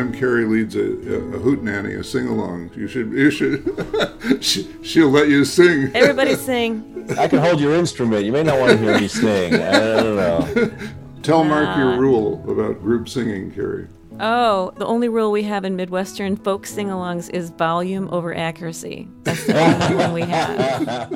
time 0.00 0.12
Carrie 0.12 0.44
leads 0.44 0.76
a, 0.76 0.80
a, 0.80 1.36
a 1.36 1.38
hoot 1.38 1.62
nanny, 1.62 1.94
a 1.94 2.04
sing 2.04 2.26
along, 2.26 2.70
you 2.74 2.88
should 2.88 3.12
you 3.12 3.30
should 3.30 4.40
she, 4.40 5.00
will 5.00 5.10
let 5.10 5.28
you 5.28 5.44
sing. 5.44 5.90
Everybody 5.94 6.34
sing. 6.50 7.06
I 7.18 7.28
can 7.28 7.40
hold 7.40 7.60
your 7.60 7.74
instrument. 7.74 8.24
You 8.24 8.32
may 8.32 8.42
not 8.42 8.58
want 8.58 8.72
to 8.72 8.78
hear 8.78 8.98
me 8.98 9.08
sing. 9.08 9.54
I 9.54 9.70
don't 9.70 10.16
know. 10.16 10.72
Tell 11.22 11.44
Mark 11.44 11.76
your 11.76 11.98
rule 11.98 12.42
about 12.50 12.80
group 12.80 13.08
singing, 13.08 13.52
Carrie. 13.52 13.88
Oh, 14.22 14.72
the 14.76 14.86
only 14.86 15.08
rule 15.08 15.30
we 15.30 15.42
have 15.44 15.64
in 15.64 15.76
Midwestern 15.76 16.36
folk 16.36 16.66
sing 16.66 16.88
alongs 16.88 17.30
is 17.30 17.50
volume 17.50 18.08
over 18.10 18.34
accuracy. 18.34 19.08
That's 19.22 19.46
the 19.46 19.58
only 19.58 19.96
one 20.04 20.12
we 20.12 20.22
have. 20.22 21.10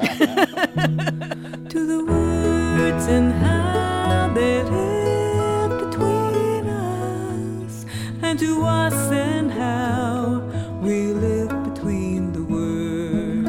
to 1.68 1.86
the 1.86 2.04
words 2.04 3.06
and 3.06 3.32
how 3.32 4.32
they 4.34 4.62
to 8.44 8.62
us 8.66 9.10
and 9.10 9.50
how 9.50 10.38
we 10.82 11.14
live 11.14 11.48
between 11.72 12.30
the 12.30 12.42
words. 12.44 13.48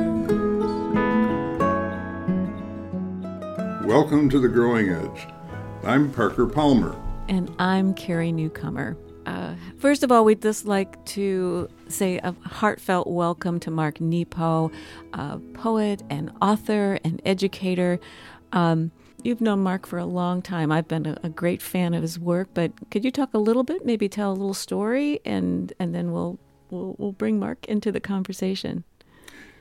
Welcome 3.86 4.30
to 4.30 4.40
the 4.40 4.48
Growing 4.48 4.88
Edge. 4.88 5.28
I'm 5.84 6.10
Parker 6.14 6.48
Palmer. 6.48 6.96
And 7.28 7.54
I'm 7.60 7.94
Carrie 7.94 8.32
Newcomer. 8.32 8.96
Uh, 9.26 9.56
first 9.78 10.02
of 10.02 10.14
all, 10.14 10.24
we'd 10.24 10.42
just 10.42 10.66
like 10.66 11.04
to 11.08 11.68
say 11.90 12.20
a 12.20 12.34
heartfelt 12.46 13.08
welcome 13.08 13.60
to 13.60 13.72
Mark 13.72 14.00
Nepo, 14.00 14.72
a 15.12 15.40
poet 15.56 16.04
and 16.10 16.32
author 16.42 17.00
and 17.04 17.22
educator. 17.26 18.00
Um, 18.54 18.92
you've 19.26 19.42
known 19.42 19.60
Mark 19.60 19.86
for 19.88 19.98
a 19.98 20.06
long 20.06 20.42
time. 20.42 20.72
I've 20.72 20.88
been 20.88 21.06
a, 21.06 21.18
a, 21.24 21.30
great 21.30 21.62
fan 21.62 21.94
of 21.94 22.02
his 22.02 22.20
work, 22.20 22.50
but 22.54 22.72
could 22.92 23.04
you 23.04 23.12
talk 23.12 23.34
a 23.34 23.40
little 23.40 23.64
bit, 23.64 23.86
maybe 23.86 24.08
tell 24.08 24.32
a 24.32 24.34
little 24.34 24.54
story, 24.54 25.20
and 25.26 25.74
and 25.80 25.94
then 25.94 26.12
we'll 26.12 26.40
we'll, 26.70 26.96
we'll 26.98 27.12
bring 27.12 27.40
Mark 27.40 27.66
into 27.66 27.92
the 27.92 28.00
conversation. 28.00 28.84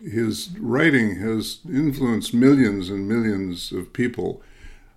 His 0.03 0.51
writing 0.59 1.17
has 1.21 1.61
influenced 1.67 2.34
millions 2.34 2.91
and 2.91 3.09
millions 3.09 3.73
of 3.73 3.93
people 3.93 4.43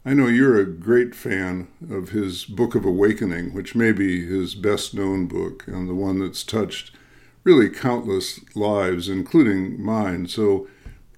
I 0.07 0.13
know 0.13 0.27
you're 0.27 0.57
a 0.57 0.65
great 0.65 1.13
fan 1.13 1.67
of 1.91 2.11
his 2.11 2.45
Book 2.45 2.75
of 2.75 2.85
Awakening, 2.85 3.53
which 3.53 3.75
may 3.75 3.91
be 3.91 4.25
his 4.25 4.55
best 4.55 4.93
known 4.93 5.27
book 5.27 5.65
and 5.67 5.89
the 5.89 5.93
one 5.93 6.19
that's 6.19 6.45
touched 6.45 6.93
really 7.43 7.69
countless 7.69 8.39
lives, 8.55 9.09
including 9.09 9.83
mine. 9.83 10.29
So 10.29 10.69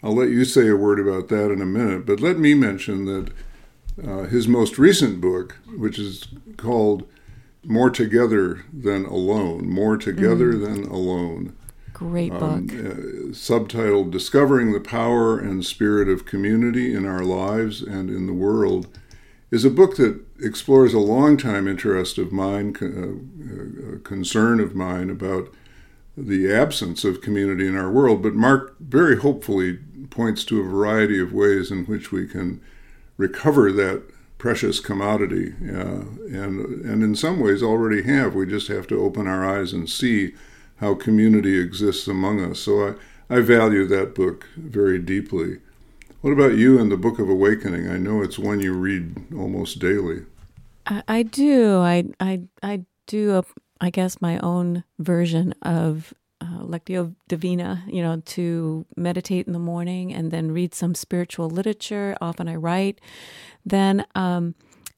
I'll 0.01 0.15
let 0.15 0.29
you 0.29 0.45
say 0.45 0.67
a 0.67 0.75
word 0.75 0.99
about 0.99 1.27
that 1.29 1.51
in 1.51 1.61
a 1.61 1.65
minute. 1.65 2.05
But 2.05 2.21
let 2.21 2.37
me 2.37 2.53
mention 2.53 3.05
that 3.05 3.31
uh, 4.05 4.23
his 4.23 4.47
most 4.47 4.77
recent 4.77 5.19
book, 5.19 5.57
which 5.75 5.99
is 5.99 6.27
called 6.57 7.07
More 7.65 7.89
Together 7.89 8.63
Than 8.71 9.05
Alone, 9.05 9.69
More 9.69 9.97
Together 9.97 10.53
mm. 10.53 10.65
Than 10.65 10.83
Alone, 10.85 11.55
Great 11.93 12.31
book. 12.31 12.41
Um, 12.41 12.69
uh, 12.69 13.33
subtitled 13.33 14.11
Discovering 14.11 14.71
the 14.71 14.79
Power 14.79 15.37
and 15.37 15.65
Spirit 15.65 16.07
of 16.07 16.25
Community 16.25 16.93
in 16.93 17.05
Our 17.05 17.25
Lives 17.25 17.81
and 17.81 18.09
in 18.09 18.25
the 18.25 18.33
World, 18.33 18.87
is 19.51 19.65
a 19.65 19.69
book 19.69 19.97
that 19.97 20.23
explores 20.39 20.93
a 20.93 20.99
long-time 20.99 21.67
interest 21.67 22.17
of 22.17 22.31
mine, 22.31 22.73
uh, 22.81 23.95
uh, 23.95 23.99
concern 24.03 24.61
of 24.61 24.75
mine 24.75 25.09
about 25.09 25.51
the 26.17 26.51
absence 26.53 27.03
of 27.03 27.21
community 27.21 27.67
in 27.67 27.77
our 27.77 27.91
world. 27.91 28.21
But 28.21 28.33
Mark 28.33 28.75
very 28.79 29.17
hopefully 29.17 29.79
points 30.09 30.43
to 30.45 30.59
a 30.59 30.63
variety 30.63 31.19
of 31.19 31.33
ways 31.33 31.71
in 31.71 31.85
which 31.85 32.11
we 32.11 32.27
can 32.27 32.61
recover 33.17 33.71
that 33.71 34.03
precious 34.37 34.79
commodity, 34.79 35.53
uh, 35.67 36.05
and 36.31 36.85
and 36.85 37.03
in 37.03 37.15
some 37.15 37.39
ways 37.39 37.61
already 37.61 38.03
have. 38.03 38.33
We 38.33 38.45
just 38.45 38.69
have 38.69 38.87
to 38.87 39.01
open 39.01 39.27
our 39.27 39.45
eyes 39.45 39.73
and 39.73 39.89
see 39.89 40.33
how 40.77 40.95
community 40.95 41.59
exists 41.59 42.07
among 42.07 42.43
us. 42.43 42.59
So 42.59 42.95
I, 43.29 43.35
I 43.35 43.41
value 43.41 43.85
that 43.87 44.15
book 44.15 44.47
very 44.55 44.97
deeply. 44.97 45.59
What 46.21 46.31
about 46.31 46.55
you 46.55 46.79
and 46.79 46.91
the 46.91 46.97
Book 46.97 47.19
of 47.19 47.29
Awakening? 47.29 47.89
I 47.89 47.97
know 47.97 48.21
it's 48.21 48.39
one 48.39 48.59
you 48.59 48.73
read 48.73 49.15
almost 49.33 49.79
daily. 49.79 50.23
I, 50.85 51.03
I 51.07 51.23
do. 51.23 51.79
I, 51.79 52.05
I, 52.19 52.41
I 52.61 52.81
do, 53.07 53.37
a, 53.37 53.43
I 53.81 53.89
guess, 53.89 54.21
my 54.21 54.39
own 54.39 54.83
version 54.97 55.53
of 55.61 56.13
uh, 56.41 56.59
Lectio 56.61 57.15
Divina, 57.27 57.83
you 57.87 58.01
know, 58.01 58.21
to 58.25 58.85
meditate 58.95 59.47
in 59.47 59.53
the 59.53 59.59
morning 59.59 60.13
and 60.13 60.31
then 60.31 60.51
read 60.51 60.73
some 60.73 60.95
spiritual 60.95 61.49
literature. 61.49 62.15
Often 62.21 62.47
I 62.47 62.55
write. 62.55 63.01
Then, 63.65 64.05
um, 64.15 64.55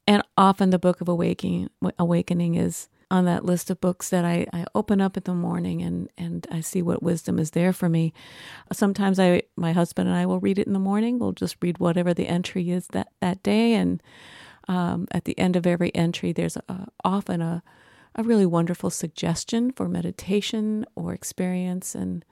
and 0.07 0.23
often 0.37 0.69
the 0.69 0.79
Book 0.79 1.01
of 1.01 1.07
Awakening, 1.07 1.69
Awakening 1.97 2.55
is 2.55 2.89
on 3.09 3.25
that 3.25 3.43
list 3.43 3.69
of 3.69 3.81
books 3.81 4.09
that 4.09 4.23
I, 4.23 4.47
I 4.53 4.65
open 4.73 5.01
up 5.01 5.17
in 5.17 5.23
the 5.23 5.33
morning 5.33 5.81
and, 5.81 6.09
and 6.17 6.47
I 6.49 6.61
see 6.61 6.81
what 6.81 7.03
wisdom 7.03 7.39
is 7.39 7.51
there 7.51 7.73
for 7.73 7.89
me. 7.89 8.13
Sometimes 8.71 9.19
I 9.19 9.43
my 9.57 9.73
husband 9.73 10.07
and 10.07 10.17
I 10.17 10.25
will 10.25 10.39
read 10.39 10.57
it 10.57 10.65
in 10.65 10.73
the 10.73 10.79
morning. 10.79 11.19
We'll 11.19 11.33
just 11.33 11.57
read 11.61 11.77
whatever 11.77 12.13
the 12.13 12.27
entry 12.27 12.71
is 12.71 12.87
that, 12.93 13.09
that 13.19 13.43
day. 13.43 13.73
And 13.73 14.01
um, 14.69 15.07
at 15.11 15.25
the 15.25 15.37
end 15.37 15.57
of 15.57 15.67
every 15.67 15.93
entry, 15.93 16.31
there's 16.31 16.55
a, 16.55 16.87
often 17.03 17.41
a, 17.41 17.61
a 18.15 18.23
really 18.23 18.45
wonderful 18.45 18.89
suggestion 18.89 19.71
for 19.71 19.87
meditation 19.87 20.85
or 20.95 21.13
experience. 21.13 21.95
And 21.95 22.25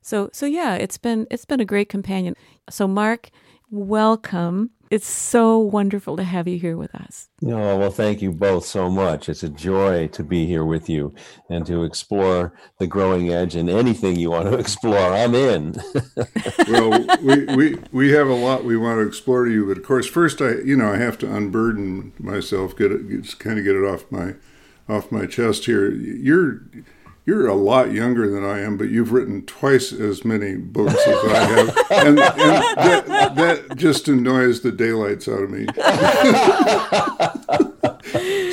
so 0.00 0.30
so 0.32 0.46
yeah, 0.46 0.74
it's 0.74 0.98
been 0.98 1.26
it's 1.30 1.44
been 1.44 1.60
a 1.60 1.64
great 1.64 1.88
companion. 1.88 2.34
So 2.68 2.86
Mark, 2.88 3.30
welcome 3.70 4.70
it's 4.90 5.06
so 5.06 5.56
wonderful 5.56 6.16
to 6.16 6.24
have 6.24 6.48
you 6.48 6.58
here 6.58 6.76
with 6.76 6.92
us. 6.96 7.28
Oh, 7.44 7.78
well, 7.78 7.92
thank 7.92 8.20
you 8.20 8.32
both 8.32 8.64
so 8.66 8.90
much. 8.90 9.28
It's 9.28 9.44
a 9.44 9.48
joy 9.48 10.08
to 10.08 10.24
be 10.24 10.46
here 10.46 10.64
with 10.64 10.88
you 10.88 11.14
and 11.48 11.64
to 11.66 11.84
explore 11.84 12.52
the 12.80 12.88
growing 12.88 13.32
edge 13.32 13.54
and 13.54 13.70
anything 13.70 14.16
you 14.16 14.32
want 14.32 14.46
to 14.46 14.54
explore. 14.58 14.98
I'm 14.98 15.36
in. 15.36 15.76
well, 16.68 17.06
we, 17.22 17.44
we, 17.54 17.78
we 17.92 18.10
have 18.10 18.26
a 18.26 18.34
lot 18.34 18.64
we 18.64 18.76
want 18.76 18.98
to 18.98 19.06
explore 19.06 19.44
to 19.44 19.52
you, 19.52 19.66
but 19.66 19.78
of 19.78 19.84
course, 19.84 20.08
first 20.08 20.42
I, 20.42 20.56
you 20.64 20.76
know, 20.76 20.92
I 20.92 20.96
have 20.96 21.18
to 21.18 21.32
unburden 21.32 22.12
myself, 22.18 22.76
get 22.76 22.90
it, 22.90 23.08
just 23.22 23.38
kind 23.38 23.60
of 23.60 23.64
get 23.64 23.76
it 23.76 23.84
off 23.84 24.10
my, 24.10 24.34
off 24.90 25.12
my 25.12 25.26
chest 25.26 25.66
here. 25.66 25.90
You're, 25.90 26.62
you're 27.24 27.46
a 27.46 27.54
lot 27.54 27.92
younger 27.92 28.30
than 28.30 28.44
I 28.44 28.60
am, 28.60 28.76
but 28.76 28.90
you've 28.90 29.12
written 29.12 29.46
twice 29.46 29.92
as 29.92 30.24
many 30.24 30.56
books 30.56 30.94
as 31.06 31.24
I 31.24 31.38
have, 31.38 31.68
and, 31.90 32.08
and 32.08 32.18
that, 32.18 33.34
that, 33.36 33.76
just 33.76 34.08
annoys 34.08 34.62
the 34.62 34.72
daylights 34.72 35.28
out 35.28 35.42
of 35.42 35.50
me. 35.50 35.66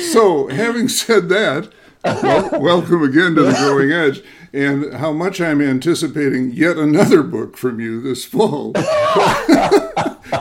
so, 0.12 0.48
having 0.48 0.88
said 0.88 1.28
that, 1.30 1.72
well, 2.04 2.60
welcome 2.60 3.02
again 3.02 3.34
to 3.34 3.42
the 3.42 3.52
Growing 3.52 3.90
Edge, 3.90 4.22
and 4.52 4.94
how 4.94 5.12
much 5.12 5.40
I'm 5.40 5.60
anticipating 5.60 6.52
yet 6.52 6.76
another 6.76 7.22
book 7.22 7.56
from 7.56 7.80
you 7.80 8.00
this 8.00 8.24
fall. 8.24 8.72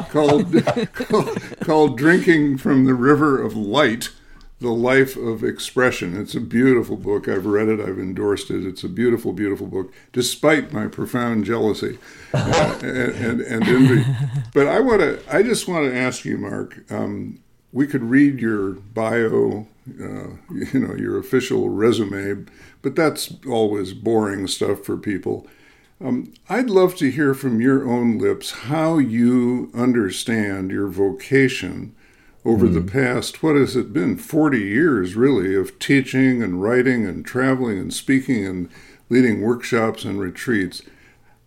called, 0.10 0.64
called, 0.94 1.42
called 1.62 1.98
Drinking 1.98 2.58
from 2.58 2.86
the 2.86 2.94
River 2.94 3.42
of 3.42 3.56
Light 3.56 4.12
the 4.60 4.72
Life 4.72 5.16
of 5.16 5.44
Expression. 5.44 6.20
It's 6.20 6.34
a 6.34 6.42
beautiful 6.42 6.96
book. 6.96 7.28
I've 7.28 7.46
read 7.46 7.68
it, 7.68 7.80
I've 7.80 8.00
endorsed 8.00 8.50
it. 8.50 8.66
It's 8.66 8.84
a 8.84 8.90
beautiful, 8.90 9.32
beautiful 9.32 9.68
book, 9.68 9.94
despite 10.14 10.74
my 10.74 10.88
profound 10.88 11.46
jealousy 11.46 12.00
uh, 12.34 12.80
and, 12.82 13.16
and, 13.16 13.42
and, 13.42 13.68
envy. 13.68 14.06
But 14.54 14.68
I 14.68 14.80
want 14.80 15.02
to, 15.02 15.22
I 15.30 15.44
just 15.44 15.68
want 15.68 15.86
to 15.86 15.96
ask 15.96 16.26
you, 16.26 16.38
Mark, 16.38 16.80
um, 16.92 17.40
we 17.72 17.86
could 17.86 18.04
read 18.04 18.40
your 18.40 18.72
bio, 18.72 19.68
uh, 20.02 20.30
you 20.50 20.80
know, 20.80 20.96
your 20.96 21.20
official 21.20 21.70
resume, 21.70 22.46
but 22.82 22.96
that's 22.96 23.34
always 23.48 23.94
boring 23.94 24.48
stuff 24.48 24.84
for 24.84 24.98
people. 24.98 25.46
Um, 26.04 26.34
I'd 26.50 26.70
love 26.70 26.96
to 26.98 27.12
hear 27.12 27.34
from 27.34 27.60
your 27.60 27.88
own 27.88 28.18
lips 28.18 28.52
how 28.52 28.98
you 28.98 29.72
understand 29.74 30.72
your 30.72 30.88
vocation 30.88 31.96
over 32.46 32.68
mm. 32.68 32.74
the 32.74 32.82
hmm. 32.82 32.88
past, 32.88 33.44
what 33.44 33.56
has 33.56 33.76
it 33.76 33.92
been, 33.92 34.18
40 34.18 34.60
years 34.60 35.16
really, 35.16 35.56
of 35.56 35.80
teaching 35.80 36.42
and 36.42 36.62
writing 36.62 37.06
and 37.06 37.26
traveling 37.26 37.78
and 37.78 37.94
speaking 37.94 38.46
and 38.46 38.70
leading 39.10 39.42
workshops 39.42 40.06
and 40.06 40.20
retreats. 40.20 40.82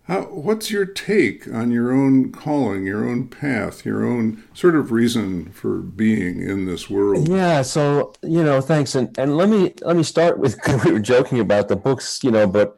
How, 0.04 0.22
what's 0.22 0.70
your 0.70 0.86
take 0.86 1.46
on 1.52 1.70
your 1.70 1.92
own 1.92 2.32
calling, 2.32 2.84
your 2.84 3.08
own 3.08 3.28
path, 3.28 3.84
your 3.84 4.04
own 4.04 4.42
sort 4.54 4.74
of 4.74 4.90
reason 4.90 5.52
for 5.52 5.78
being 5.78 6.40
in 6.40 6.66
this 6.66 6.90
world? 6.90 7.28
Yeah, 7.28 7.62
so 7.62 8.12
you 8.22 8.42
know, 8.42 8.60
thanks, 8.60 8.96
and 8.96 9.16
and 9.18 9.36
let 9.36 9.48
me 9.48 9.72
let 9.82 9.96
me 9.96 10.02
start 10.02 10.38
with 10.38 10.58
we 10.84 10.92
were 10.92 10.98
joking 10.98 11.38
about 11.38 11.68
the 11.68 11.76
books, 11.76 12.24
you 12.24 12.30
know, 12.32 12.46
but 12.46 12.74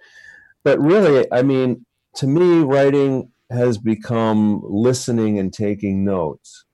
but 0.62 0.78
really, 0.78 1.26
I 1.32 1.42
mean, 1.42 1.86
to 2.16 2.26
me, 2.26 2.60
writing 2.60 3.30
has 3.50 3.78
become 3.78 4.60
listening 4.64 5.38
and 5.38 5.52
taking 5.52 6.04
notes 6.04 6.64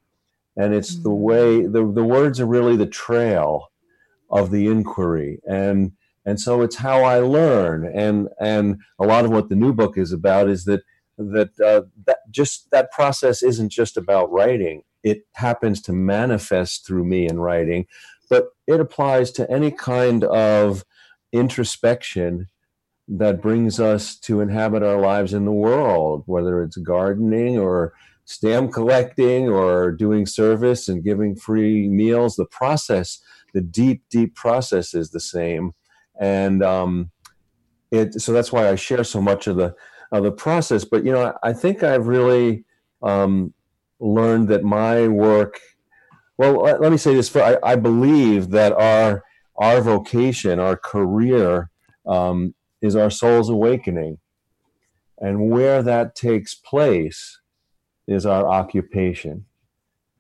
and 0.58 0.74
it's 0.74 0.94
mm-hmm. 0.94 1.04
the 1.04 1.14
way 1.14 1.62
the, 1.62 1.90
the 1.90 2.04
words 2.04 2.40
are 2.40 2.46
really 2.46 2.76
the 2.76 2.86
trail 2.86 3.70
of 4.30 4.50
the 4.50 4.66
inquiry. 4.66 5.40
And 5.48 5.92
and 6.26 6.38
so 6.38 6.60
it's 6.60 6.76
how 6.76 7.04
i 7.04 7.20
learn. 7.20 7.90
And 7.94 8.28
and 8.38 8.80
a 8.98 9.06
lot 9.06 9.24
of 9.24 9.30
what 9.30 9.48
the 9.48 9.56
new 9.56 9.72
book 9.72 9.96
is 9.96 10.12
about 10.12 10.48
is 10.50 10.64
that 10.66 10.82
that 11.16 11.58
uh, 11.60 11.82
that 12.06 12.18
just 12.30 12.70
that 12.70 12.92
process 12.92 13.42
isn't 13.42 13.70
just 13.70 13.96
about 13.96 14.30
writing. 14.30 14.82
It 15.02 15.26
happens 15.34 15.80
to 15.82 15.92
manifest 15.92 16.86
through 16.86 17.04
me 17.04 17.26
in 17.26 17.40
writing 17.40 17.86
but 18.28 18.48
it 18.66 18.80
applies 18.80 19.30
to 19.32 19.50
any 19.50 19.70
kind 19.70 20.24
of 20.24 20.84
introspection 21.32 22.48
that 23.08 23.40
brings 23.40 23.80
us 23.80 24.16
to 24.16 24.40
inhabit 24.40 24.82
our 24.82 25.00
lives 25.00 25.32
in 25.32 25.46
the 25.46 25.52
world, 25.52 26.22
whether 26.26 26.62
it's 26.62 26.76
gardening 26.76 27.58
or 27.58 27.94
stamp 28.28 28.70
collecting 28.74 29.48
or 29.48 29.90
doing 29.90 30.26
service 30.26 30.86
and 30.86 31.02
giving 31.02 31.34
free 31.34 31.88
meals. 31.88 32.36
The 32.36 32.44
process, 32.44 33.20
the 33.54 33.62
deep, 33.62 34.02
deep 34.10 34.34
process 34.34 34.92
is 34.92 35.10
the 35.10 35.20
same. 35.20 35.72
And 36.20 36.62
um, 36.62 37.10
it, 37.90 38.20
so 38.20 38.32
that's 38.34 38.52
why 38.52 38.68
I 38.68 38.74
share 38.74 39.02
so 39.02 39.22
much 39.22 39.46
of 39.46 39.56
the, 39.56 39.74
of 40.12 40.24
the 40.24 40.30
process. 40.30 40.84
But, 40.84 41.06
you 41.06 41.12
know, 41.12 41.32
I 41.42 41.54
think 41.54 41.82
I've 41.82 42.06
really 42.06 42.66
um, 43.02 43.54
learned 43.98 44.48
that 44.48 44.62
my 44.62 45.08
work, 45.08 45.58
well, 46.36 46.60
let 46.60 46.92
me 46.92 46.98
say 46.98 47.14
this 47.14 47.30
for, 47.30 47.42
I, 47.42 47.56
I 47.62 47.76
believe 47.76 48.50
that 48.50 48.74
our, 48.74 49.24
our 49.56 49.80
vocation, 49.80 50.60
our 50.60 50.76
career, 50.76 51.70
um, 52.06 52.54
is 52.82 52.94
our 52.94 53.10
soul's 53.10 53.48
awakening. 53.48 54.18
And 55.16 55.50
where 55.50 55.82
that 55.82 56.14
takes 56.14 56.54
place 56.54 57.40
is 58.08 58.26
our 58.26 58.48
occupation. 58.48 59.44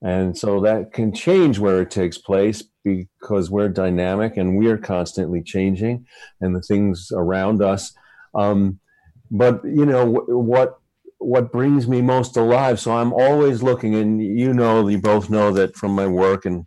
And 0.00 0.38
so 0.38 0.60
that 0.60 0.92
can 0.92 1.12
change 1.12 1.58
where 1.58 1.82
it 1.82 1.90
takes 1.90 2.18
place 2.18 2.62
because 2.84 3.50
we're 3.50 3.68
dynamic 3.68 4.36
and 4.36 4.56
we 4.56 4.68
are 4.68 4.78
constantly 4.78 5.42
changing 5.42 6.06
and 6.40 6.54
the 6.54 6.62
things 6.62 7.10
around 7.12 7.62
us. 7.62 7.92
Um, 8.34 8.78
but 9.30 9.60
you 9.64 9.84
know 9.84 10.06
what 10.28 10.78
what 11.18 11.50
brings 11.50 11.88
me 11.88 12.00
most 12.00 12.36
alive. 12.36 12.78
So 12.78 12.92
I'm 12.92 13.12
always 13.12 13.60
looking, 13.60 13.96
and 13.96 14.22
you 14.22 14.54
know, 14.54 14.86
you 14.86 14.98
both 14.98 15.28
know 15.28 15.50
that 15.52 15.74
from 15.74 15.92
my 15.92 16.06
work 16.06 16.46
and 16.46 16.64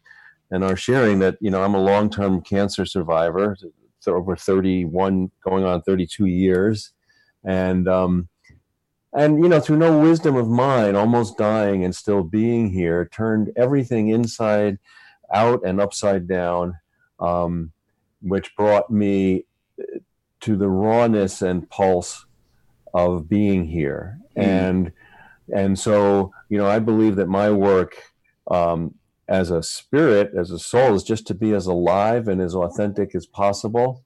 and 0.51 0.63
our 0.63 0.75
sharing 0.75 1.19
that 1.19 1.37
you 1.39 1.49
know 1.49 1.63
I'm 1.63 1.73
a 1.73 1.81
long 1.81 2.09
term 2.09 2.41
cancer 2.41 2.85
survivor 2.85 3.55
over 4.07 4.35
31, 4.35 5.31
going 5.43 5.63
on 5.63 5.81
32 5.81 6.25
years. 6.25 6.93
And, 7.43 7.87
um, 7.87 8.29
and 9.13 9.43
you 9.43 9.49
know, 9.49 9.59
through 9.59 9.77
no 9.77 9.99
wisdom 9.99 10.35
of 10.35 10.47
mine, 10.47 10.95
almost 10.95 11.37
dying 11.37 11.83
and 11.83 11.95
still 11.95 12.23
being 12.23 12.69
here, 12.69 13.09
turned 13.11 13.51
everything 13.55 14.09
inside 14.09 14.79
out 15.33 15.61
and 15.65 15.81
upside 15.81 16.27
down, 16.27 16.77
um, 17.19 17.71
which 18.21 18.55
brought 18.55 18.89
me 18.89 19.45
to 20.41 20.55
the 20.55 20.69
rawness 20.69 21.41
and 21.41 21.69
pulse 21.69 22.25
of 22.93 23.29
being 23.29 23.65
here. 23.65 24.17
Mm. 24.37 24.43
And 24.43 24.91
and 25.53 25.77
so, 25.77 26.31
you 26.49 26.57
know, 26.57 26.67
I 26.67 26.79
believe 26.79 27.17
that 27.17 27.27
my 27.27 27.51
work 27.51 28.01
um, 28.49 28.95
as 29.27 29.51
a 29.51 29.61
spirit, 29.61 30.31
as 30.37 30.51
a 30.51 30.59
soul, 30.59 30.93
is 30.93 31.03
just 31.03 31.27
to 31.27 31.33
be 31.33 31.53
as 31.53 31.67
alive 31.67 32.29
and 32.29 32.41
as 32.41 32.55
authentic 32.55 33.13
as 33.13 33.25
possible, 33.25 34.05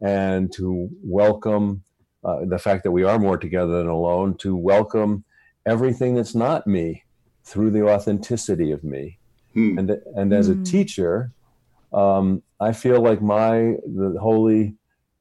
and 0.00 0.50
to 0.54 0.88
welcome 1.02 1.82
uh, 2.28 2.44
the 2.44 2.58
fact 2.58 2.82
that 2.84 2.90
we 2.90 3.04
are 3.04 3.18
more 3.18 3.38
together 3.38 3.78
than 3.78 3.88
alone, 3.88 4.36
to 4.38 4.56
welcome 4.56 5.24
everything 5.64 6.14
that's 6.14 6.34
not 6.34 6.66
me 6.66 7.04
through 7.44 7.70
the 7.70 7.86
authenticity 7.88 8.70
of 8.70 8.84
me. 8.84 9.18
Hmm. 9.54 9.78
And, 9.78 9.90
and 10.14 10.32
as 10.32 10.48
a 10.48 10.54
hmm. 10.54 10.62
teacher, 10.62 11.32
um, 11.92 12.42
I 12.60 12.72
feel 12.72 13.00
like 13.00 13.22
my 13.22 13.76
the 13.86 14.18
holy 14.20 14.74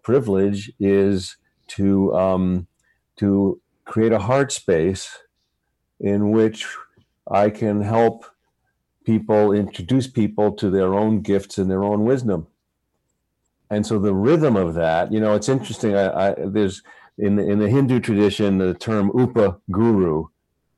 privilege 0.03 0.71
is 0.79 1.37
to 1.67 2.13
um, 2.15 2.67
to 3.17 3.61
create 3.85 4.11
a 4.11 4.19
heart 4.19 4.51
space 4.51 5.17
in 5.99 6.31
which 6.31 6.65
I 7.29 7.49
can 7.49 7.81
help 7.81 8.25
people, 9.05 9.53
introduce 9.53 10.07
people 10.07 10.51
to 10.51 10.69
their 10.69 10.93
own 10.93 11.21
gifts 11.21 11.57
and 11.57 11.71
their 11.71 11.83
own 11.83 12.03
wisdom. 12.03 12.47
And 13.69 13.85
so 13.85 13.99
the 13.99 14.13
rhythm 14.13 14.55
of 14.55 14.73
that, 14.75 15.11
you 15.11 15.19
know, 15.19 15.35
it's 15.35 15.49
interesting. 15.49 15.95
I, 15.95 16.29
I 16.29 16.35
there's 16.37 16.81
in 17.17 17.35
the, 17.35 17.49
in 17.49 17.59
the 17.59 17.69
Hindu 17.69 17.99
tradition, 17.99 18.57
the 18.59 18.73
term 18.73 19.11
upa 19.17 19.57
guru 19.71 20.27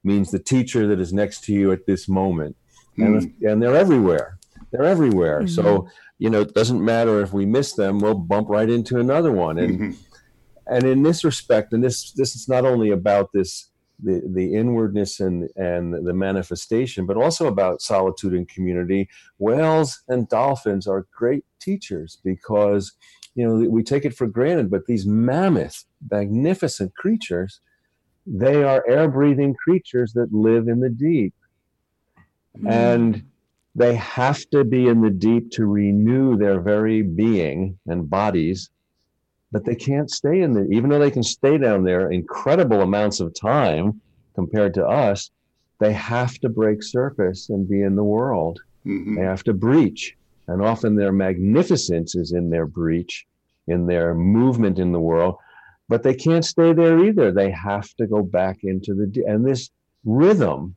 means 0.04 0.32
the 0.32 0.40
teacher 0.40 0.88
that 0.88 1.00
is 1.00 1.14
next 1.14 1.44
to 1.46 1.54
you 1.54 1.72
at 1.72 1.86
this 1.86 2.08
moment, 2.08 2.56
mm. 2.98 3.06
and 3.06 3.24
hmm. 3.24 3.48
and 3.48 3.62
they're 3.62 3.76
everywhere. 3.76 4.38
They're 4.72 4.86
everywhere. 4.86 5.42
Mm-hmm. 5.42 5.48
So 5.48 5.90
you 6.18 6.30
know, 6.30 6.42
it 6.42 6.54
doesn't 6.54 6.84
matter 6.84 7.22
if 7.22 7.34
we 7.34 7.46
miss 7.46 7.74
them; 7.74 8.00
we'll 8.00 8.16
bump 8.16 8.50
right 8.50 8.70
into 8.70 9.00
another 9.00 9.32
one. 9.32 9.60
And 9.60 9.80
mm-hmm. 9.80 9.92
and 10.68 10.84
in 10.86 11.04
this 11.04 11.24
respect, 11.24 11.74
and 11.74 11.84
this 11.84 12.12
this 12.14 12.36
is 12.36 12.48
not 12.48 12.66
only 12.66 12.92
about 12.92 13.32
this 13.34 13.69
the, 14.02 14.22
the 14.26 14.56
inwardness 14.56 15.20
and, 15.20 15.50
and 15.56 16.06
the 16.06 16.14
manifestation, 16.14 17.06
but 17.06 17.18
also 17.18 17.48
about 17.48 17.82
solitude 17.82 18.34
and 18.34 18.48
community. 18.48 19.10
Whales 19.38 20.02
and 20.08 20.28
dolphins 20.30 20.88
are 20.88 21.08
great 21.16 21.44
teachers 21.60 22.20
because, 22.24 22.94
you 23.36 23.48
know, 23.48 23.70
we 23.70 23.84
take 23.84 24.06
it 24.06 24.16
for 24.16 24.28
granted, 24.28 24.70
but 24.70 24.86
these 24.86 25.06
mammoth, 25.06 25.86
magnificent 26.12 26.96
creatures, 26.96 27.60
they 28.26 28.64
are 28.64 28.88
air 28.88 29.10
breathing 29.10 29.56
creatures 29.56 30.14
that 30.14 30.34
live 30.34 30.68
in 30.68 30.80
the 30.80 30.90
deep. 30.90 31.34
Mm. 32.58 32.72
And 32.72 33.24
they 33.76 33.96
have 33.96 34.50
to 34.50 34.64
be 34.64 34.88
in 34.88 35.02
the 35.02 35.10
deep 35.10 35.52
to 35.52 35.66
renew 35.66 36.38
their 36.38 36.60
very 36.60 37.02
being 37.02 37.78
and 37.88 38.10
bodies 38.10 38.70
but 39.52 39.66
they 39.66 39.76
can't 39.76 40.12
stay 40.12 40.42
in 40.42 40.54
there, 40.54 40.72
even 40.72 40.90
though 40.90 41.00
they 41.00 41.12
can 41.12 41.24
stay 41.24 41.58
down 41.58 41.84
there 41.84 42.12
incredible 42.12 42.82
amounts 42.82 43.20
of 43.20 43.34
time 43.34 44.00
compared 44.36 44.74
to 44.76 44.86
us. 44.86 45.32
They 45.80 45.94
have 45.94 46.38
to 46.40 46.50
break 46.50 46.84
surface 46.84 47.50
and 47.50 47.68
be 47.68 47.82
in 47.82 47.96
the 47.96 48.04
world. 48.04 48.60
Mm-hmm. 48.86 49.16
They 49.16 49.24
have 49.24 49.44
to 49.46 49.54
breach. 49.54 50.16
And 50.48 50.62
often 50.62 50.96
their 50.96 51.12
magnificence 51.12 52.16
is 52.16 52.32
in 52.34 52.50
their 52.50 52.66
breach, 52.66 53.26
in 53.68 53.86
their 53.86 54.14
movement 54.14 54.80
in 54.80 54.92
the 54.92 55.00
world, 55.00 55.38
but 55.88 56.04
they 56.04 56.14
can't 56.14 56.46
stay 56.46 56.74
there 56.74 57.04
either. 57.06 57.32
They 57.32 57.52
have 57.52 57.94
to 57.96 58.08
go 58.08 58.24
back 58.24 58.60
into 58.64 58.94
the, 58.94 59.24
and 59.28 59.46
this 59.46 59.70
rhythm 60.06 60.76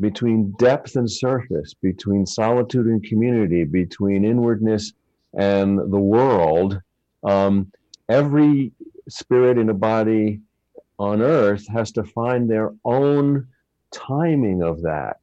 between 0.00 0.52
depth 0.52 0.96
and 0.96 1.10
surface, 1.10 1.74
between 1.74 2.26
solitude 2.26 2.86
and 2.86 3.02
community, 3.04 3.64
between 3.64 4.24
inwardness 4.24 4.92
and 5.34 5.78
the 5.78 5.98
world, 5.98 6.80
um, 7.22 7.70
every 8.10 8.72
spirit 9.08 9.56
in 9.56 9.70
a 9.70 9.74
body 9.74 10.40
on 10.98 11.22
earth 11.22 11.66
has 11.68 11.92
to 11.92 12.04
find 12.04 12.50
their 12.50 12.74
own 12.84 13.46
timing 13.92 14.62
of 14.62 14.82
that. 14.82 15.18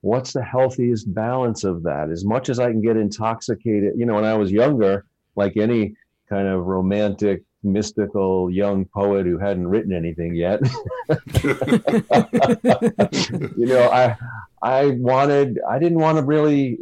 What's 0.00 0.32
the 0.32 0.42
healthiest 0.42 1.12
balance 1.12 1.64
of 1.64 1.82
that? 1.82 2.08
As 2.08 2.24
much 2.24 2.48
as 2.48 2.58
I 2.58 2.70
can 2.70 2.80
get 2.80 2.96
intoxicated, 2.96 3.92
you 3.96 4.06
know, 4.06 4.14
when 4.14 4.24
I 4.24 4.34
was 4.34 4.50
younger, 4.50 5.04
like 5.36 5.58
any 5.58 5.94
kind 6.28 6.48
of 6.48 6.64
romantic, 6.64 7.42
mystical 7.62 8.50
young 8.50 8.86
poet 8.86 9.26
who 9.26 9.36
hadn't 9.36 9.68
written 9.68 9.92
anything 9.92 10.34
yet, 10.34 10.60
you 13.58 13.66
know, 13.66 13.90
I 13.90 14.16
I 14.62 14.86
wanted 14.86 15.58
I 15.68 15.78
didn't 15.78 15.98
want 15.98 16.16
to 16.16 16.24
really 16.24 16.78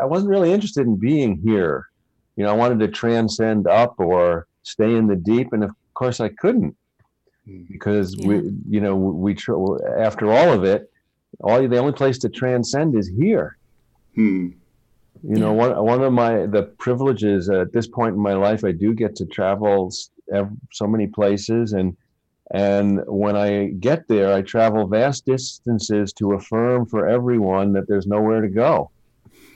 I 0.00 0.04
wasn't 0.04 0.30
really 0.30 0.52
interested 0.52 0.86
in 0.86 0.96
being 0.96 1.40
here. 1.42 1.86
You 2.36 2.44
know, 2.44 2.50
I 2.50 2.54
wanted 2.54 2.80
to 2.80 2.88
transcend 2.88 3.66
up 3.66 3.94
or 3.98 4.46
stay 4.62 4.94
in 4.94 5.06
the 5.06 5.16
deep, 5.16 5.52
and 5.52 5.64
of 5.64 5.70
course 5.94 6.20
I 6.20 6.28
couldn't 6.28 6.76
hmm. 7.44 7.62
because 7.70 8.14
yeah. 8.16 8.26
we, 8.26 8.52
you 8.68 8.80
know, 8.80 8.94
we 8.96 9.36
after 9.98 10.32
all 10.32 10.52
of 10.52 10.64
it, 10.64 10.90
all 11.42 11.66
the 11.66 11.78
only 11.78 11.92
place 11.92 12.18
to 12.18 12.28
transcend 12.28 12.96
is 12.96 13.08
here. 13.08 13.56
Hmm. 14.14 14.48
You 15.22 15.36
know, 15.36 15.52
one 15.52 15.76
one 15.84 16.02
of 16.02 16.12
my 16.12 16.46
the 16.46 16.62
privileges 16.78 17.50
at 17.50 17.72
this 17.72 17.86
point 17.86 18.14
in 18.14 18.20
my 18.20 18.34
life, 18.34 18.64
I 18.64 18.72
do 18.72 18.94
get 18.94 19.16
to 19.16 19.26
travel 19.26 19.92
so 20.72 20.86
many 20.86 21.06
places, 21.06 21.72
and 21.72 21.96
and 22.52 23.02
when 23.06 23.36
I 23.36 23.66
get 23.66 24.08
there, 24.08 24.32
I 24.32 24.42
travel 24.42 24.86
vast 24.86 25.26
distances 25.26 26.12
to 26.14 26.32
affirm 26.32 26.86
for 26.86 27.08
everyone 27.08 27.72
that 27.74 27.86
there's 27.86 28.06
nowhere 28.06 28.40
to 28.40 28.48
go. 28.48 28.90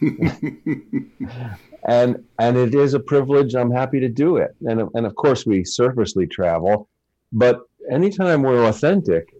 and 1.86 2.22
and 2.38 2.56
it 2.56 2.74
is 2.74 2.94
a 2.94 3.00
privilege. 3.00 3.54
I'm 3.54 3.70
happy 3.70 4.00
to 4.00 4.08
do 4.08 4.36
it, 4.36 4.54
and 4.66 4.82
and 4.94 5.06
of 5.06 5.14
course 5.14 5.46
we 5.46 5.64
surfacely 5.64 6.26
travel, 6.26 6.88
but 7.32 7.60
anytime 7.90 8.42
we're 8.42 8.66
authentic, 8.66 9.34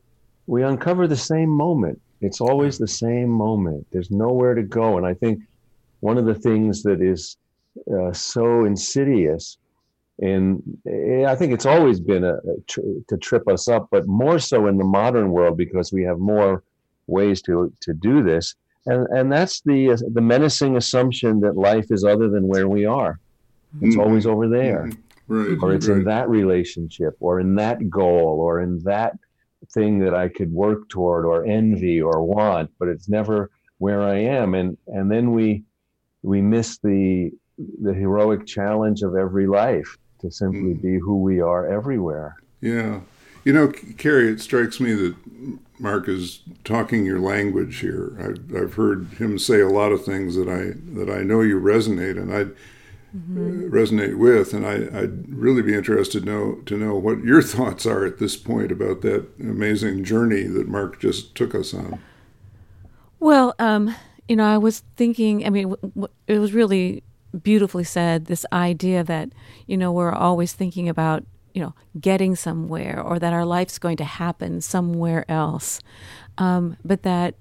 we 0.47 0.63
uncover 0.63 1.07
the 1.07 1.17
same 1.17 1.49
moment. 1.49 2.01
It's 2.21 2.41
always 2.41 2.79
the 2.79 2.89
same 2.89 3.29
moment. 3.29 3.87
There's 3.91 4.11
nowhere 4.11 4.55
to 4.55 4.63
go, 4.63 4.97
and 4.97 5.07
I 5.07 5.15
think 5.15 5.43
one 6.01 6.19
of 6.19 6.27
the 6.27 6.35
things 6.35 6.83
that 6.83 7.01
is 7.01 7.37
uh, 7.93 8.13
so 8.13 8.65
insidious 8.65 9.59
and 10.21 10.63
I 10.87 11.35
think 11.35 11.53
it's 11.53 11.67
always 11.67 11.99
been 11.99 12.23
a, 12.23 12.35
a 12.35 12.61
tr- 12.69 12.81
to 13.09 13.17
trip 13.17 13.49
us 13.49 13.67
up, 13.67 13.89
but 13.91 14.07
more 14.07 14.39
so 14.39 14.69
in 14.69 14.77
the 14.77 14.85
modern 14.85 15.31
world 15.31 15.57
because 15.57 15.93
we 15.93 16.05
have 16.05 16.19
more 16.19 16.63
ways 17.07 17.43
to 17.43 17.73
to 17.81 17.93
do 17.93 18.23
this 18.23 18.55
and 18.87 19.07
and 19.09 19.33
that's 19.33 19.61
the 19.62 19.97
the 20.12 20.21
menacing 20.21 20.76
assumption 20.76 21.41
that 21.41 21.57
life 21.57 21.87
is 21.91 22.05
other 22.05 22.29
than 22.29 22.47
where 22.47 22.69
we 22.69 22.85
are. 22.85 23.19
It's 23.81 23.97
mm-hmm. 23.97 24.00
always 24.00 24.26
over 24.26 24.49
there, 24.49 24.91
mm-hmm. 25.29 25.33
right, 25.35 25.59
or 25.62 25.75
it's 25.75 25.88
right. 25.88 25.99
in 25.99 26.05
that 26.05 26.29
relationship, 26.29 27.17
or 27.21 27.41
in 27.41 27.55
that 27.57 27.91
goal, 27.91 28.38
or 28.41 28.61
in 28.61 28.83
that 28.85 29.19
thing 29.73 29.99
that 30.00 30.14
I 30.14 30.29
could 30.29 30.53
work 30.53 30.88
toward, 30.88 31.25
or 31.25 31.45
envy, 31.45 32.00
or 32.00 32.23
want. 32.23 32.71
But 32.79 32.88
it's 32.88 33.09
never 33.09 33.50
where 33.79 34.03
I 34.03 34.17
am, 34.17 34.55
and 34.55 34.76
and 34.87 35.11
then 35.11 35.33
we 35.33 35.64
we 36.23 36.41
miss 36.41 36.79
the 36.79 37.33
the 37.83 37.95
heroic 37.95 38.47
challenge 38.47 39.03
of 39.03 39.17
every 39.17 39.47
life 39.47 39.97
to 40.21 40.31
simply 40.31 40.75
mm. 40.75 40.83
be 40.83 40.99
who 40.99 41.21
we 41.21 41.41
are 41.41 41.67
everywhere. 41.67 42.37
Yeah. 42.61 43.00
You 43.45 43.53
know, 43.53 43.69
Carrie, 43.99 44.31
it 44.31 44.41
strikes 44.41 44.81
me 44.81 44.95
that 44.95 45.15
Mark 45.79 46.09
is 46.09 46.41
talking 46.65 47.05
your 47.05 47.21
language 47.21 47.81
here. 47.81 48.17
I've, 48.19 48.57
I've 48.57 48.75
heard 48.75 49.09
him 49.19 49.39
say 49.39 49.61
a 49.61 49.69
lot 49.69 49.93
of 49.93 50.05
things 50.05 50.35
that 50.37 50.49
I 50.49 50.73
that 50.95 51.11
I 51.11 51.23
know 51.23 51.43
you 51.43 51.61
resonate, 51.61 52.17
and 52.17 52.33
I 52.33 52.45
mm-hmm. 53.15 53.69
resonate 53.69 54.17
with, 54.17 54.55
and 54.55 54.67
I, 54.67 55.01
would 55.03 55.37
really 55.37 55.63
be 55.63 55.75
interested 55.75 56.25
to 56.25 56.27
know 56.27 56.55
to 56.67 56.77
know 56.77 56.95
what 56.95 57.23
your 57.23 57.43
thoughts 57.55 57.87
are 57.87 58.07
at 58.07 58.19
this 58.19 58.37
point 58.37 58.73
about 58.73 59.03
that 59.03 59.27
amazing 59.39 60.05
journey 60.05 60.45
that 60.45 60.69
Mark 60.69 61.01
just 61.01 61.35
took 61.35 61.55
us 61.55 61.75
on. 61.75 62.01
Well, 63.21 63.55
um, 63.59 63.95
you 64.29 64.37
know, 64.37 64.47
I 64.47 64.59
was 64.59 64.85
thinking. 64.97 65.47
I 65.47 65.51
mean, 65.51 65.75
it 66.27 66.39
was 66.39 66.53
really 66.53 67.03
beautifully 67.43 67.85
said. 67.85 68.27
This 68.27 68.47
idea 68.53 69.03
that 69.05 69.31
you 69.67 69.77
know 69.77 69.93
we're 69.93 70.13
always 70.13 70.53
thinking 70.53 70.89
about 70.89 71.25
you 71.54 71.62
know 71.62 71.75
getting 72.00 72.37
somewhere 72.37 73.00
or 73.00 73.18
that 73.18 73.32
our 73.32 73.46
life's 73.46 73.78
going 73.78 73.96
to 73.96 74.04
happen 74.04 74.61
somewhere 74.61 75.25
else, 75.30 75.80
um, 76.37 76.76
but 76.84 77.02
that 77.02 77.37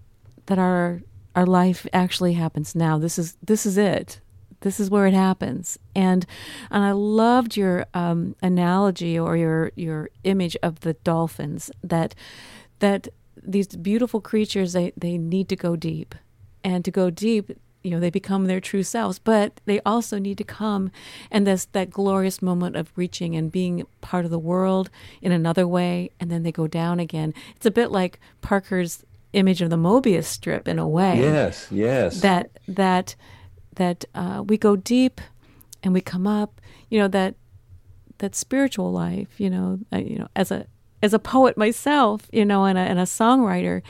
that 0.46 0.60
our 0.60 1.02
our 1.36 1.46
life 1.46 1.88
actually 1.92 2.34
happens 2.34 2.76
now. 2.76 2.98
This 2.98 3.20
is 3.20 3.36
this 3.44 3.66
is 3.66 3.78
it. 3.78 4.22
This 4.62 4.80
is 4.80 4.90
where 4.90 5.06
it 5.08 5.14
happens. 5.14 5.78
And 5.96 6.26
and 6.72 6.84
I 6.84 6.92
loved 6.92 7.58
your 7.58 7.86
um, 7.94 8.36
analogy 8.42 9.20
or 9.20 9.36
your 9.36 9.72
your 9.76 10.10
image 10.24 10.56
of 10.64 10.82
the 10.82 10.94
dolphins 10.94 11.70
that 11.84 12.16
that 12.80 13.10
these 13.42 13.68
beautiful 13.68 14.22
creatures 14.22 14.74
they, 14.74 14.94
they 14.96 15.18
need 15.18 15.50
to 15.50 15.56
go 15.56 15.76
deep. 15.76 16.16
And 16.66 16.86
to 16.86 16.92
go 16.92 17.10
deep, 17.10 17.52
you 17.84 17.92
know, 17.92 18.00
they 18.00 18.10
become 18.10 18.46
their 18.46 18.62
true 18.62 18.84
selves, 18.84 19.20
but 19.20 19.60
they 19.66 19.80
also 19.82 20.18
need 20.18 20.38
to 20.38 20.44
come 20.44 20.92
and 21.30 21.46
this 21.46 21.66
that 21.74 21.90
glorious 21.90 22.42
moment 22.42 22.76
of 22.76 22.92
reaching 22.96 23.36
and 23.36 23.52
being 23.52 23.86
part 24.02 24.26
of 24.26 24.32
the 24.32 24.40
world 24.40 24.90
in 25.22 25.32
another 25.32 25.68
way, 25.68 26.10
and 26.20 26.32
then 26.32 26.44
they 26.44 26.52
go 26.52 26.66
down 26.66 27.00
again. 27.00 27.34
It's 27.56 27.66
a 27.66 27.72
bit 27.72 27.92
like 27.92 28.20
Parker's 28.42 29.04
image 29.34 29.62
of 29.62 29.70
the 29.70 29.76
Mobius 29.76 30.26
strip 30.26 30.68
in 30.68 30.80
a 30.80 30.88
way. 30.88 31.20
Yes, 31.20 31.68
yes. 31.72 32.22
That 32.22 32.52
that 32.68 33.16
that 33.76 34.06
uh, 34.16 34.44
we 34.46 34.58
go 34.58 34.76
deep 34.76 35.20
and 35.84 35.94
we 35.94 36.02
come 36.02 36.26
up. 36.26 36.62
You 36.90 37.00
know 37.00 37.08
that 37.10 37.36
that 38.20 38.36
spiritual 38.36 38.92
life. 38.92 39.40
You 39.40 39.50
know, 39.50 39.80
uh, 39.92 39.98
you 39.98 40.18
know, 40.20 40.30
as 40.36 40.52
a 40.52 40.68
as 41.02 41.14
a 41.14 41.20
poet 41.20 41.58
myself, 41.58 42.28
you 42.32 42.46
know, 42.46 42.64
and 42.64 42.78
a, 42.78 42.82
and 42.82 42.98
a 42.98 43.04
songwriter, 43.04 43.82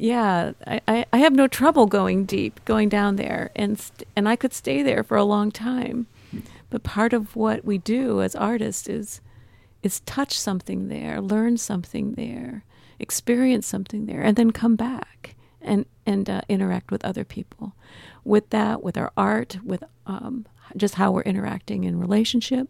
yeah, 0.00 0.52
I, 0.66 1.06
I 1.12 1.18
have 1.18 1.32
no 1.32 1.48
trouble 1.48 1.86
going 1.86 2.24
deep, 2.24 2.64
going 2.64 2.88
down 2.88 3.16
there, 3.16 3.50
and 3.56 3.78
st- 3.78 4.08
and 4.14 4.28
I 4.28 4.36
could 4.36 4.52
stay 4.52 4.82
there 4.82 5.02
for 5.02 5.16
a 5.16 5.24
long 5.24 5.50
time. 5.50 6.06
But 6.70 6.82
part 6.82 7.12
of 7.12 7.34
what 7.34 7.64
we 7.64 7.78
do 7.78 8.22
as 8.22 8.34
artists 8.34 8.88
is 8.88 9.20
is 9.82 10.00
touch 10.00 10.38
something 10.38 10.88
there, 10.88 11.20
learn 11.20 11.56
something 11.56 12.12
there, 12.14 12.64
experience 12.98 13.66
something 13.66 14.06
there, 14.06 14.22
and 14.22 14.36
then 14.36 14.50
come 14.50 14.76
back 14.76 15.34
and 15.60 15.86
and 16.06 16.28
uh, 16.28 16.42
interact 16.48 16.90
with 16.90 17.04
other 17.04 17.24
people 17.24 17.74
with 18.24 18.50
that, 18.50 18.82
with 18.82 18.96
our 18.96 19.12
art, 19.16 19.58
with 19.64 19.82
um, 20.06 20.46
just 20.76 20.96
how 20.96 21.10
we're 21.10 21.22
interacting 21.22 21.84
in 21.84 21.98
relationship. 21.98 22.68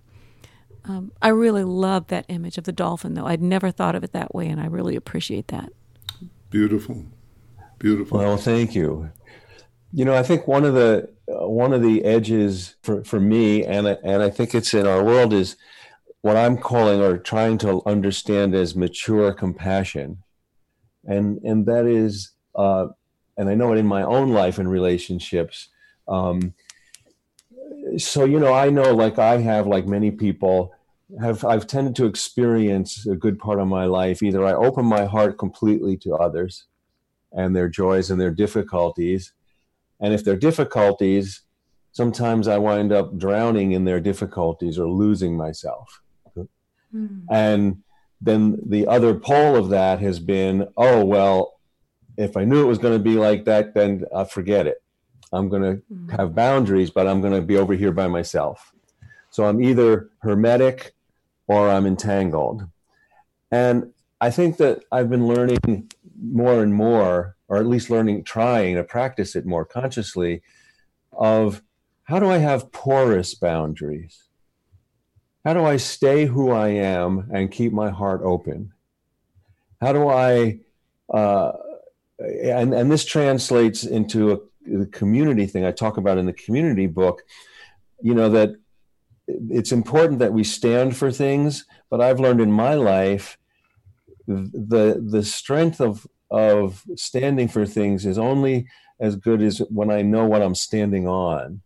Um, 0.85 1.13
I 1.21 1.29
really 1.29 1.65
love 1.65 2.07
that 2.07 2.25
image 2.29 2.57
of 2.57 2.65
the 2.65 2.73
dolphin, 2.73 3.15
though. 3.15 3.27
I'd 3.27 3.43
never 3.43 3.71
thought 3.71 3.95
of 3.95 4.05
it 4.05 4.13
that 4.13 4.35
way, 4.35 4.47
and 4.49 4.61
I 4.61 4.67
really 4.67 4.97
appreciate 4.97 5.49
that. 5.49 5.73
Beautiful, 6.51 7.05
beautiful. 7.79 8.19
Well, 8.19 8.37
thank 8.37 8.75
you. 8.75 9.11
You 9.93 10.05
know, 10.05 10.15
I 10.15 10.23
think 10.23 10.47
one 10.47 10.65
of 10.65 10.75
the 10.75 11.11
uh, 11.29 11.49
one 11.49 11.73
of 11.73 11.83
the 11.83 12.05
edges 12.05 12.77
for, 12.83 13.05
for 13.05 13.21
me, 13.21 13.65
and 13.65 13.87
and 13.87 14.23
I 14.23 14.31
think 14.31 14.55
it's 14.55 14.75
in 14.75 14.87
our 14.87 15.03
world, 15.03 15.33
is 15.33 15.57
what 16.21 16.37
I'm 16.37 16.59
calling 16.59 17.01
or 17.01 17.19
trying 17.19 17.59
to 17.59 17.83
understand 17.87 18.55
as 18.55 18.77
mature 18.77 19.33
compassion, 19.33 20.23
and 21.07 21.39
and 21.43 21.67
that 21.67 21.87
is 21.87 22.33
uh, 22.55 22.89
and 23.37 23.49
I 23.49 23.55
know 23.55 23.73
it 23.73 23.79
in 23.79 23.87
my 23.87 24.03
own 24.03 24.31
life 24.31 24.59
and 24.59 24.71
relationships. 24.71 25.69
Um, 26.07 26.55
so 27.97 28.25
you 28.25 28.39
know, 28.39 28.53
I 28.53 28.69
know, 28.71 28.95
like 28.95 29.19
I 29.19 29.39
have, 29.39 29.67
like 29.67 29.87
many 29.87 30.11
people 30.11 30.73
have, 31.21 31.45
I've 31.45 31.67
tended 31.67 31.97
to 31.97 32.07
experience 32.07 33.07
a 33.07 33.17
good 33.17 33.39
part 33.39 33.61
of 33.61 33.69
my 33.69 33.87
life. 33.87 34.23
Either 34.23 34.45
I 34.45 34.53
open 34.53 34.85
my 34.85 35.07
heart 35.07 35.39
completely 35.39 35.97
to 35.99 36.15
others 36.15 36.68
and 37.33 37.55
their 37.55 37.69
joys 37.69 38.11
and 38.11 38.21
their 38.21 38.31
difficulties, 38.31 39.33
and 40.01 40.15
if 40.15 40.25
they're 40.25 40.37
difficulties, 40.37 41.43
sometimes 41.93 42.49
I 42.49 42.59
wind 42.59 42.93
up 42.93 43.19
drowning 43.19 43.73
in 43.73 43.85
their 43.85 44.01
difficulties 44.01 44.79
or 44.79 44.89
losing 44.89 45.37
myself. 45.37 46.01
Mm. 46.95 47.25
And 47.31 47.83
then 48.21 48.59
the 48.65 48.87
other 48.87 49.15
pole 49.15 49.57
of 49.57 49.69
that 49.71 50.01
has 50.01 50.19
been, 50.19 50.69
oh 50.77 51.05
well, 51.05 51.59
if 52.17 52.37
I 52.37 52.45
knew 52.45 52.63
it 52.63 52.69
was 52.69 52.79
going 52.79 52.95
to 52.95 53.03
be 53.03 53.15
like 53.15 53.45
that, 53.45 53.75
then 53.75 54.05
I 54.15 54.25
forget 54.25 54.67
it. 54.67 54.83
I'm 55.33 55.49
going 55.49 55.63
to 55.63 55.83
mm-hmm. 55.93 56.09
have 56.11 56.35
boundaries, 56.35 56.91
but 56.91 57.07
I'm 57.07 57.21
going 57.21 57.35
to 57.35 57.43
be 57.43 57.57
over 57.57 57.75
here 57.75 57.93
by 57.93 58.09
myself. 58.09 58.73
So 59.31 59.45
I'm 59.45 59.63
either 59.63 60.11
hermetic 60.21 60.95
or 61.47 61.69
I'm 61.69 61.87
entangled. 61.87 62.67
And 63.51 63.93
I 64.21 64.31
think 64.31 64.57
that 64.57 64.83
I've 64.91 65.11
been 65.11 65.27
learning 65.29 65.91
more 66.21 66.63
and 66.63 66.75
more, 66.75 67.37
or 67.49 67.59
at 67.59 67.67
least 67.67 67.91
learning, 67.91 68.25
trying 68.25 68.77
to 68.77 68.85
practice 68.85 69.37
it 69.37 69.47
more 69.47 69.65
consciously, 69.65 70.43
of 71.13 71.63
how 72.05 72.19
do 72.19 72.29
I 72.29 72.39
have 72.39 72.73
porous 72.73 73.35
boundaries? 73.35 74.25
How 75.45 75.55
do 75.55 75.65
I 75.65 75.77
stay 75.77 76.27
who 76.27 76.51
I 76.51 76.69
am 76.69 77.31
and 77.33 77.51
keep 77.51 77.73
my 77.73 77.91
heart 77.91 78.21
open? 78.23 78.73
How 79.81 79.93
do 79.93 80.09
I 80.09 80.61
uh, 81.13 81.53
and 82.19 82.75
and 82.75 82.91
this 82.91 83.05
translates 83.05 83.85
into 83.85 84.33
a 84.33 84.39
the 84.69 84.87
community 84.87 85.47
thing 85.47 85.65
I 85.65 85.73
talk 85.73 85.97
about 85.97 86.19
in 86.19 86.27
the 86.27 86.33
community 86.33 86.87
book. 86.87 87.23
You 88.01 88.15
know 88.15 88.29
that 88.31 88.51
it's 89.27 89.73
important 89.73 90.19
that 90.21 90.33
we 90.33 90.45
stand 90.45 90.97
for 90.97 91.11
things, 91.11 91.65
but 91.91 92.01
I've 92.01 92.21
learned 92.21 92.41
in 92.41 92.53
my 92.53 92.75
life 92.75 93.39
the 94.29 95.03
the 95.05 95.25
strength 95.25 95.81
of 95.81 96.07
of 96.31 96.85
standing 96.97 97.49
for 97.49 97.65
things 97.65 98.05
is 98.05 98.19
only 98.19 98.67
as 99.01 99.17
good 99.17 99.43
as 99.43 99.59
when 99.71 99.91
I 99.91 100.03
know 100.03 100.27
what 100.27 100.43
I'm 100.43 100.55
standing 100.55 101.09
on. 101.09 101.63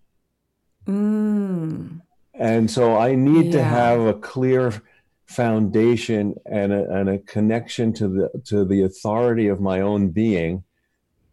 Mm. 0.86 2.00
And 2.34 2.70
so 2.70 2.96
I 2.96 3.14
need 3.14 3.46
yeah. 3.46 3.52
to 3.52 3.64
have 3.64 4.00
a 4.00 4.14
clear 4.14 4.82
foundation 5.26 6.34
and 6.46 6.72
a, 6.72 6.90
and 6.90 7.08
a 7.08 7.18
connection 7.18 7.92
to 7.94 8.08
the 8.08 8.42
to 8.44 8.64
the 8.64 8.82
authority 8.82 9.48
of 9.48 9.60
my 9.60 9.80
own 9.80 10.10
being 10.10 10.62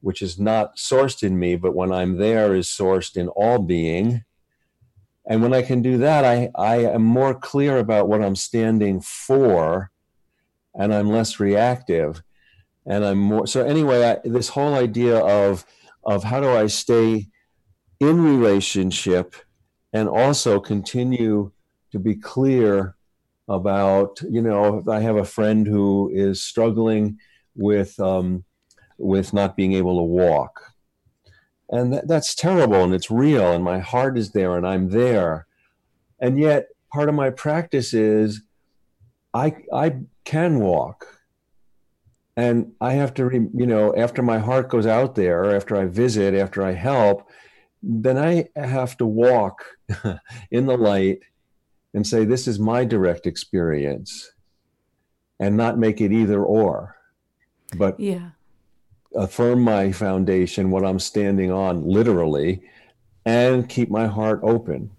which 0.02 0.22
is 0.22 0.40
not 0.40 0.78
sourced 0.78 1.22
in 1.22 1.38
me 1.38 1.56
but 1.58 1.76
when 1.76 1.92
i'm 1.92 2.18
there 2.18 2.56
is 2.56 2.68
sourced 2.68 3.18
in 3.18 3.28
all 3.30 3.60
being 3.60 4.24
and 5.26 5.42
when 5.42 5.54
i 5.54 5.62
can 5.62 5.82
do 5.82 5.98
that 5.98 6.24
i 6.24 6.50
i 6.56 6.78
am 6.78 7.04
more 7.04 7.34
clear 7.34 7.78
about 7.78 8.08
what 8.08 8.22
i'm 8.22 8.38
standing 8.38 9.02
for 9.02 9.92
and 10.80 10.92
i'm 10.94 11.10
less 11.10 11.40
reactive 11.40 12.24
and 12.88 13.06
i'm 13.06 13.20
more 13.20 13.46
so 13.46 13.64
anyway 13.64 14.04
I, 14.04 14.18
this 14.28 14.50
whole 14.50 14.74
idea 14.74 15.18
of 15.18 15.66
of 16.04 16.24
how 16.24 16.40
do 16.40 16.50
i 16.50 16.66
stay 16.66 17.28
in 18.00 18.24
relationship 18.24 19.36
and 19.94 20.10
also 20.10 20.60
continue 20.60 21.52
to 21.92 22.00
be 22.00 22.16
clear 22.16 22.96
about 23.48 24.22
you 24.30 24.42
know 24.42 24.84
I 24.90 25.00
have 25.00 25.18
a 25.18 25.26
friend 25.26 25.66
who 25.66 26.10
is 26.14 26.44
struggling 26.44 27.18
with 27.56 28.00
um, 28.00 28.46
with 28.98 29.34
not 29.34 29.58
being 29.58 29.74
able 29.74 29.98
to 29.98 30.04
walk, 30.04 30.62
and 31.70 31.94
that, 31.94 32.08
that's 32.08 32.36
terrible 32.36 32.84
and 32.84 32.94
it's 32.94 33.10
real 33.10 33.52
and 33.52 33.64
my 33.64 33.80
heart 33.80 34.18
is 34.18 34.32
there 34.32 34.56
and 34.56 34.68
I'm 34.68 34.90
there, 34.90 35.48
and 36.20 36.40
yet 36.40 36.68
part 36.94 37.10
of 37.10 37.16
my 37.16 37.32
practice 37.32 37.94
is 37.94 38.44
I 39.34 39.56
I 39.74 39.98
can 40.30 40.60
walk. 40.60 41.08
And 42.38 42.74
I 42.80 42.94
have 42.94 43.16
to, 43.16 43.50
you 43.52 43.66
know, 43.66 43.96
after 43.96 44.22
my 44.22 44.38
heart 44.38 44.70
goes 44.70 44.86
out 44.86 45.16
there, 45.16 45.56
after 45.56 45.76
I 45.76 45.86
visit, 45.86 46.36
after 46.36 46.62
I 46.62 46.74
help, 46.74 47.28
then 47.82 48.16
I 48.16 48.48
have 48.56 48.96
to 48.98 49.08
walk 49.08 49.66
in 50.52 50.68
the 50.68 50.78
light 50.78 51.22
and 51.96 52.06
say, 52.06 52.26
This 52.26 52.48
is 52.48 52.60
my 52.60 52.86
direct 52.86 53.26
experience, 53.26 54.32
and 55.40 55.58
not 55.58 55.80
make 55.80 56.00
it 56.00 56.12
either 56.12 56.44
or, 56.44 56.96
but 57.76 58.00
yeah. 58.00 58.30
affirm 59.16 59.64
my 59.64 59.92
foundation, 59.92 60.70
what 60.70 60.86
I'm 60.86 61.00
standing 61.00 61.52
on, 61.52 61.84
literally, 61.90 62.62
and 63.26 63.68
keep 63.68 63.90
my 63.90 64.06
heart 64.06 64.42
open. 64.44 64.92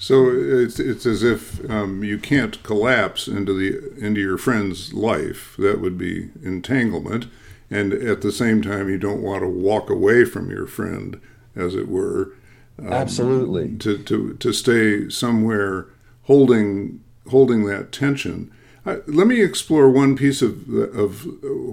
So 0.00 0.30
it's 0.30 0.80
it's 0.80 1.04
as 1.04 1.22
if 1.22 1.70
um, 1.70 2.02
you 2.02 2.16
can't 2.16 2.60
collapse 2.62 3.28
into 3.28 3.52
the 3.52 3.94
into 4.02 4.18
your 4.18 4.38
friend's 4.38 4.94
life. 4.94 5.54
That 5.58 5.82
would 5.82 5.98
be 5.98 6.30
entanglement, 6.42 7.26
and 7.70 7.92
at 7.92 8.22
the 8.22 8.32
same 8.32 8.62
time, 8.62 8.88
you 8.88 8.96
don't 8.96 9.20
want 9.20 9.42
to 9.42 9.46
walk 9.46 9.90
away 9.90 10.24
from 10.24 10.50
your 10.50 10.66
friend, 10.66 11.20
as 11.54 11.74
it 11.74 11.86
were. 11.86 12.32
Um, 12.78 12.90
Absolutely. 12.90 13.76
To 13.76 13.98
to 13.98 14.32
to 14.32 14.52
stay 14.54 15.10
somewhere 15.10 15.88
holding 16.22 17.04
holding 17.28 17.66
that 17.66 17.92
tension. 17.92 18.50
let 18.86 19.26
me 19.26 19.42
explore 19.42 19.90
one 19.90 20.16
piece 20.16 20.40
of 20.40 20.66
of 20.72 21.26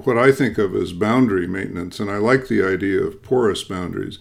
what 0.06 0.18
I 0.18 0.34
think 0.34 0.58
of 0.58 0.76
as 0.76 0.92
boundary 0.92 1.48
maintenance, 1.48 1.98
and 2.02 2.12
I 2.12 2.18
like 2.18 2.50
the 2.50 2.62
idea 2.62 3.02
of 3.02 3.24
porous 3.24 3.64
boundaries 3.64 4.20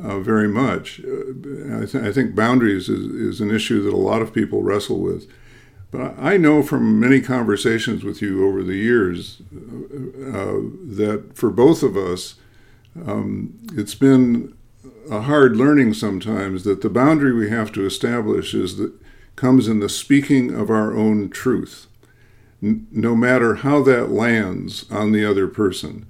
uh, 0.00 0.20
very 0.20 0.48
much. 0.48 1.00
Uh, 1.00 1.82
I, 1.82 1.86
th- 1.86 2.04
I, 2.04 2.12
think 2.12 2.34
boundaries 2.34 2.88
is, 2.88 3.06
is 3.06 3.40
an 3.40 3.54
issue 3.54 3.82
that 3.84 3.94
a 3.94 3.96
lot 3.96 4.22
of 4.22 4.34
people 4.34 4.62
wrestle 4.62 5.00
with. 5.00 5.30
But 5.90 6.14
I 6.18 6.36
know 6.36 6.62
from 6.62 6.98
many 6.98 7.20
conversations 7.20 8.02
with 8.02 8.20
you 8.20 8.46
over 8.46 8.64
the 8.64 8.76
years 8.76 9.40
uh, 9.52 10.58
that 10.96 11.30
for 11.34 11.50
both 11.50 11.84
of 11.84 11.96
us, 11.96 12.34
um, 13.06 13.54
it's 13.74 13.94
been 13.94 14.54
a 15.10 15.20
hard 15.22 15.56
learning 15.56 15.94
sometimes 15.94 16.64
that 16.64 16.80
the 16.82 16.90
boundary 16.90 17.32
we 17.32 17.50
have 17.50 17.70
to 17.72 17.86
establish 17.86 18.54
is 18.54 18.76
that 18.78 18.92
comes 19.36 19.68
in 19.68 19.80
the 19.80 19.88
speaking 19.88 20.52
of 20.52 20.70
our 20.70 20.96
own 20.96 21.30
truth, 21.30 21.86
n- 22.62 22.86
no 22.90 23.14
matter 23.14 23.56
how 23.56 23.82
that 23.82 24.10
lands 24.10 24.90
on 24.90 25.12
the 25.12 25.24
other 25.24 25.46
person. 25.46 26.06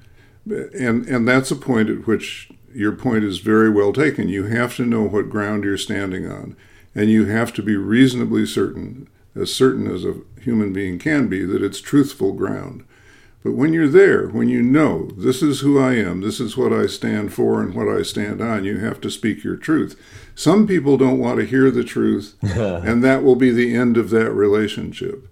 And, 0.47 1.07
and 1.07 1.27
that's 1.27 1.51
a 1.51 1.57
point 1.57 1.91
at 1.91 2.07
which 2.07 2.51
your 2.75 2.93
point 2.93 3.25
is 3.25 3.39
very 3.39 3.71
well 3.71 3.93
taken. 3.93 4.29
You 4.29 4.45
have 4.45 4.77
to 4.77 4.85
know 4.85 5.03
what 5.03 5.31
ground 5.31 5.65
you're 5.65 5.79
standing 5.79 6.31
on, 6.31 6.57
and 6.95 7.11
you 7.11 7.27
have 7.27 7.53
to 7.55 7.63
be 7.63 7.77
reasonably 7.77 8.47
certain, 8.47 9.09
as 9.35 9.55
certain 9.55 9.93
as 9.93 10.05
a 10.05 10.17
human 10.41 10.73
being 10.73 10.99
can 10.99 11.29
be, 11.29 11.45
that 11.45 11.63
it's 11.63 11.81
truthful 11.81 12.33
ground. 12.33 12.85
But 13.43 13.53
when 13.53 13.75
you're 13.75 13.89
there, 13.89 14.29
when 14.29 14.49
you 14.49 14.63
know 14.63 15.11
this 15.19 15.43
is 15.43 15.61
who 15.61 15.79
I 15.79 15.97
am, 15.97 16.23
this 16.23 16.41
is 16.41 16.57
what 16.57 16.73
I 16.73 16.87
stand 16.87 17.35
for 17.35 17.61
and 17.61 17.75
what 17.75 17.89
I 17.89 18.03
stand 18.03 18.41
on, 18.41 18.65
you 18.65 18.79
have 18.79 19.03
to 19.03 19.11
speak 19.11 19.45
your 19.45 19.57
truth. 19.57 20.01
Some 20.35 20.67
people 20.67 20.97
don't 20.97 21.19
want 21.19 21.39
to 21.41 21.47
hear 21.47 21.71
the 21.71 21.85
truth, 21.85 22.37
and 22.43 23.05
that 23.05 23.23
will 23.23 23.37
be 23.37 23.51
the 23.51 23.75
end 23.77 23.99
of 23.99 24.09
that 24.11 24.33
relationship. 24.33 25.29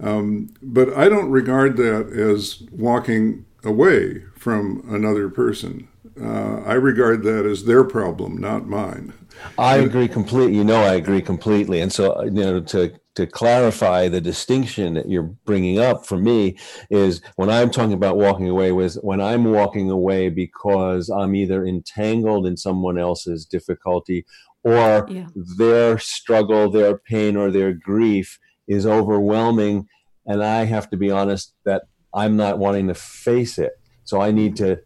Um, 0.00 0.50
but 0.60 0.92
I 0.94 1.08
don't 1.08 1.30
regard 1.30 1.76
that 1.76 2.08
as 2.08 2.62
walking 2.72 3.46
away 3.64 4.24
from 4.36 4.84
another 4.88 5.28
person. 5.28 5.88
Uh, 6.20 6.62
I 6.64 6.74
regard 6.74 7.22
that 7.24 7.44
as 7.44 7.64
their 7.64 7.84
problem, 7.84 8.38
not 8.38 8.66
mine. 8.66 9.12
I 9.58 9.76
agree 9.76 10.08
completely. 10.08 10.56
You 10.56 10.64
know, 10.64 10.82
I 10.82 10.94
agree 10.94 11.20
completely. 11.20 11.80
And 11.80 11.92
so, 11.92 12.22
you 12.24 12.30
know, 12.30 12.60
to 12.60 12.92
to 13.16 13.26
clarify 13.26 14.08
the 14.08 14.20
distinction 14.20 14.92
that 14.94 15.08
you're 15.08 15.34
bringing 15.46 15.78
up 15.78 16.04
for 16.04 16.18
me 16.18 16.58
is 16.90 17.22
when 17.36 17.48
I'm 17.48 17.70
talking 17.70 17.94
about 17.94 18.18
walking 18.18 18.46
away 18.48 18.72
was 18.72 18.96
when 18.96 19.22
I'm 19.22 19.44
walking 19.44 19.90
away 19.90 20.28
because 20.28 21.08
I'm 21.08 21.34
either 21.34 21.64
entangled 21.64 22.46
in 22.46 22.58
someone 22.58 22.98
else's 22.98 23.46
difficulty 23.46 24.26
or 24.62 25.06
yeah. 25.08 25.28
their 25.34 25.98
struggle, 25.98 26.70
their 26.70 26.98
pain, 26.98 27.36
or 27.36 27.50
their 27.50 27.72
grief 27.72 28.38
is 28.66 28.84
overwhelming, 28.84 29.86
and 30.26 30.42
I 30.42 30.64
have 30.64 30.90
to 30.90 30.96
be 30.96 31.10
honest 31.10 31.54
that 31.64 31.84
I'm 32.12 32.36
not 32.36 32.58
wanting 32.58 32.88
to 32.88 32.94
face 32.94 33.58
it. 33.58 33.72
So 34.04 34.20
I 34.20 34.30
need 34.30 34.56
to 34.56 34.80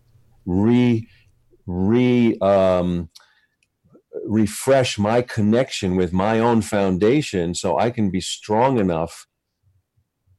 re 0.47 1.09
re 1.67 2.37
um, 2.41 3.11
refresh 4.25 4.99
my 4.99 5.23
connection 5.23 5.97
with 5.97 6.13
my 6.13 6.39
own 6.39 6.63
foundation 6.63 7.55
so 7.55 7.79
I 7.79 7.91
can 7.91 8.11
be 8.11 8.21
strong 8.21 8.79
enough 8.79 9.27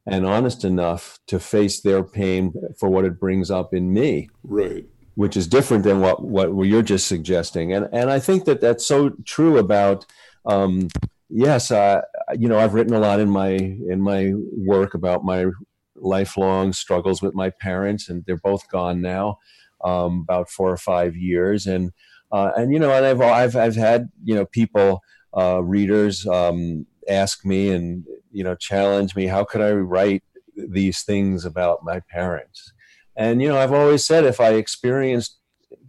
and 0.06 0.26
honest 0.26 0.64
enough 0.64 1.18
to 1.28 1.38
face 1.38 1.80
their 1.80 2.02
pain 2.02 2.52
for 2.78 2.88
what 2.88 3.04
it 3.04 3.20
brings 3.20 3.50
up 3.50 3.72
in 3.72 3.92
me. 3.92 4.28
Right. 4.42 4.84
Which 5.14 5.36
is 5.36 5.46
different 5.46 5.84
than 5.84 6.00
what, 6.00 6.24
what 6.24 6.50
you're 6.66 6.82
just 6.82 7.06
suggesting. 7.06 7.72
And, 7.72 7.88
and 7.92 8.10
I 8.10 8.18
think 8.18 8.44
that 8.46 8.60
that's 8.60 8.86
so 8.86 9.10
true 9.24 9.58
about, 9.58 10.06
um, 10.44 10.88
yes, 11.28 11.70
uh, 11.70 12.00
you 12.36 12.48
know, 12.48 12.58
I've 12.58 12.74
written 12.74 12.94
a 12.94 12.98
lot 12.98 13.20
in 13.20 13.30
my, 13.30 13.50
in 13.50 14.00
my 14.00 14.32
work 14.56 14.94
about 14.94 15.24
my 15.24 15.46
lifelong 15.94 16.72
struggles 16.72 17.22
with 17.22 17.34
my 17.34 17.50
parents 17.50 18.08
and 18.08 18.24
they're 18.26 18.36
both 18.36 18.68
gone 18.68 19.00
now 19.00 19.38
um, 19.84 20.20
about 20.28 20.50
four 20.50 20.70
or 20.70 20.76
five 20.76 21.16
years, 21.16 21.66
and 21.66 21.92
uh, 22.30 22.52
and 22.56 22.72
you 22.72 22.78
know, 22.78 22.90
and 22.92 23.04
I've 23.04 23.20
I've 23.20 23.56
I've 23.56 23.76
had 23.76 24.10
you 24.24 24.34
know 24.34 24.46
people 24.46 25.02
uh, 25.36 25.62
readers 25.62 26.26
um, 26.26 26.86
ask 27.08 27.44
me 27.44 27.70
and 27.70 28.04
you 28.30 28.44
know 28.44 28.54
challenge 28.54 29.14
me, 29.14 29.26
how 29.26 29.44
could 29.44 29.60
I 29.60 29.72
write 29.72 30.22
these 30.56 31.02
things 31.02 31.44
about 31.44 31.84
my 31.84 32.00
parents? 32.10 32.72
And 33.16 33.42
you 33.42 33.48
know, 33.48 33.58
I've 33.58 33.72
always 33.72 34.04
said 34.04 34.24
if 34.24 34.40
I 34.40 34.50
experienced 34.54 35.38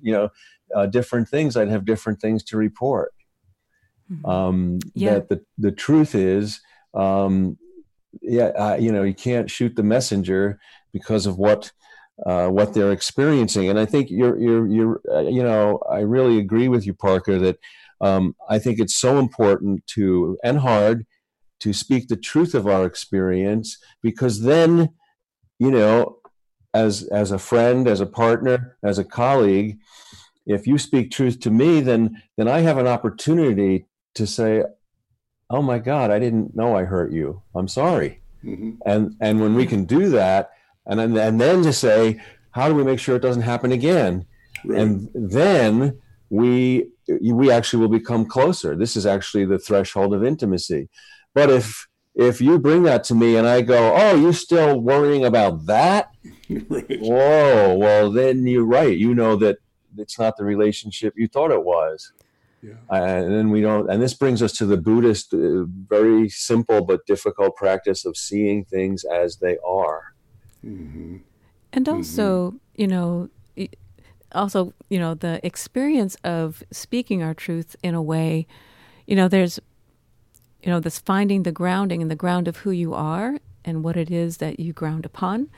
you 0.01 0.12
know 0.12 0.29
uh, 0.75 0.88
different 0.88 1.29
things, 1.29 1.56
I'd 1.56 1.69
have 1.69 1.86
different 1.86 2.19
things 2.19 2.43
to 2.45 2.58
report. 2.58 3.13
Mm-hmm. 4.12 4.25
Um, 4.25 4.79
yeah. 4.93 5.15
That 5.15 5.29
the 5.29 5.45
the 5.58 5.71
truth 5.71 6.15
is. 6.15 6.62
Um, 6.93 7.58
yeah, 8.21 8.47
uh, 8.56 8.75
you 8.79 8.91
know, 8.91 9.03
you 9.03 9.13
can't 9.13 9.49
shoot 9.49 9.75
the 9.75 9.84
messenger 9.84 10.60
because 10.91 11.25
of 11.25 11.38
what 11.38 11.71
uh, 12.26 12.47
what 12.47 12.73
they're 12.73 12.91
experiencing. 12.91 13.69
And 13.69 13.80
I 13.80 13.86
think 13.86 14.10
you're, 14.10 14.39
you're, 14.39 14.67
you're, 14.67 15.02
uh, 15.12 15.21
you 15.21 15.43
know, 15.43 15.82
I 15.89 15.99
really 15.99 16.38
agree 16.38 16.67
with 16.67 16.86
you, 16.86 16.93
Parker, 16.93 17.39
that 17.39 17.60
um, 18.02 18.36
I 18.49 18.60
think 18.60 18.80
it's 18.80 18.95
so 18.95 19.19
important 19.19 19.86
to, 19.88 20.38
and 20.43 20.60
hard, 20.60 21.06
to 21.62 21.73
speak 21.73 22.08
the 22.08 22.17
truth 22.17 22.54
of 22.54 22.67
our 22.67 22.86
experience 22.86 23.78
because 24.02 24.41
then, 24.41 24.89
you 25.60 25.71
know, 25.71 26.17
as, 26.73 27.04
as 27.04 27.32
a 27.32 27.39
friend, 27.39 27.88
as 27.88 28.02
a 28.02 28.06
partner, 28.06 28.78
as 28.84 28.97
a 28.97 29.04
colleague, 29.04 29.80
if 30.45 30.67
you 30.67 30.78
speak 30.78 31.10
truth 31.10 31.39
to 31.41 31.52
me, 31.52 31.80
then, 31.80 32.21
then 32.38 32.47
I 32.47 32.60
have 32.60 32.78
an 32.78 32.88
opportunity 32.88 33.86
to 34.15 34.28
say, 34.28 34.63
oh 35.49 35.62
my 35.62 35.80
God, 35.80 36.12
I 36.12 36.19
didn't 36.19 36.56
know 36.56 36.76
I 36.76 36.84
hurt 36.84 37.12
you. 37.12 37.41
I'm 37.56 37.67
sorry. 37.67 38.21
Mm-hmm. 38.43 38.71
And, 38.86 39.15
and 39.21 39.39
when 39.39 39.56
we 39.56 39.65
can 39.65 39.86
do 39.86 40.10
that, 40.10 40.52
and 40.86 41.00
then, 41.00 41.17
and 41.17 41.39
then 41.39 41.63
to 41.63 41.74
say 41.74 42.19
how 42.52 42.69
do 42.69 42.76
we 42.76 42.84
make 42.84 43.00
sure 43.00 43.15
it 43.15 43.22
doesn't 43.22 43.41
happen 43.43 43.72
again? 43.72 44.26
Right. 44.65 44.80
and 44.80 45.10
then 45.13 46.00
we 46.30 46.88
we 47.22 47.52
actually 47.52 47.82
will 47.82 47.89
become 48.00 48.26
closer. 48.26 48.76
This 48.76 48.96
is 48.96 49.06
actually 49.06 49.46
the 49.46 49.60
threshold 49.60 50.13
of 50.13 50.24
intimacy. 50.24 50.89
But 51.34 51.50
if 51.50 51.88
if 52.15 52.39
you 52.39 52.60
bring 52.60 52.84
that 52.84 53.04
to 53.06 53.15
me 53.15 53.36
and 53.38 53.48
i 53.48 53.62
go 53.62 53.93
oh 53.96 54.15
you're 54.15 54.34
still 54.34 54.80
worrying 54.80 55.26
about 55.26 55.65
that? 55.67 56.10
Right. 56.50 57.00
whoa 57.00 57.76
well 57.76 58.12
then 58.12 58.46
you're 58.46 58.65
right. 58.65 58.96
You 58.98 59.15
know 59.15 59.36
that 59.38 59.58
it's 59.98 60.19
not 60.19 60.38
the 60.38 60.43
relationship 60.43 61.13
you 61.17 61.28
thought 61.28 61.52
it 61.52 61.63
was. 61.63 62.12
Yeah. 62.62 62.76
and 62.89 63.34
then 63.34 63.50
we 63.50 63.60
don't 63.62 63.89
and 63.89 64.02
this 64.02 64.13
brings 64.13 64.41
us 64.41 64.54
to 64.54 64.65
the 64.65 64.78
buddhist 64.78 65.34
uh, 65.34 65.65
very 65.89 66.30
simple 66.30 66.86
but 66.86 67.06
difficult 67.06 67.58
practice 67.58 68.06
of 68.06 68.15
seeing 68.15 68.63
things 68.63 69.04
as 69.04 69.38
they 69.38 69.58
are 69.67 70.12
Mm-hmm. 70.65 71.17
And 71.71 71.89
also, 71.89 72.52
mm-hmm. 72.52 72.82
you 72.82 72.88
know, 72.88 73.30
also, 74.34 74.73
you 74.89 74.99
know, 74.99 75.13
the 75.13 75.45
experience 75.45 76.15
of 76.23 76.63
speaking 76.71 77.21
our 77.21 77.34
truth 77.34 77.76
in 77.84 77.95
a 77.95 78.02
way, 78.02 78.47
you 79.06 79.15
know, 79.15 79.28
there's, 79.28 79.60
you 80.62 80.69
know, 80.69 80.80
this 80.80 80.99
finding 80.99 81.43
the 81.43 81.52
grounding 81.52 82.02
and 82.02 82.10
the 82.10 82.15
ground 82.15 82.47
of 82.47 82.58
who 82.58 82.71
you 82.71 82.93
are 82.93 83.39
and 83.65 83.84
what 83.84 83.97
it 83.97 84.10
is 84.10 84.38
that 84.38 84.60
you 84.60 84.73
ground 84.73 85.06
upon. 85.06 85.49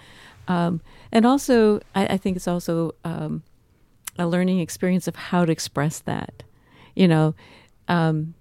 Um, 0.47 0.81
and 1.11 1.25
also, 1.25 1.79
I, 1.95 2.05
I, 2.07 2.17
think 2.17 2.35
it's 2.35 2.47
also 2.47 2.93
um, 3.03 3.41
a 4.17 4.27
learning 4.27 4.59
experience 4.59 5.07
of 5.07 5.15
how 5.15 5.43
to 5.43 5.51
express 5.51 5.99
that, 5.99 6.43
you 6.95 7.07
know, 7.07 7.33
um, 7.87 8.35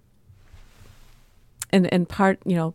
and 1.71 1.91
and 1.93 2.07
part, 2.07 2.41
you 2.45 2.57
know, 2.57 2.75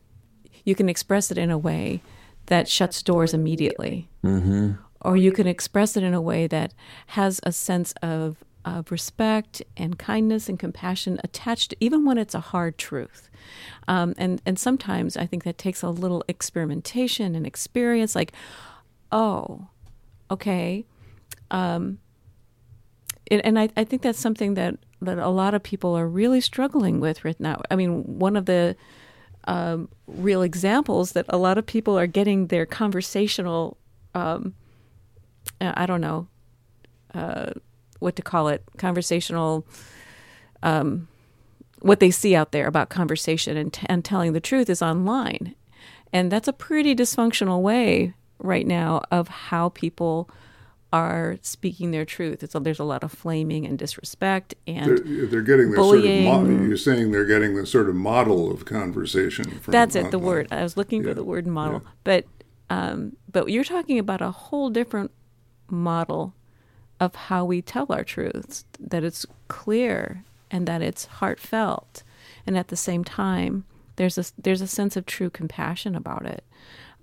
you 0.65 0.73
can 0.73 0.89
express 0.89 1.30
it 1.30 1.38
in 1.38 1.52
a 1.52 1.58
way 1.60 2.02
that 2.50 2.68
shuts 2.68 3.02
doors 3.02 3.34
immediately. 3.34 4.10
Mm-hmm. 4.24 4.74
Or 5.02 5.16
you 5.16 5.32
can 5.32 5.48
express 5.48 5.96
it 5.96 6.04
in 6.04 6.14
a 6.14 6.22
way 6.22 6.46
that 6.48 6.74
has 7.08 7.40
a 7.44 7.52
sense 7.52 7.94
of, 8.02 8.44
of 8.66 8.92
respect 8.92 9.62
and 9.78 9.98
kindness 9.98 10.50
and 10.50 10.60
compassion 10.60 11.20
attached, 11.24 11.74
even 11.80 12.06
when 12.06 12.18
it's 12.18 12.36
a 12.36 12.42
hard 12.42 12.78
truth. 12.78 13.30
Um, 13.88 14.14
and, 14.18 14.42
and 14.46 14.60
sometimes 14.60 15.16
I 15.16 15.26
think 15.26 15.46
that 15.46 15.58
takes 15.58 15.84
a 15.84 15.90
little 15.90 16.24
experimentation 16.28 17.34
and 17.34 17.48
experience, 17.48 18.14
like, 18.14 18.34
oh, 19.12 19.68
okay. 20.30 20.86
Um, 21.50 22.00
and, 23.32 23.46
and 23.46 23.58
I, 23.58 23.70
I 23.78 23.86
think 23.86 24.02
that's 24.02 24.20
something 24.20 24.56
that, 24.56 24.76
that 25.02 25.18
a 25.18 25.30
lot 25.30 25.54
of 25.54 25.64
people 25.64 25.96
are 25.96 26.08
really 26.08 26.42
struggling 26.42 27.00
with 27.00 27.24
right 27.24 27.40
now. 27.40 27.62
I 27.72 27.78
mean, 27.78 28.20
one 28.20 28.36
of 28.36 28.46
the 28.48 28.76
um, 29.50 29.90
real 30.06 30.44
examples 30.44 31.14
that 31.14 31.26
a 31.28 31.38
lot 31.38 31.58
of 31.58 31.66
people 31.66 31.98
are 31.98 32.06
getting 32.06 32.48
their 32.48 32.68
conversational, 32.68 33.78
um, 34.14 34.54
I 35.60 35.88
don't 35.88 36.02
know 36.02 36.28
uh, 37.16 37.54
what 37.98 38.16
to 38.16 38.22
call 38.22 38.50
it, 38.50 38.64
conversational, 38.78 39.66
um, 40.62 41.08
what 41.80 42.00
they 42.00 42.12
see 42.12 42.36
out 42.36 42.52
there 42.52 42.68
about 42.68 42.90
conversation 42.90 43.58
and, 43.58 43.74
t- 43.74 43.88
and 43.90 44.06
telling 44.06 44.34
the 44.34 44.40
truth 44.40 44.70
is 44.70 44.84
online. 44.84 45.56
And 46.14 46.32
that's 46.32 46.48
a 46.48 46.54
pretty 46.54 46.96
dysfunctional 46.96 47.64
way 47.64 48.14
right 48.38 48.68
now 48.68 49.02
of 49.10 49.30
how 49.30 49.70
people 49.70 50.30
are 50.91 51.38
speaking 51.41 51.91
their 51.91 52.06
truth. 52.06 52.41
It's 52.43 52.56
there's 52.60 52.80
a 52.80 52.84
lot 52.84 53.04
of 53.04 53.12
flaming 53.12 53.65
and 53.65 53.78
disrespect 53.78 54.56
and 54.65 54.97
they're, 54.97 55.28
they're 55.28 55.41
getting 55.41 55.71
the 55.71 55.78
bullying. 55.78 56.25
sort 56.25 56.43
of 56.43 56.49
mo- 56.49 56.65
you're 56.67 56.78
saying 56.78 57.12
they're 57.12 57.25
getting 57.25 57.56
the 57.56 57.65
sort 57.65 57.89
of 57.89 57.95
model 57.95 58.52
of 58.52 58.65
conversation. 58.65 59.60
From 59.60 59.71
That's 59.71 59.95
it, 59.95 60.10
the 60.12 60.19
word. 60.19 60.47
I 60.52 60.63
was 60.63 60.78
looking 60.78 61.04
Yeah, 61.04 61.10
for 61.10 61.13
the 61.13 61.23
word 61.23 61.45
model. 61.45 61.82
yeah. 61.84 61.91
But 62.04 62.25
um, 62.71 63.15
but 63.32 63.49
you're 63.49 63.63
talking 63.63 63.97
about 63.99 64.21
a 64.21 64.32
whole 64.32 64.69
different 64.69 65.12
model 65.69 66.34
of 66.99 67.15
how 67.15 67.45
we 67.45 67.62
tell 67.62 67.86
our 67.89 68.04
truths, 68.04 68.65
that 68.80 69.04
it's 69.04 69.25
clear 69.47 70.23
and 70.52 70.67
that 70.67 70.82
it's 70.82 71.06
heartfelt. 71.06 72.04
And 72.45 72.58
at 72.58 72.67
the 72.67 72.75
same 72.75 73.04
time, 73.04 73.65
there's 73.95 74.17
a 74.17 74.25
there's 74.38 74.62
a 74.62 74.67
sense 74.67 74.95
of 74.97 75.06
true 75.06 75.30
compassion 75.30 75.95
about 75.95 76.25
it. 76.25 76.43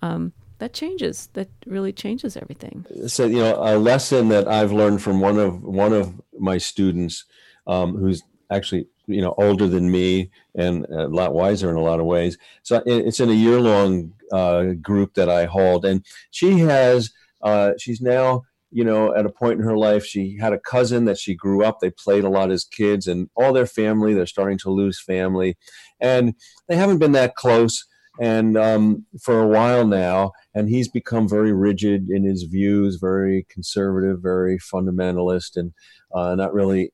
Um, 0.03 0.33
that 0.59 0.73
changes. 0.73 1.29
That 1.35 1.49
really 1.67 1.93
changes 1.93 2.37
everything. 2.37 2.85
so 3.07 3.27
you 3.27 3.39
know 3.39 3.57
a 3.59 3.79
lesson 3.79 4.29
that 4.29 4.49
I've 4.49 4.73
learned 4.73 5.03
from 5.03 5.21
one 5.21 5.39
of 5.39 5.63
one 5.63 5.93
of 5.93 6.21
my 6.39 6.59
students, 6.59 7.25
um, 7.67 7.97
who's 7.97 8.23
actually 8.51 8.87
you 9.07 9.21
know 9.21 9.35
older 9.39 9.69
than 9.69 9.91
me 9.91 10.31
and 10.55 10.85
a 10.87 11.09
lot 11.09 11.35
wiser 11.35 11.71
in 11.71 11.77
a 11.77 11.83
lot 11.83 12.01
of 12.01 12.07
ways. 12.07 12.39
So 12.63 12.83
it's 12.87 13.21
in 13.21 13.31
a 13.31 13.35
year 13.35 13.61
long 13.61 14.13
uh, 14.33 14.73
group 14.81 15.15
that 15.15 15.29
I 15.29 15.45
hold, 15.45 15.85
and 15.85 16.05
she 16.31 16.59
has 16.61 17.11
uh, 17.43 17.73
she's 17.79 18.01
now 18.01 18.43
you 18.71 18.85
know 18.85 19.15
at 19.15 19.27
a 19.27 19.31
point 19.31 19.61
in 19.61 19.67
her 19.67 19.77
life 19.77 20.05
she 20.05 20.37
had 20.41 20.53
a 20.53 20.59
cousin 20.59 21.05
that 21.05 21.19
she 21.19 21.35
grew 21.35 21.65
up. 21.65 21.81
They 21.81 21.91
played 21.91 22.25
a 22.25 22.31
lot 22.31 22.51
as 22.51 22.65
kids, 22.65 23.07
and 23.07 23.29
all 23.37 23.53
their 23.53 23.67
family 23.67 24.15
they're 24.15 24.27
starting 24.27 24.59
to 24.59 24.71
lose 24.71 25.01
family, 25.01 25.57
and 26.01 26.35
they 26.69 26.77
haven't 26.77 26.99
been 26.99 27.13
that 27.13 27.37
close. 27.37 27.85
And 28.21 28.57
um, 28.57 29.07
for 29.23 29.41
a 29.41 29.47
while 29.47 29.87
now, 29.87 30.33
and 30.55 30.69
he's 30.69 30.89
become 30.89 31.29
very 31.29 31.53
rigid 31.53 32.09
in 32.09 32.25
his 32.25 32.45
views, 32.45 32.97
very 32.97 33.47
conservative, 33.51 34.21
very 34.23 34.59
fundamentalist, 34.59 35.57
and 35.57 35.73
uh, 36.15 36.35
not 36.35 36.55
really 36.55 36.93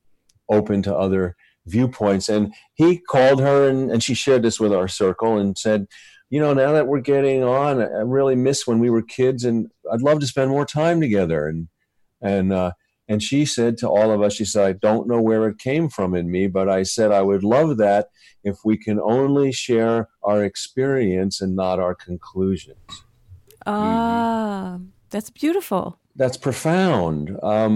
open 0.49 0.83
to 0.83 0.97
other 0.97 1.37
viewpoints. 1.67 2.29
And 2.29 2.53
he 2.75 2.99
called 2.99 3.41
her, 3.41 3.69
and, 3.69 3.91
and 3.91 4.03
she 4.03 4.15
shared 4.15 4.43
this 4.43 4.59
with 4.59 4.73
our 4.73 4.89
circle, 4.89 5.39
and 5.39 5.57
said, 5.57 5.87
"You 6.29 6.41
know, 6.41 6.55
now 6.55 6.73
that 6.73 6.89
we're 6.89 7.01
getting 7.01 7.45
on, 7.45 7.81
I 7.81 8.01
really 8.01 8.35
miss 8.35 8.67
when 8.67 8.81
we 8.81 8.91
were 8.91 9.03
kids, 9.03 9.45
and 9.45 9.71
I'd 9.93 10.03
love 10.03 10.19
to 10.21 10.27
spend 10.27 10.51
more 10.51 10.67
time 10.67 11.01
together." 11.01 11.47
And 11.47 11.69
and 12.21 12.53
uh, 12.53 12.73
and 13.13 13.23
she 13.23 13.45
said 13.45 13.77
to 13.79 13.89
all 13.89 14.11
of 14.11 14.23
us, 14.23 14.33
she 14.33 14.47
said, 14.47 14.65
"I 14.67 14.73
don't 14.73 15.07
know 15.07 15.21
where 15.21 15.47
it 15.49 15.59
came 15.59 15.89
from 15.97 16.15
in 16.15 16.31
me, 16.31 16.47
but 16.47 16.69
I 16.79 16.83
said 16.83 17.13
I 17.13 17.21
would 17.21 17.45
love 17.45 17.77
that 17.77 18.09
if 18.43 18.57
we 18.65 18.77
can 18.87 18.99
only 18.99 19.53
share 19.53 20.09
our 20.23 20.43
experience 20.43 21.43
and 21.43 21.55
not 21.55 21.79
our 21.79 21.95
conclusions." 21.95 23.05
Ah, 23.67 24.79
that's 25.11 25.31
beautiful. 25.31 25.99
that's 26.17 26.37
profound. 26.37 27.39
Um, 27.43 27.75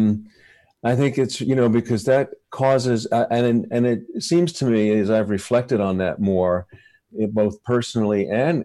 I 0.83 0.95
think 0.97 1.19
it's 1.19 1.41
you 1.41 1.57
know 1.59 1.69
because 1.69 2.05
that 2.05 2.31
causes 2.51 3.07
uh, 3.13 3.27
and 3.31 3.67
and 3.71 3.87
it 3.87 4.01
seems 4.31 4.53
to 4.55 4.65
me 4.65 4.91
as 5.01 5.11
I've 5.11 5.31
reflected 5.31 5.81
on 5.81 5.99
that 5.99 6.17
more, 6.21 6.67
eh, 7.21 7.27
both 7.31 7.63
personally 7.65 8.29
and 8.29 8.65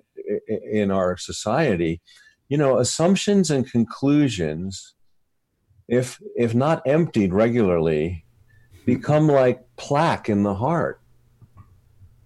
in 0.71 0.91
our 0.91 1.17
society, 1.17 2.01
you 2.49 2.57
know, 2.57 2.79
assumptions 2.79 3.49
and 3.49 3.69
conclusions, 3.69 4.93
if 5.87 6.21
if 6.35 6.53
not 6.55 6.81
emptied 6.85 7.33
regularly, 7.33 8.25
become 8.85 9.27
like 9.27 9.61
plaque 9.77 10.29
in 10.29 10.43
the 10.43 10.55
heart. 10.55 11.01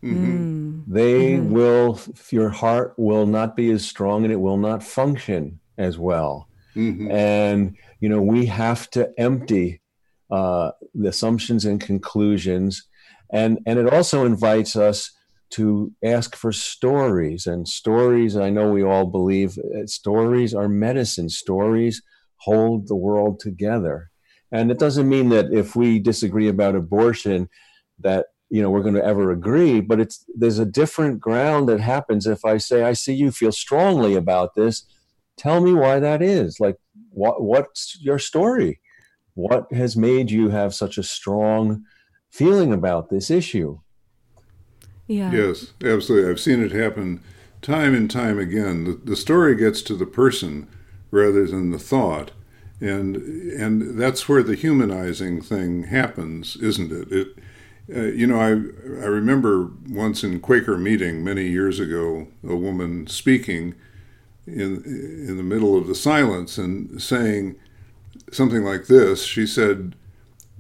Mhm. 0.04 0.16
Mm. 0.16 0.84
They 0.88 1.38
Mhm. 1.38 1.50
will 1.50 2.00
your 2.30 2.50
heart 2.50 2.94
will 2.98 3.26
not 3.26 3.56
be 3.56 3.72
as 3.72 3.86
strong 3.86 4.24
and 4.24 4.32
it 4.32 4.40
will 4.40 4.58
not 4.58 4.84
function 4.84 5.60
as 5.78 5.98
well 5.98 6.48
Mhm. 6.76 7.12
and 7.12 7.76
you 8.00 8.08
know 8.10 8.22
we 8.22 8.46
have 8.46 8.90
to 8.92 9.12
empty 9.18 9.82
uh, 10.32 10.72
the 10.94 11.10
assumptions 11.10 11.66
and 11.66 11.82
conclusions 11.82 12.84
and 13.32 13.60
and 13.66 13.80
it 13.80 13.92
also 13.94 14.26
invites 14.26 14.76
us 14.76 15.12
to 15.52 15.92
ask 16.04 16.36
for 16.36 16.52
stories 16.52 17.46
and 17.48 17.68
stories 17.68 18.36
i 18.38 18.50
know 18.50 18.72
we 18.72 18.84
all 18.84 19.06
believe 19.06 19.58
uh, 19.58 19.86
stories 19.86 20.54
are 20.54 20.70
medicine 20.70 21.30
stories 21.30 22.02
hold 22.38 22.88
the 22.88 22.96
world 22.96 23.40
together 23.40 24.10
and 24.52 24.72
it 24.72 24.80
doesn't 24.80 25.10
mean 25.10 25.30
that 25.30 25.52
if 25.52 25.76
we 25.76 26.00
disagree 26.00 26.48
about 26.48 26.76
abortion 26.76 27.50
that 28.00 28.28
you 28.50 28.62
know 28.62 28.70
we're 28.70 28.84
going 28.84 28.96
to 28.96 29.04
ever 29.04 29.32
agree 29.32 29.82
but 29.82 30.00
it's 30.00 30.26
there's 30.36 30.60
a 30.60 30.66
different 30.66 31.20
ground 31.20 31.68
that 31.68 31.80
happens 31.80 32.28
if 32.28 32.44
i 32.46 32.58
say 32.58 32.84
i 32.84 32.94
see 32.94 33.14
you 33.14 33.32
feel 33.32 33.52
strongly 33.52 34.16
about 34.16 34.54
this 34.56 34.86
tell 35.38 35.62
me 35.62 35.74
why 35.74 36.00
that 36.00 36.22
is 36.22 36.60
like 36.60 36.78
what 37.10 37.42
what's 37.42 37.98
your 38.02 38.20
story 38.20 38.80
what 39.34 39.72
has 39.74 39.98
made 39.98 40.32
you 40.32 40.50
have 40.50 40.74
such 40.74 40.98
a 40.98 41.04
strong 41.04 41.84
feeling 42.32 42.74
about 42.74 43.10
this 43.10 43.30
issue 43.30 43.80
Yeah. 45.08 45.32
Yes, 45.32 45.74
absolutely. 45.84 46.30
I've 46.30 46.40
seen 46.40 46.64
it 46.64 46.72
happen 46.72 47.22
time 47.62 47.94
and 47.96 48.10
time 48.10 48.40
again. 48.40 48.84
The, 48.86 48.94
the 48.94 49.16
story 49.16 49.56
gets 49.56 49.82
to 49.84 49.96
the 49.96 50.06
person 50.06 50.68
rather 51.16 51.48
than 51.48 51.72
the 51.72 51.80
thought, 51.80 52.32
and 52.82 53.16
and 53.16 53.98
that's 53.98 54.28
where 54.28 54.44
the 54.44 54.56
humanizing 54.56 55.42
thing 55.42 55.84
happens, 55.84 56.58
isn't 56.58 56.92
it? 56.92 57.12
It, 57.12 57.28
uh, 57.96 58.12
you 58.12 58.28
know, 58.28 58.40
I 58.40 58.50
I 58.50 59.08
remember 59.08 59.72
once 59.90 60.24
in 60.24 60.40
Quaker 60.42 60.78
meeting 60.78 61.24
many 61.24 61.48
years 61.48 61.80
ago, 61.80 62.28
a 62.48 62.56
woman 62.56 63.08
speaking 63.08 63.76
in 64.46 64.84
in 64.84 65.38
the 65.38 65.44
middle 65.44 65.78
of 65.78 65.88
the 65.88 65.96
silence 65.96 66.58
and 66.58 67.02
saying 67.02 67.56
something 68.32 68.64
like 68.64 68.88
this. 68.88 69.24
She 69.24 69.48
said, 69.48 69.96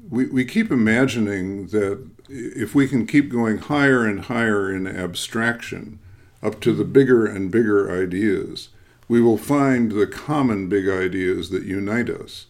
"We 0.10 0.28
we 0.28 0.46
keep 0.46 0.72
imagining 0.72 1.68
that." 1.68 2.16
if 2.28 2.74
we 2.74 2.88
can 2.88 3.06
keep 3.06 3.30
going 3.30 3.60
higher 3.60 4.04
and 4.04 4.22
higher 4.22 4.74
in 4.74 4.88
abstraction 4.88 6.00
up 6.42 6.60
to 6.60 6.74
the 6.74 6.84
bigger 6.84 7.24
and 7.26 7.52
bigger 7.52 8.02
ideas, 8.02 8.70
we 9.08 9.22
will 9.22 9.38
find 9.38 9.92
the 9.92 10.08
common 10.08 10.68
big 10.68 10.88
ideas 10.88 11.50
that 11.50 11.64
unite 11.64 12.10
us. 12.10 12.48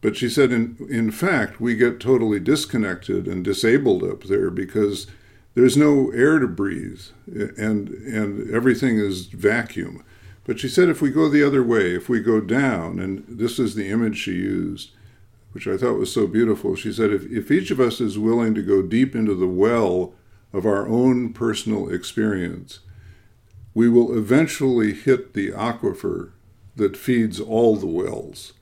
But 0.00 0.16
she 0.16 0.28
said, 0.28 0.52
in, 0.52 0.76
in 0.88 1.10
fact, 1.10 1.60
we 1.60 1.74
get 1.74 1.98
totally 1.98 2.38
disconnected 2.38 3.26
and 3.26 3.44
disabled 3.44 4.04
up 4.04 4.24
there 4.24 4.50
because 4.50 5.06
there's 5.54 5.76
no 5.76 6.10
air 6.10 6.38
to 6.38 6.46
breathe 6.46 7.00
and, 7.26 7.88
and 7.88 8.54
everything 8.54 8.98
is 8.98 9.26
vacuum. 9.26 10.04
But 10.44 10.60
she 10.60 10.68
said, 10.68 10.88
if 10.88 11.02
we 11.02 11.10
go 11.10 11.28
the 11.28 11.42
other 11.42 11.62
way, 11.62 11.94
if 11.94 12.08
we 12.08 12.20
go 12.20 12.40
down, 12.40 13.00
and 13.00 13.24
this 13.26 13.58
is 13.58 13.74
the 13.74 13.88
image 13.88 14.18
she 14.18 14.32
used, 14.32 14.90
which 15.50 15.66
I 15.66 15.76
thought 15.76 15.98
was 15.98 16.12
so 16.12 16.26
beautiful. 16.26 16.76
She 16.76 16.92
said, 16.92 17.10
if, 17.10 17.24
if 17.32 17.50
each 17.50 17.70
of 17.70 17.80
us 17.80 18.00
is 18.00 18.18
willing 18.18 18.54
to 18.54 18.62
go 18.62 18.82
deep 18.82 19.16
into 19.16 19.34
the 19.34 19.48
well 19.48 20.12
of 20.52 20.66
our 20.66 20.86
own 20.86 21.32
personal 21.32 21.88
experience, 21.88 22.80
we 23.76 23.90
will 23.90 24.16
eventually 24.16 24.94
hit 24.94 25.34
the 25.34 25.52
aquifer 25.52 26.30
that 26.76 26.96
feeds 26.96 27.38
all 27.38 27.76
the 27.76 27.86
wells. 27.86 28.54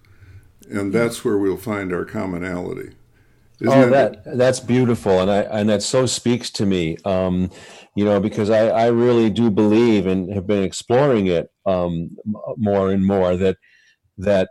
And 0.68 0.92
that's 0.92 1.24
where 1.24 1.38
we'll 1.38 1.56
find 1.56 1.92
our 1.92 2.04
commonality. 2.04 2.96
Isn't 3.60 3.72
oh, 3.72 3.86
it- 3.86 3.90
that 3.90 4.36
that's 4.36 4.58
beautiful, 4.58 5.20
and 5.20 5.30
I 5.30 5.42
and 5.42 5.68
that 5.68 5.84
so 5.84 6.06
speaks 6.06 6.50
to 6.58 6.66
me. 6.66 6.96
Um, 7.04 7.50
you 7.94 8.04
know, 8.04 8.18
because 8.18 8.50
I 8.50 8.66
I 8.70 8.86
really 8.86 9.30
do 9.30 9.52
believe 9.52 10.08
and 10.08 10.32
have 10.34 10.48
been 10.48 10.64
exploring 10.64 11.28
it 11.28 11.48
um, 11.64 12.16
more 12.56 12.90
and 12.90 13.06
more 13.06 13.36
that 13.36 13.58
that 14.18 14.48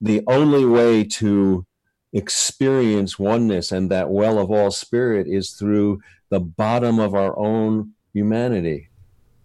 the 0.00 0.22
only 0.28 0.64
way 0.64 1.02
to 1.20 1.66
experience 2.12 3.18
oneness 3.18 3.72
and 3.72 3.90
that 3.90 4.08
well 4.08 4.38
of 4.38 4.52
all 4.52 4.70
spirit 4.70 5.26
is 5.26 5.50
through 5.54 6.00
the 6.30 6.38
bottom 6.38 7.00
of 7.00 7.16
our 7.16 7.36
own 7.36 7.94
humanity. 8.12 8.88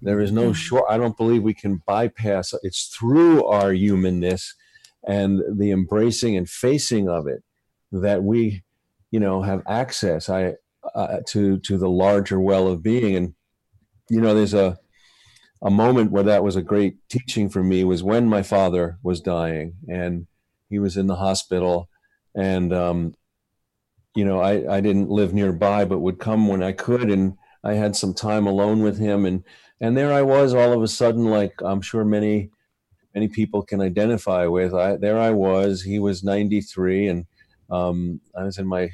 There 0.01 0.19
is 0.19 0.31
no 0.31 0.51
short. 0.53 0.85
I 0.89 0.97
don't 0.97 1.17
believe 1.17 1.43
we 1.43 1.53
can 1.53 1.81
bypass. 1.85 2.53
It's 2.63 2.87
through 2.87 3.45
our 3.45 3.71
humanness 3.71 4.55
and 5.07 5.41
the 5.59 5.71
embracing 5.71 6.35
and 6.37 6.49
facing 6.49 7.09
of 7.09 7.27
it 7.27 7.43
that 7.91 8.23
we 8.23 8.63
you 9.09 9.19
know 9.19 9.41
have 9.41 9.61
access 9.67 10.29
i 10.29 10.53
uh, 10.95 11.17
to 11.27 11.57
to 11.59 11.77
the 11.77 11.89
larger 11.89 12.39
well 12.39 12.67
of 12.67 12.83
being 12.83 13.15
and 13.15 13.33
you 14.09 14.21
know 14.21 14.33
there's 14.33 14.53
a 14.53 14.77
a 15.63 15.69
moment 15.69 16.11
where 16.11 16.23
that 16.23 16.43
was 16.43 16.55
a 16.55 16.61
great 16.61 16.97
teaching 17.07 17.49
for 17.49 17.63
me 17.63 17.83
was 17.83 18.01
when 18.01 18.27
my 18.27 18.41
father 18.41 18.97
was 19.03 19.21
dying 19.21 19.73
and 19.87 20.25
he 20.69 20.79
was 20.79 20.97
in 20.97 21.07
the 21.07 21.15
hospital 21.15 21.89
and 22.35 22.73
um 22.73 23.13
you 24.15 24.25
know 24.25 24.39
i 24.39 24.77
i 24.77 24.81
didn't 24.81 25.09
live 25.09 25.33
nearby 25.33 25.85
but 25.85 25.99
would 25.99 26.19
come 26.19 26.47
when 26.47 26.63
i 26.63 26.71
could 26.71 27.09
and 27.11 27.37
i 27.63 27.73
had 27.73 27.95
some 27.95 28.13
time 28.13 28.47
alone 28.47 28.81
with 28.81 28.97
him 28.97 29.25
and 29.25 29.43
and 29.81 29.97
there 29.97 30.13
i 30.13 30.21
was 30.21 30.53
all 30.53 30.71
of 30.71 30.81
a 30.83 30.87
sudden 30.87 31.25
like 31.25 31.53
i'm 31.63 31.81
sure 31.81 32.05
many 32.05 32.49
many 33.13 33.27
people 33.27 33.61
can 33.61 33.81
identify 33.81 34.45
with 34.45 34.73
i 34.73 34.95
there 34.95 35.19
i 35.19 35.31
was 35.31 35.81
he 35.81 35.99
was 35.99 36.23
93 36.23 37.07
and 37.07 37.25
um, 37.69 38.19
I 38.37 38.43
was 38.43 38.57
in 38.57 38.67
my 38.67 38.89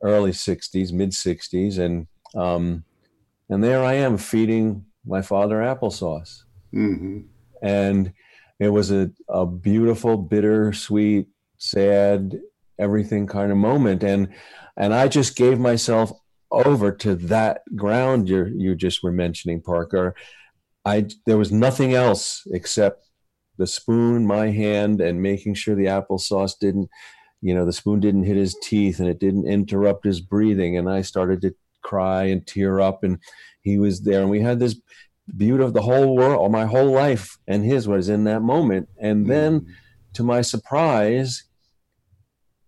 early 0.00 0.30
60s, 0.30 0.92
mid 0.92 1.10
60s, 1.10 1.80
and 1.80 2.06
um, 2.36 2.84
and 3.48 3.62
there 3.64 3.82
I 3.84 3.94
am 3.94 4.18
feeding 4.18 4.84
my 5.04 5.20
father 5.20 5.56
applesauce, 5.56 6.44
Mhm. 6.72 7.24
and 7.60 8.12
it 8.60 8.68
was 8.68 8.92
a, 8.92 9.10
a 9.28 9.44
beautiful, 9.46 10.16
bitter, 10.16 10.72
sweet, 10.72 11.26
sad, 11.58 12.40
everything 12.78 13.26
kind 13.26 13.50
of 13.50 13.58
moment. 13.58 14.04
And 14.04 14.28
and 14.76 14.94
I 14.94 15.08
just 15.08 15.34
gave 15.34 15.58
myself 15.58 16.12
over 16.54 16.92
to 16.92 17.14
that 17.14 17.62
ground 17.74 18.28
you 18.28 18.46
you 18.56 18.74
just 18.74 19.02
were 19.02 19.12
mentioning, 19.12 19.60
Parker. 19.60 20.14
I 20.84 21.06
there 21.26 21.38
was 21.38 21.52
nothing 21.52 21.94
else 21.94 22.42
except 22.50 23.08
the 23.56 23.66
spoon, 23.66 24.26
my 24.26 24.50
hand, 24.50 25.00
and 25.00 25.22
making 25.22 25.54
sure 25.54 25.74
the 25.74 25.86
applesauce 25.86 26.58
didn't, 26.58 26.88
you 27.40 27.54
know, 27.54 27.64
the 27.64 27.72
spoon 27.72 28.00
didn't 28.00 28.24
hit 28.24 28.36
his 28.36 28.56
teeth 28.62 28.98
and 28.98 29.08
it 29.08 29.20
didn't 29.20 29.46
interrupt 29.46 30.04
his 30.04 30.20
breathing. 30.20 30.76
And 30.76 30.90
I 30.90 31.02
started 31.02 31.40
to 31.42 31.54
cry 31.82 32.24
and 32.24 32.46
tear 32.46 32.80
up, 32.80 33.04
and 33.04 33.18
he 33.62 33.78
was 33.78 34.02
there, 34.02 34.20
and 34.20 34.30
we 34.30 34.40
had 34.40 34.58
this 34.58 34.80
beauty 35.36 35.62
of 35.62 35.72
the 35.72 35.82
whole 35.82 36.16
world, 36.16 36.52
my 36.52 36.66
whole 36.66 36.90
life, 36.90 37.38
and 37.46 37.64
his 37.64 37.88
was 37.88 38.08
in 38.08 38.24
that 38.24 38.42
moment. 38.42 38.88
And 38.98 39.26
then, 39.26 39.60
mm. 39.60 39.66
to 40.14 40.22
my 40.22 40.42
surprise, 40.42 41.44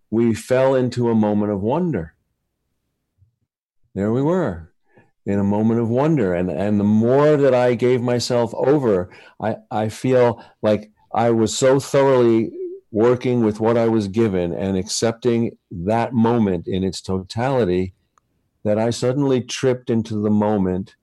we 0.09 0.33
fell 0.33 0.75
into 0.75 1.09
a 1.09 1.15
moment 1.15 1.51
of 1.51 1.61
wonder. 1.61 2.13
There 3.97 4.11
we 4.11 4.21
were 4.21 4.71
in 5.25 5.39
a 5.39 5.43
moment 5.43 5.79
of 5.79 5.89
wonder. 5.89 6.35
And, 6.35 6.51
and 6.51 6.79
the 6.79 6.83
more 6.83 7.35
that 7.35 7.55
I 7.55 7.73
gave 7.73 7.99
myself 7.99 8.53
over, 8.53 9.09
I, 9.41 9.55
I 9.71 9.89
feel 9.89 10.45
like 10.61 10.91
I 11.11 11.31
was 11.31 11.57
so 11.57 11.79
thoroughly 11.79 12.51
working 12.91 13.43
with 13.43 13.59
what 13.59 13.75
I 13.75 13.87
was 13.87 14.07
given 14.07 14.53
and 14.53 14.77
accepting 14.77 15.57
that 15.71 16.13
moment 16.13 16.67
in 16.67 16.83
its 16.83 17.01
totality 17.01 17.95
that 18.63 18.77
I 18.77 18.91
suddenly 18.91 19.41
tripped 19.41 19.89
into 19.89 20.21
the 20.21 20.29
moment 20.29 20.95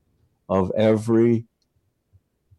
of 0.49 0.71
every 0.77 1.47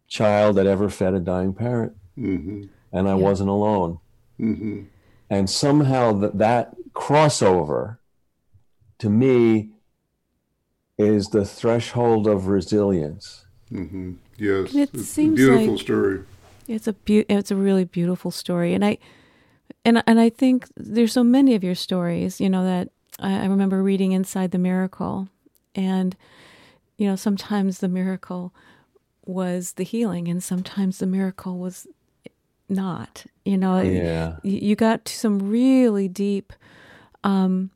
child 0.10 0.58
that 0.58 0.68
ever 0.68 0.90
fed 0.90 1.14
a 1.14 1.22
dying 1.22 1.54
parent. 1.54 1.94
Mm-hmm. 2.18 2.64
And 2.92 3.08
I 3.08 3.12
yeah. 3.12 3.24
wasn't 3.24 3.50
alone. 3.50 4.00
Mm-hmm. 4.38 4.84
And 5.30 5.50
somehow 5.50 6.12
that, 6.12 6.38
that 6.40 6.76
crossover 6.94 8.00
to 8.98 9.10
me 9.10 9.72
is 10.98 11.28
the 11.28 11.46
threshold 11.46 12.28
of 12.28 12.48
resilience. 12.48 13.46
Mm-hmm. 13.72 14.14
Yes, 14.38 14.76
it 14.76 14.90
it's 14.94 15.08
seems 15.08 15.34
a 15.34 15.36
beautiful 15.36 15.74
like 15.74 15.82
story. 15.82 16.24
It's 16.68 16.88
a 16.88 16.94
be- 16.94 17.26
it's 17.30 17.52
a 17.52 17.56
really 17.56 17.84
beautiful 17.84 18.32
story, 18.32 18.74
and 18.74 18.86
I 18.86 18.98
and 19.84 20.04
and 20.08 20.20
I 20.20 20.30
think 20.30 20.68
there's 20.76 21.14
so 21.14 21.24
many 21.24 21.56
of 21.56 21.64
your 21.64 21.76
stories, 21.76 22.40
you 22.40 22.50
know, 22.50 22.64
that 22.64 22.90
I, 23.20 23.44
I 23.44 23.46
remember 23.46 23.82
reading 23.82 24.12
Inside 24.12 24.52
the 24.52 24.58
Miracle, 24.58 25.30
and 25.74 26.16
you 26.98 27.08
know, 27.08 27.16
sometimes 27.16 27.80
the 27.80 27.90
miracle 27.90 28.54
was 29.26 29.74
the 29.74 29.84
healing, 29.84 30.28
and 30.28 30.44
sometimes 30.44 31.00
the 31.00 31.08
miracle 31.08 31.58
was 31.58 31.88
not. 32.70 33.26
You 33.44 33.58
know, 33.58 33.82
yeah. 33.82 34.38
you, 34.44 34.60
you 34.60 34.76
got 34.76 35.06
to 35.06 35.14
some 35.14 35.50
really 35.50 36.08
deep 36.08 36.54
um, 37.24 37.72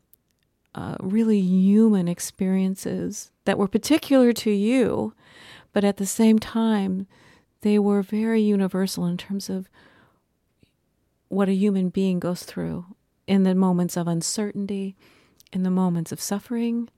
uh, 0.75 0.95
really 0.99 1.39
human 1.39 2.07
experiences 2.07 3.31
that 3.45 3.57
were 3.57 3.67
particular 3.67 4.31
to 4.33 4.51
you, 4.51 5.13
but 5.73 5.83
at 5.83 5.97
the 5.97 6.05
same 6.05 6.39
time, 6.39 7.07
they 7.61 7.77
were 7.79 8.01
very 8.01 8.41
universal 8.41 9.05
in 9.05 9.17
terms 9.17 9.49
of 9.49 9.69
what 11.27 11.49
a 11.49 11.53
human 11.53 11.89
being 11.89 12.19
goes 12.19 12.43
through 12.43 12.85
in 13.27 13.43
the 13.43 13.53
moments 13.53 13.95
of 13.97 14.07
uncertainty, 14.07 14.95
in 15.53 15.63
the 15.63 15.69
moments 15.69 16.11
of 16.11 16.21
suffering, 16.21 16.89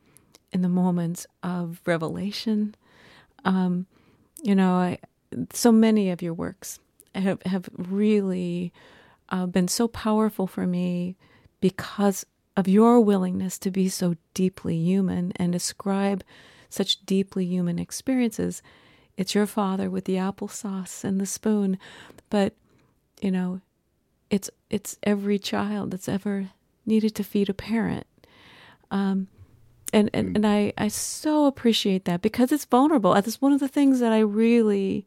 in 0.51 0.61
the 0.61 0.69
moments 0.69 1.27
of 1.43 1.81
revelation. 1.85 2.75
Um, 3.43 3.87
you 4.41 4.55
know, 4.55 4.73
I, 4.73 4.99
so 5.53 5.71
many 5.71 6.09
of 6.09 6.21
your 6.21 6.33
works 6.33 6.79
have 7.15 7.41
have 7.45 7.69
really 7.77 8.71
uh, 9.29 9.45
been 9.45 9.67
so 9.67 9.87
powerful 9.87 10.47
for 10.47 10.65
me 10.65 11.17
because 11.59 12.25
of 12.55 12.67
your 12.67 12.99
willingness 12.99 13.57
to 13.59 13.71
be 13.71 13.87
so 13.89 14.15
deeply 14.33 14.75
human 14.75 15.31
and 15.35 15.51
describe 15.51 16.23
such 16.69 17.05
deeply 17.05 17.45
human 17.45 17.79
experiences. 17.79 18.61
It's 19.17 19.35
your 19.35 19.45
father 19.45 19.89
with 19.89 20.05
the 20.05 20.15
applesauce 20.15 21.03
and 21.03 21.19
the 21.19 21.25
spoon, 21.25 21.77
but 22.29 22.53
you 23.21 23.31
know, 23.31 23.61
it's 24.29 24.49
it's 24.69 24.97
every 25.03 25.37
child 25.37 25.91
that's 25.91 26.09
ever 26.09 26.49
needed 26.85 27.13
to 27.15 27.23
feed 27.23 27.49
a 27.49 27.53
parent. 27.53 28.07
Um, 28.89 29.27
and 29.93 30.09
and, 30.13 30.29
mm. 30.29 30.35
and 30.35 30.47
I, 30.47 30.73
I 30.77 30.87
so 30.87 31.45
appreciate 31.45 32.05
that 32.05 32.21
because 32.21 32.51
it's 32.51 32.65
vulnerable. 32.65 33.13
That's 33.13 33.41
one 33.41 33.53
of 33.53 33.59
the 33.59 33.67
things 33.67 33.99
that 33.99 34.11
I 34.11 34.19
really, 34.19 35.05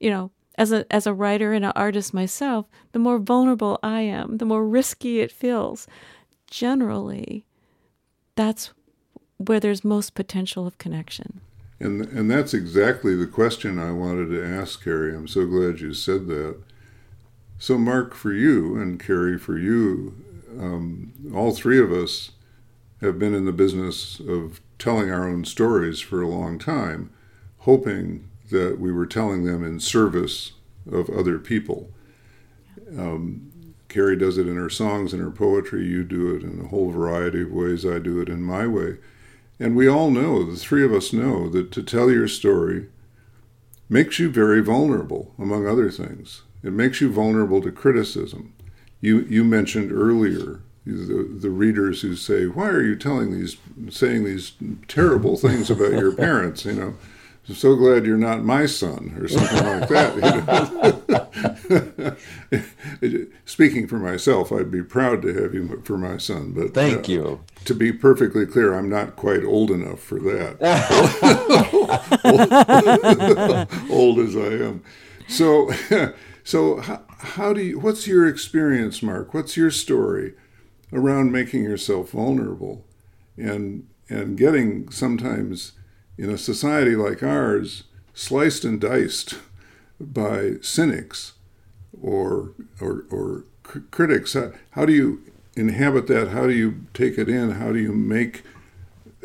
you 0.00 0.10
know, 0.10 0.30
as 0.56 0.72
a 0.72 0.86
as 0.92 1.06
a 1.06 1.14
writer 1.14 1.52
and 1.52 1.64
an 1.64 1.72
artist 1.74 2.14
myself, 2.14 2.66
the 2.92 2.98
more 2.98 3.18
vulnerable 3.18 3.78
I 3.82 4.02
am, 4.02 4.38
the 4.38 4.44
more 4.46 4.66
risky 4.66 5.20
it 5.20 5.32
feels 5.32 5.86
generally 6.50 7.44
that's 8.36 8.72
where 9.38 9.60
there's 9.60 9.84
most 9.84 10.14
potential 10.14 10.66
of 10.66 10.78
connection. 10.78 11.40
And 11.80 12.02
and 12.02 12.30
that's 12.30 12.54
exactly 12.54 13.16
the 13.16 13.26
question 13.26 13.78
I 13.78 13.92
wanted 13.92 14.28
to 14.30 14.44
ask 14.44 14.82
Carrie. 14.82 15.14
I'm 15.14 15.28
so 15.28 15.46
glad 15.46 15.80
you 15.80 15.92
said 15.92 16.26
that. 16.28 16.56
So 17.58 17.78
Mark, 17.78 18.14
for 18.14 18.32
you 18.32 18.76
and 18.80 19.00
Carrie, 19.00 19.38
for 19.38 19.58
you, 19.58 20.14
um, 20.58 21.12
all 21.34 21.52
three 21.52 21.80
of 21.80 21.92
us 21.92 22.32
have 23.00 23.18
been 23.18 23.34
in 23.34 23.44
the 23.44 23.52
business 23.52 24.20
of 24.20 24.60
telling 24.78 25.10
our 25.10 25.28
own 25.28 25.44
stories 25.44 26.00
for 26.00 26.20
a 26.20 26.28
long 26.28 26.58
time, 26.58 27.10
hoping 27.58 28.28
that 28.50 28.78
we 28.78 28.92
were 28.92 29.06
telling 29.06 29.44
them 29.44 29.64
in 29.64 29.80
service 29.80 30.52
of 30.90 31.08
other 31.10 31.38
people. 31.38 31.90
Um, 32.98 33.52
Carrie 33.94 34.16
does 34.16 34.38
it 34.38 34.48
in 34.48 34.56
her 34.56 34.68
songs 34.68 35.12
and 35.12 35.22
her 35.22 35.30
poetry. 35.30 35.86
You 35.86 36.02
do 36.02 36.34
it 36.34 36.42
in 36.42 36.60
a 36.60 36.66
whole 36.66 36.90
variety 36.90 37.42
of 37.42 37.52
ways. 37.52 37.86
I 37.86 38.00
do 38.00 38.20
it 38.20 38.28
in 38.28 38.42
my 38.42 38.66
way. 38.66 38.96
And 39.60 39.76
we 39.76 39.86
all 39.86 40.10
know, 40.10 40.42
the 40.42 40.56
three 40.56 40.84
of 40.84 40.92
us 40.92 41.12
know, 41.12 41.48
that 41.50 41.70
to 41.70 41.80
tell 41.80 42.10
your 42.10 42.26
story 42.26 42.88
makes 43.88 44.18
you 44.18 44.30
very 44.30 44.60
vulnerable, 44.60 45.32
among 45.38 45.68
other 45.68 45.92
things. 45.92 46.42
It 46.64 46.72
makes 46.72 47.00
you 47.00 47.08
vulnerable 47.08 47.62
to 47.62 47.70
criticism. 47.70 48.52
You, 49.00 49.20
you 49.20 49.44
mentioned 49.44 49.92
earlier 49.92 50.62
the, 50.84 51.28
the 51.40 51.50
readers 51.50 52.02
who 52.02 52.16
say, 52.16 52.46
Why 52.46 52.70
are 52.70 52.82
you 52.82 52.96
telling 52.96 53.30
these, 53.30 53.58
saying 53.90 54.24
these 54.24 54.54
terrible 54.88 55.36
things 55.36 55.70
about 55.70 55.92
your 55.92 56.12
parents? 56.16 56.64
You 56.64 56.72
know, 56.72 56.94
I'm 57.48 57.54
so 57.54 57.76
glad 57.76 58.06
you're 58.06 58.16
not 58.16 58.42
my 58.42 58.66
son, 58.66 59.16
or 59.20 59.28
something 59.28 59.64
like 59.64 59.88
that. 59.88 61.02
Speaking 63.44 63.86
for 63.86 63.98
myself, 63.98 64.52
I'd 64.52 64.70
be 64.70 64.82
proud 64.82 65.22
to 65.22 65.34
have 65.34 65.54
you 65.54 65.82
for 65.84 65.96
my 65.96 66.18
son. 66.18 66.52
But 66.52 66.74
thank 66.74 67.08
uh, 67.08 67.12
you. 67.12 67.40
To 67.64 67.74
be 67.74 67.92
perfectly 67.92 68.46
clear, 68.46 68.74
I'm 68.74 68.88
not 68.88 69.16
quite 69.16 69.44
old 69.44 69.70
enough 69.70 70.00
for 70.00 70.18
that. 70.20 70.58
old, 72.24 73.90
old 73.90 74.18
as 74.18 74.36
I 74.36 74.64
am. 74.64 74.82
So, 75.28 75.70
so 76.44 76.80
how, 76.80 77.02
how 77.18 77.52
do 77.52 77.62
you? 77.62 77.78
What's 77.78 78.06
your 78.06 78.28
experience, 78.28 79.02
Mark? 79.02 79.32
What's 79.32 79.56
your 79.56 79.70
story 79.70 80.34
around 80.92 81.32
making 81.32 81.64
yourself 81.64 82.10
vulnerable, 82.10 82.84
and 83.36 83.88
and 84.08 84.36
getting 84.36 84.90
sometimes 84.90 85.72
in 86.18 86.30
a 86.30 86.38
society 86.38 86.94
like 86.94 87.22
ours, 87.22 87.84
sliced 88.12 88.64
and 88.64 88.80
diced 88.80 89.38
by 89.98 90.54
cynics 90.60 91.33
or 92.02 92.52
or, 92.80 93.04
or 93.10 93.44
critics. 93.62 94.34
How, 94.34 94.52
how, 94.70 94.86
do 94.86 94.92
you 94.92 95.22
inhabit 95.56 96.06
that? 96.08 96.28
How 96.28 96.46
do 96.46 96.52
you 96.52 96.86
take 96.94 97.18
it 97.18 97.28
in? 97.28 97.52
How 97.52 97.72
do 97.72 97.78
you 97.78 97.92
make 97.92 98.42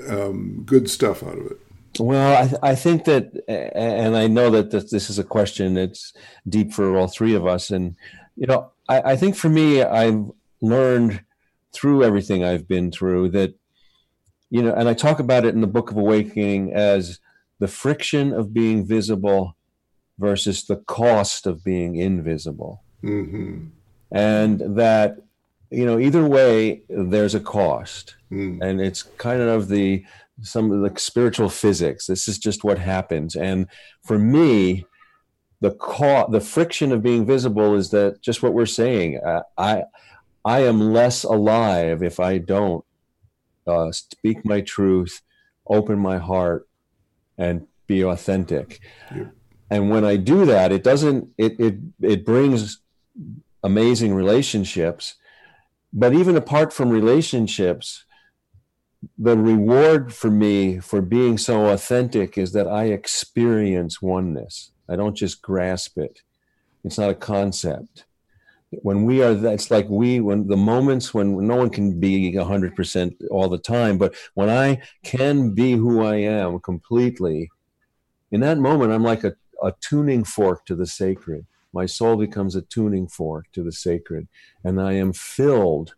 um, 0.07 0.63
good 0.65 0.89
stuff 0.89 1.23
out 1.23 1.37
of 1.37 1.45
it? 1.51 1.57
Well, 1.99 2.43
I, 2.43 2.47
th- 2.47 2.59
I, 2.63 2.75
think 2.75 3.05
that, 3.05 3.43
and 3.75 4.15
I 4.15 4.27
know 4.27 4.49
that 4.51 4.71
this 4.71 5.09
is 5.09 5.19
a 5.19 5.23
question 5.23 5.73
that's 5.73 6.13
deep 6.47 6.71
for 6.71 6.97
all 6.97 7.07
three 7.07 7.33
of 7.33 7.45
us. 7.45 7.71
And, 7.71 7.95
you 8.35 8.47
know, 8.47 8.71
I, 8.87 9.01
I 9.11 9.15
think 9.17 9.35
for 9.35 9.49
me, 9.49 9.83
I've 9.83 10.23
learned 10.61 11.23
through 11.73 12.03
everything 12.03 12.43
I've 12.43 12.67
been 12.67 12.91
through 12.91 13.29
that 13.31 13.55
you 14.49 14.63
know, 14.63 14.73
and 14.73 14.89
I 14.89 14.93
talk 14.93 15.19
about 15.19 15.45
it 15.45 15.53
in 15.53 15.61
the 15.61 15.67
Book 15.67 15.91
of 15.91 15.97
Awakening 15.97 16.73
as 16.73 17.19
the 17.59 17.67
friction 17.67 18.33
of 18.33 18.53
being 18.53 18.85
visible 18.85 19.55
versus 20.19 20.65
the 20.65 20.75
cost 20.75 21.47
of 21.47 21.63
being 21.63 21.95
invisible. 21.95 22.83
Mm-hmm. 23.03 23.67
And 24.11 24.77
that, 24.77 25.17
you 25.71 25.85
know, 25.85 25.97
either 25.99 26.27
way, 26.27 26.83
there's 26.89 27.35
a 27.35 27.39
cost. 27.39 28.15
Mm. 28.31 28.61
And 28.61 28.81
it's 28.81 29.03
kind 29.03 29.41
of 29.41 29.69
the, 29.69 30.05
some 30.41 30.71
of 30.71 30.81
the 30.81 30.99
spiritual 30.99 31.49
physics. 31.49 32.05
This 32.07 32.27
is 32.27 32.37
just 32.37 32.63
what 32.63 32.77
happens. 32.77 33.35
And 33.35 33.67
for 34.03 34.19
me, 34.19 34.85
the 35.61 35.71
co- 35.71 36.29
the 36.29 36.39
friction 36.39 36.91
of 36.91 37.03
being 37.03 37.25
visible 37.25 37.75
is 37.75 37.89
that 37.89 38.21
just 38.21 38.41
what 38.41 38.53
we're 38.53 38.65
saying. 38.65 39.19
Uh, 39.25 39.41
I 39.57 39.83
I 40.45 40.63
am 40.63 40.93
less 40.93 41.23
alive 41.23 42.01
if 42.01 42.19
I 42.19 42.37
don't 42.37 42.85
uh, 43.67 43.91
speak 43.91 44.45
my 44.45 44.61
truth, 44.61 45.21
open 45.67 45.99
my 45.99 46.17
heart, 46.17 46.67
and 47.37 47.67
be 47.87 48.03
authentic. 48.03 48.79
And 49.69 49.89
when 49.89 50.03
I 50.03 50.15
do 50.15 50.45
that, 50.45 50.71
it 50.71 50.83
doesn't. 50.83 51.29
It 51.37 51.59
it 51.59 51.75
it 52.01 52.25
brings 52.25 52.79
amazing 53.63 54.13
relationships. 54.13 55.15
But 55.91 56.13
even 56.13 56.35
apart 56.35 56.71
from 56.71 56.89
relationships, 56.89 58.05
the 59.17 59.37
reward 59.37 60.13
for 60.13 60.29
me 60.29 60.79
for 60.79 61.01
being 61.01 61.37
so 61.37 61.67
authentic 61.67 62.37
is 62.37 62.51
that 62.53 62.67
I 62.67 62.85
experience 62.85 64.01
oneness. 64.01 64.71
I 64.87 64.95
don't 64.95 65.15
just 65.15 65.41
grasp 65.41 65.97
it. 65.97 66.21
It's 66.83 66.97
not 66.97 67.09
a 67.09 67.15
concept. 67.15 68.05
When 68.71 69.05
we 69.05 69.23
are, 69.23 69.33
that's 69.33 69.71
like 69.71 69.89
we, 69.89 70.19
when 70.19 70.47
the 70.47 70.57
moments 70.57 71.13
when 71.13 71.47
no 71.47 71.55
one 71.55 71.71
can 71.71 71.99
be 71.99 72.33
100% 72.33 73.15
all 73.31 73.49
the 73.49 73.57
time, 73.57 73.97
but 73.97 74.13
when 74.35 74.49
I 74.49 74.81
can 75.03 75.51
be 75.55 75.73
who 75.73 76.03
I 76.03 76.17
am 76.17 76.59
completely, 76.59 77.49
in 78.31 78.41
that 78.41 78.59
moment, 78.59 78.91
I'm 78.91 79.03
like 79.03 79.23
a, 79.23 79.33
a 79.63 79.73
tuning 79.79 80.23
fork 80.23 80.65
to 80.65 80.75
the 80.75 80.87
sacred. 80.87 81.45
My 81.71 81.85
soul 81.85 82.15
becomes 82.15 82.55
a 82.55 82.61
tuning 82.61 83.07
fork 83.07 83.45
to 83.53 83.63
the 83.63 83.71
sacred, 83.71 84.27
and 84.63 84.81
I 84.81 84.93
am 84.93 85.13
filled 85.13 85.93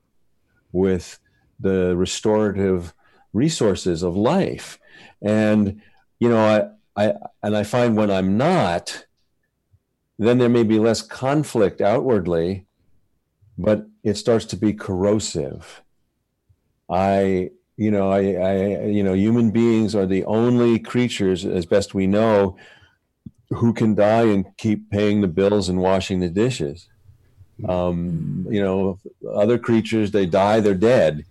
with 0.71 1.19
the 1.59 1.95
restorative 1.95 2.93
resources 3.33 4.03
of 4.03 4.17
life. 4.17 4.79
And, 5.21 5.81
you 6.19 6.29
know, 6.29 6.73
I, 6.95 7.03
I, 7.03 7.13
and 7.41 7.55
I 7.55 7.63
find 7.63 7.95
when 7.95 8.11
I'm 8.11 8.37
not, 8.37 9.05
then 10.19 10.37
there 10.37 10.49
may 10.49 10.63
be 10.63 10.79
less 10.79 11.01
conflict 11.01 11.81
outwardly, 11.81 12.65
but 13.57 13.85
it 14.03 14.15
starts 14.15 14.45
to 14.45 14.57
be 14.57 14.73
corrosive. 14.73 15.83
I, 16.89 17.51
you 17.77 17.91
know, 17.91 18.11
I, 18.11 18.33
I, 18.33 18.85
you 18.85 19.03
know, 19.03 19.13
human 19.13 19.51
beings 19.51 19.95
are 19.95 20.05
the 20.05 20.25
only 20.25 20.79
creatures, 20.79 21.45
as 21.45 21.65
best 21.65 21.93
we 21.93 22.07
know, 22.07 22.57
who 23.51 23.73
can 23.73 23.95
die 23.95 24.23
and 24.23 24.45
keep 24.57 24.89
paying 24.89 25.21
the 25.21 25.27
bills 25.27 25.69
and 25.69 25.79
washing 25.79 26.19
the 26.19 26.29
dishes. 26.29 26.87
Um, 27.67 28.47
you 28.49 28.61
know, 28.61 28.99
other 29.31 29.59
creatures 29.59 30.11
they 30.11 30.25
die, 30.25 30.61
they're 30.61 30.73
dead, 30.73 31.25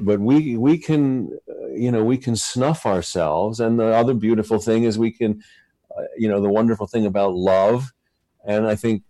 but 0.00 0.20
we 0.20 0.56
we 0.56 0.78
can, 0.78 1.38
uh, 1.48 1.66
you 1.68 1.90
know, 1.90 2.02
we 2.02 2.16
can 2.16 2.34
snuff 2.34 2.86
ourselves. 2.86 3.60
And 3.60 3.78
the 3.78 3.88
other 3.88 4.14
beautiful 4.14 4.58
thing 4.58 4.84
is 4.84 4.98
we 4.98 5.10
can, 5.10 5.42
uh, 5.96 6.04
you 6.16 6.28
know, 6.28 6.40
the 6.40 6.48
wonderful 6.48 6.86
thing 6.86 7.04
about 7.04 7.34
love, 7.34 7.92
and 8.46 8.66
I 8.66 8.74
think, 8.74 9.02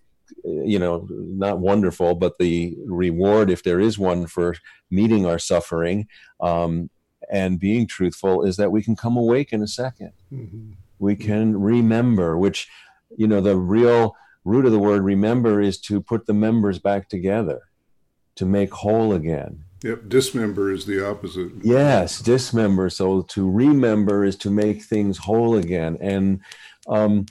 uh, 0.44 0.62
you 0.64 0.80
know, 0.80 1.06
not 1.08 1.60
wonderful, 1.60 2.16
but 2.16 2.38
the 2.38 2.76
reward, 2.84 3.48
if 3.48 3.62
there 3.62 3.78
is 3.78 3.96
one, 3.96 4.26
for 4.26 4.56
meeting 4.90 5.24
our 5.24 5.38
suffering 5.38 6.08
um, 6.40 6.90
and 7.30 7.60
being 7.60 7.86
truthful, 7.86 8.42
is 8.42 8.56
that 8.56 8.72
we 8.72 8.82
can 8.82 8.96
come 8.96 9.16
awake 9.16 9.52
in 9.52 9.62
a 9.62 9.66
2nd 9.66 10.10
mm-hmm. 10.32 10.72
We 10.98 11.16
can 11.16 11.60
remember, 11.60 12.36
which, 12.36 12.68
you 13.16 13.26
know, 13.26 13.40
the 13.40 13.56
real 13.56 14.16
root 14.44 14.66
of 14.66 14.72
the 14.72 14.78
word 14.78 15.02
remember 15.02 15.60
is 15.60 15.78
to 15.78 16.00
put 16.00 16.26
the 16.26 16.34
members 16.34 16.78
back 16.78 17.08
together, 17.08 17.62
to 18.36 18.46
make 18.46 18.72
whole 18.72 19.12
again. 19.12 19.64
Yep, 19.82 20.08
dismember 20.08 20.72
is 20.72 20.86
the 20.86 21.06
opposite. 21.06 21.52
Yes, 21.62 22.20
dismember. 22.20 22.88
So 22.90 23.22
to 23.22 23.50
remember 23.50 24.24
is 24.24 24.36
to 24.36 24.50
make 24.50 24.82
things 24.82 25.18
whole 25.18 25.56
again. 25.56 25.98
And, 26.00 26.40
um, 26.88 27.26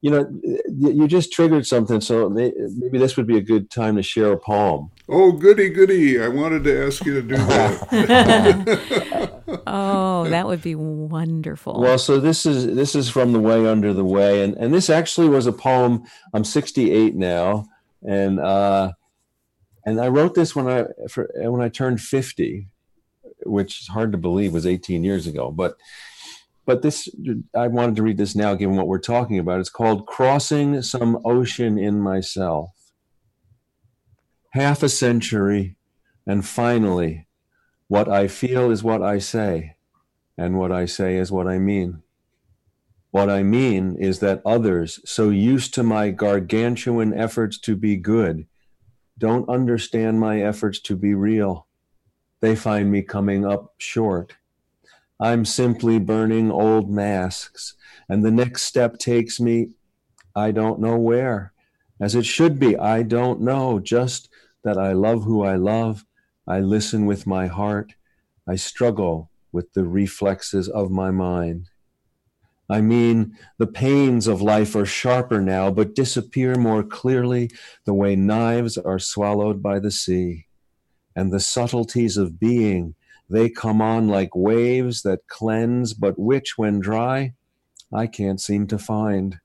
you 0.00 0.10
know, 0.12 0.30
you 0.68 1.08
just 1.08 1.32
triggered 1.32 1.66
something. 1.66 2.00
So 2.00 2.28
maybe 2.28 2.98
this 2.98 3.16
would 3.16 3.26
be 3.26 3.36
a 3.36 3.42
good 3.42 3.68
time 3.68 3.96
to 3.96 4.02
share 4.02 4.30
a 4.32 4.36
poem. 4.36 4.90
Oh, 5.08 5.32
goody, 5.32 5.70
goody. 5.70 6.22
I 6.22 6.28
wanted 6.28 6.62
to 6.64 6.86
ask 6.86 7.04
you 7.04 7.14
to 7.14 7.22
do 7.22 7.36
that. 7.36 7.82
oh, 9.66 10.28
that 10.28 10.46
would 10.46 10.62
be 10.62 10.76
wonderful. 10.76 11.80
Well, 11.80 11.98
so 11.98 12.20
this 12.20 12.46
is 12.46 12.66
this 12.66 12.94
is 12.94 13.10
from 13.10 13.32
The 13.32 13.40
Way 13.40 13.66
Under 13.66 13.92
the 13.92 14.04
Way. 14.04 14.44
And, 14.44 14.54
and 14.54 14.72
this 14.72 14.88
actually 14.88 15.28
was 15.28 15.46
a 15.46 15.52
poem. 15.52 16.04
I'm 16.32 16.44
68 16.44 17.16
now. 17.16 17.66
And, 18.06 18.38
uh, 18.38 18.92
and 19.84 20.00
I 20.00 20.08
wrote 20.08 20.34
this 20.34 20.54
when 20.54 20.68
I, 20.68 20.84
for, 21.10 21.28
when 21.34 21.60
I 21.60 21.68
turned 21.68 22.00
50, 22.00 22.68
which 23.46 23.80
is 23.80 23.88
hard 23.88 24.12
to 24.12 24.18
believe 24.18 24.52
was 24.52 24.66
18 24.66 25.02
years 25.02 25.26
ago. 25.26 25.50
But, 25.50 25.76
but 26.68 26.82
this, 26.82 27.08
I 27.56 27.66
wanted 27.68 27.96
to 27.96 28.02
read 28.02 28.18
this 28.18 28.36
now, 28.36 28.54
given 28.54 28.76
what 28.76 28.88
we're 28.88 28.98
talking 28.98 29.38
about. 29.38 29.58
It's 29.58 29.70
called 29.70 30.06
Crossing 30.06 30.82
Some 30.82 31.18
Ocean 31.24 31.78
in 31.78 31.98
Myself 31.98 32.72
half 34.50 34.82
a 34.82 34.88
century, 34.90 35.76
and 36.26 36.44
finally, 36.44 37.26
what 37.86 38.06
I 38.06 38.28
feel 38.28 38.70
is 38.70 38.84
what 38.84 39.02
I 39.02 39.18
say, 39.18 39.76
and 40.36 40.58
what 40.58 40.70
I 40.70 40.84
say 40.84 41.16
is 41.16 41.32
what 41.32 41.46
I 41.46 41.58
mean. 41.58 42.02
What 43.12 43.30
I 43.30 43.42
mean 43.42 43.96
is 43.98 44.18
that 44.18 44.42
others, 44.44 45.00
so 45.06 45.30
used 45.30 45.72
to 45.74 45.82
my 45.82 46.10
gargantuan 46.10 47.14
efforts 47.14 47.58
to 47.60 47.76
be 47.76 47.96
good, 47.96 48.46
don't 49.16 49.48
understand 49.48 50.20
my 50.20 50.42
efforts 50.42 50.80
to 50.80 50.96
be 50.96 51.14
real. 51.14 51.66
They 52.40 52.54
find 52.54 52.92
me 52.92 53.00
coming 53.00 53.46
up 53.46 53.74
short. 53.78 54.36
I'm 55.20 55.44
simply 55.44 55.98
burning 55.98 56.50
old 56.50 56.90
masks, 56.90 57.74
and 58.08 58.24
the 58.24 58.30
next 58.30 58.62
step 58.62 58.98
takes 58.98 59.40
me, 59.40 59.70
I 60.36 60.52
don't 60.52 60.80
know 60.80 60.96
where. 60.96 61.52
As 62.00 62.14
it 62.14 62.24
should 62.24 62.60
be, 62.60 62.76
I 62.76 63.02
don't 63.02 63.40
know, 63.40 63.80
just 63.80 64.28
that 64.62 64.78
I 64.78 64.92
love 64.92 65.24
who 65.24 65.42
I 65.42 65.56
love. 65.56 66.04
I 66.46 66.60
listen 66.60 67.06
with 67.06 67.26
my 67.26 67.48
heart. 67.48 67.94
I 68.48 68.54
struggle 68.56 69.30
with 69.50 69.72
the 69.72 69.84
reflexes 69.84 70.68
of 70.68 70.90
my 70.90 71.10
mind. 71.10 71.70
I 72.70 72.80
mean, 72.80 73.36
the 73.58 73.66
pains 73.66 74.26
of 74.26 74.42
life 74.42 74.76
are 74.76 74.86
sharper 74.86 75.40
now, 75.40 75.70
but 75.70 75.94
disappear 75.94 76.54
more 76.54 76.82
clearly 76.82 77.50
the 77.84 77.94
way 77.94 78.14
knives 78.14 78.76
are 78.78 78.98
swallowed 78.98 79.62
by 79.62 79.78
the 79.78 79.90
sea. 79.90 80.46
And 81.16 81.32
the 81.32 81.40
subtleties 81.40 82.16
of 82.16 82.38
being, 82.38 82.94
they 83.30 83.50
come 83.50 83.82
on 83.82 84.08
like 84.08 84.34
waves 84.34 85.02
that 85.02 85.26
cleanse, 85.26 85.92
but 85.94 86.18
which, 86.18 86.56
when 86.56 86.80
dry, 86.80 87.34
I 87.92 88.06
can't 88.06 88.40
seem 88.40 88.66
to 88.68 88.78
find. 88.78 89.40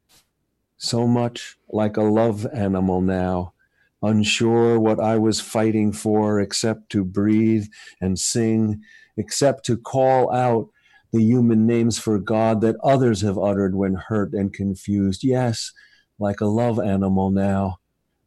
So 0.77 1.07
much 1.07 1.57
like 1.69 1.97
a 1.97 2.03
love 2.03 2.47
animal 2.53 3.01
now, 3.01 3.53
unsure 4.01 4.79
what 4.79 4.99
I 4.99 5.17
was 5.17 5.39
fighting 5.39 5.91
for 5.91 6.39
except 6.39 6.89
to 6.91 7.03
breathe 7.03 7.67
and 8.01 8.19
sing, 8.19 8.81
except 9.17 9.65
to 9.65 9.77
call 9.77 10.33
out 10.33 10.69
the 11.11 11.21
human 11.21 11.67
names 11.67 11.99
for 11.99 12.19
God 12.19 12.61
that 12.61 12.75
others 12.83 13.21
have 13.21 13.37
uttered 13.37 13.75
when 13.75 13.95
hurt 13.95 14.33
and 14.33 14.51
confused. 14.51 15.23
Yes, 15.23 15.71
like 16.19 16.41
a 16.41 16.45
love 16.45 16.79
animal 16.79 17.31
now, 17.31 17.79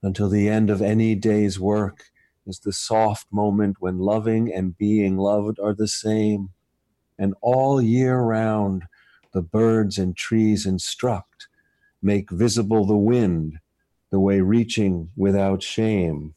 until 0.02 0.28
the 0.28 0.48
end 0.48 0.70
of 0.70 0.80
any 0.82 1.14
day's 1.14 1.58
work 1.58 2.04
is 2.46 2.60
the 2.60 2.72
soft 2.72 3.26
moment 3.32 3.76
when 3.80 3.98
loving 3.98 4.52
and 4.52 4.78
being 4.78 5.16
loved 5.16 5.58
are 5.58 5.74
the 5.74 5.88
same. 5.88 6.50
And 7.18 7.34
all 7.40 7.80
year 7.80 8.18
round, 8.20 8.84
the 9.32 9.42
birds 9.42 9.98
and 9.98 10.16
trees 10.16 10.66
instruct, 10.66 11.48
make 12.02 12.30
visible 12.30 12.86
the 12.86 12.96
wind 12.96 13.58
the 14.10 14.20
way 14.20 14.40
reaching 14.40 15.10
without 15.16 15.62
shame 15.62 16.34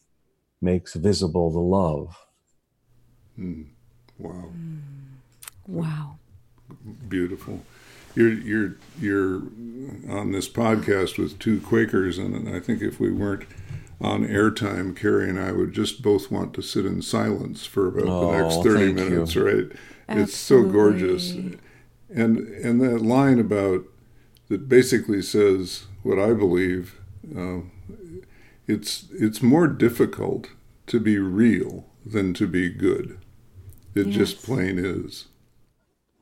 makes 0.62 0.95
visible 0.95 1.52
the 1.52 1.60
love. 1.60 2.17
Mm. 3.38 3.67
Wow. 4.17 4.50
Mm. 4.54 4.80
Wow. 5.67 6.17
Beautiful. 7.08 7.63
You're 8.15 8.34
you're 8.34 8.76
you're 9.00 9.41
on 10.10 10.32
this 10.32 10.50
podcast 10.50 11.17
with 11.17 11.39
two 11.39 11.62
Quakers, 11.62 12.17
and 12.17 12.54
I 12.54 12.60
think 12.60 12.82
if 12.82 13.00
we 13.00 13.12
weren't 13.12 13.45
on 14.01 14.25
airtime, 14.25 14.95
Carrie 14.95 15.29
and 15.29 15.39
I 15.39 15.51
would 15.51 15.73
just 15.73 16.01
both 16.01 16.31
want 16.31 16.53
to 16.53 16.62
sit 16.62 16.85
in 16.85 17.01
silence 17.01 17.65
for 17.65 17.88
about 17.88 18.07
oh, 18.07 18.31
the 18.31 18.41
next 18.41 18.63
thirty 18.63 18.93
minutes. 18.93 19.35
You. 19.35 19.45
Right? 19.45 19.71
Absolutely. 20.08 20.23
It's 20.23 20.37
so 20.37 20.63
gorgeous, 20.63 21.31
and 21.31 21.60
and 22.10 22.81
that 22.81 23.02
line 23.02 23.39
about 23.39 23.83
that 24.47 24.67
basically 24.69 25.21
says 25.21 25.85
what 26.04 26.17
I 26.17 26.33
believe 26.33 27.00
uh, 27.35 27.60
it's 28.67 29.08
it's 29.12 29.41
more 29.41 29.67
difficult 29.67 30.50
to 30.87 31.00
be 31.00 31.17
real 31.17 31.85
than 32.06 32.33
to 32.35 32.47
be 32.47 32.69
good. 32.69 33.19
It 33.95 34.08
yes. 34.08 34.15
just 34.15 34.43
plain 34.43 34.77
is. 34.79 35.25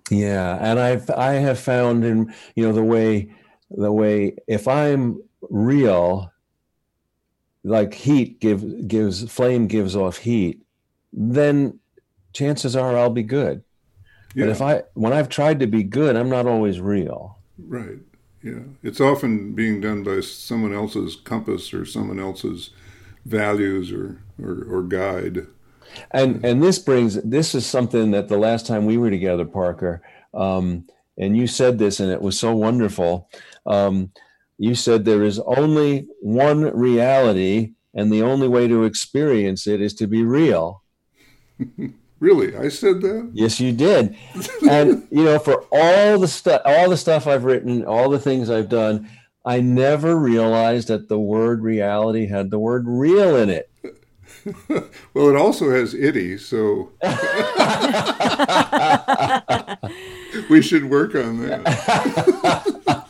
Yeah, 0.10 0.58
and 0.60 0.80
I've 0.80 1.10
I 1.12 1.34
have 1.34 1.60
found 1.60 2.06
in 2.06 2.34
you 2.56 2.66
know 2.66 2.74
the 2.74 2.84
way 2.84 3.30
the 3.70 3.92
way 3.92 4.36
if 4.48 4.68
I'm 4.68 5.22
real, 5.50 6.32
like 7.68 7.94
heat 7.94 8.40
give 8.40 8.88
gives 8.88 9.32
flame 9.32 9.68
gives 9.68 9.96
off 9.96 10.18
heat, 10.18 10.64
then 11.14 11.80
chances 12.34 12.76
are 12.76 12.98
I'll 12.98 13.10
be 13.10 13.24
good. 13.24 13.64
Yeah. 14.36 14.46
But 14.46 14.52
if 14.52 14.62
I 14.62 14.84
when 14.94 15.14
I've 15.14 15.30
tried 15.30 15.60
to 15.60 15.68
be 15.68 15.84
good, 15.84 16.16
I'm 16.16 16.30
not 16.30 16.46
always 16.46 16.80
real. 16.80 17.40
Right. 17.58 18.00
Yeah, 18.44 18.60
it's 18.84 19.02
often 19.02 19.54
being 19.54 19.82
done 19.82 20.04
by 20.04 20.22
someone 20.22 20.74
else's 20.74 21.16
compass 21.16 21.74
or 21.74 21.86
someone 21.86 22.20
else's 22.20 22.70
values 23.26 23.92
or, 23.92 24.22
or, 24.42 24.64
or 24.70 24.84
guide. 24.84 25.48
And 26.12 26.46
and 26.46 26.62
this 26.62 26.80
brings 26.80 27.16
this 27.24 27.56
is 27.56 27.66
something 27.66 28.12
that 28.12 28.28
the 28.28 28.38
last 28.38 28.68
time 28.68 28.86
we 28.86 28.98
were 28.98 29.10
together, 29.10 29.46
Parker, 29.46 30.02
um, 30.34 30.86
and 31.18 31.36
you 31.36 31.48
said 31.48 31.80
this, 31.80 32.00
and 32.00 32.12
it 32.12 32.22
was 32.22 32.40
so 32.40 32.56
wonderful. 32.56 33.30
Um, 33.66 34.12
you 34.58 34.76
said 34.76 35.06
there 35.06 35.24
is 35.24 35.40
only 35.40 36.08
one 36.22 36.62
reality, 36.76 37.74
and 37.94 38.12
the 38.12 38.24
only 38.24 38.48
way 38.48 38.68
to 38.68 38.84
experience 38.84 39.68
it 39.68 39.82
is 39.82 39.94
to 39.96 40.08
be 40.08 40.24
real. 40.24 40.84
Really, 42.20 42.58
I 42.58 42.70
said 42.70 43.02
that. 43.02 43.30
Yes, 43.34 43.60
you 43.60 43.72
did. 43.72 44.16
and 44.68 45.08
you 45.12 45.24
know, 45.24 45.38
for 45.38 45.66
all 45.72 46.18
the 46.18 46.28
stuff, 46.28 46.62
all 46.66 46.90
the 46.90 46.98
stuff 46.98 47.28
I've 47.28 47.44
written, 47.44 47.86
all 47.86 48.10
the 48.10 48.20
things 48.20 48.50
I've 48.50 48.70
done, 48.70 49.08
I 49.46 49.62
never 49.62 50.18
realized 50.18 50.88
that 50.88 51.10
the 51.10 51.20
word 51.20 51.62
reality 51.62 52.28
had 52.28 52.50
the 52.50 52.58
word 52.58 52.86
real 52.88 53.36
in 53.36 53.50
it. 53.50 53.70
well, 55.14 55.30
it 55.30 55.36
also 55.36 55.70
has 55.72 55.94
itty, 55.94 56.38
so 56.38 56.92
we 60.50 60.62
should 60.62 60.86
work 60.90 61.14
on 61.16 61.46
that. 61.46 63.07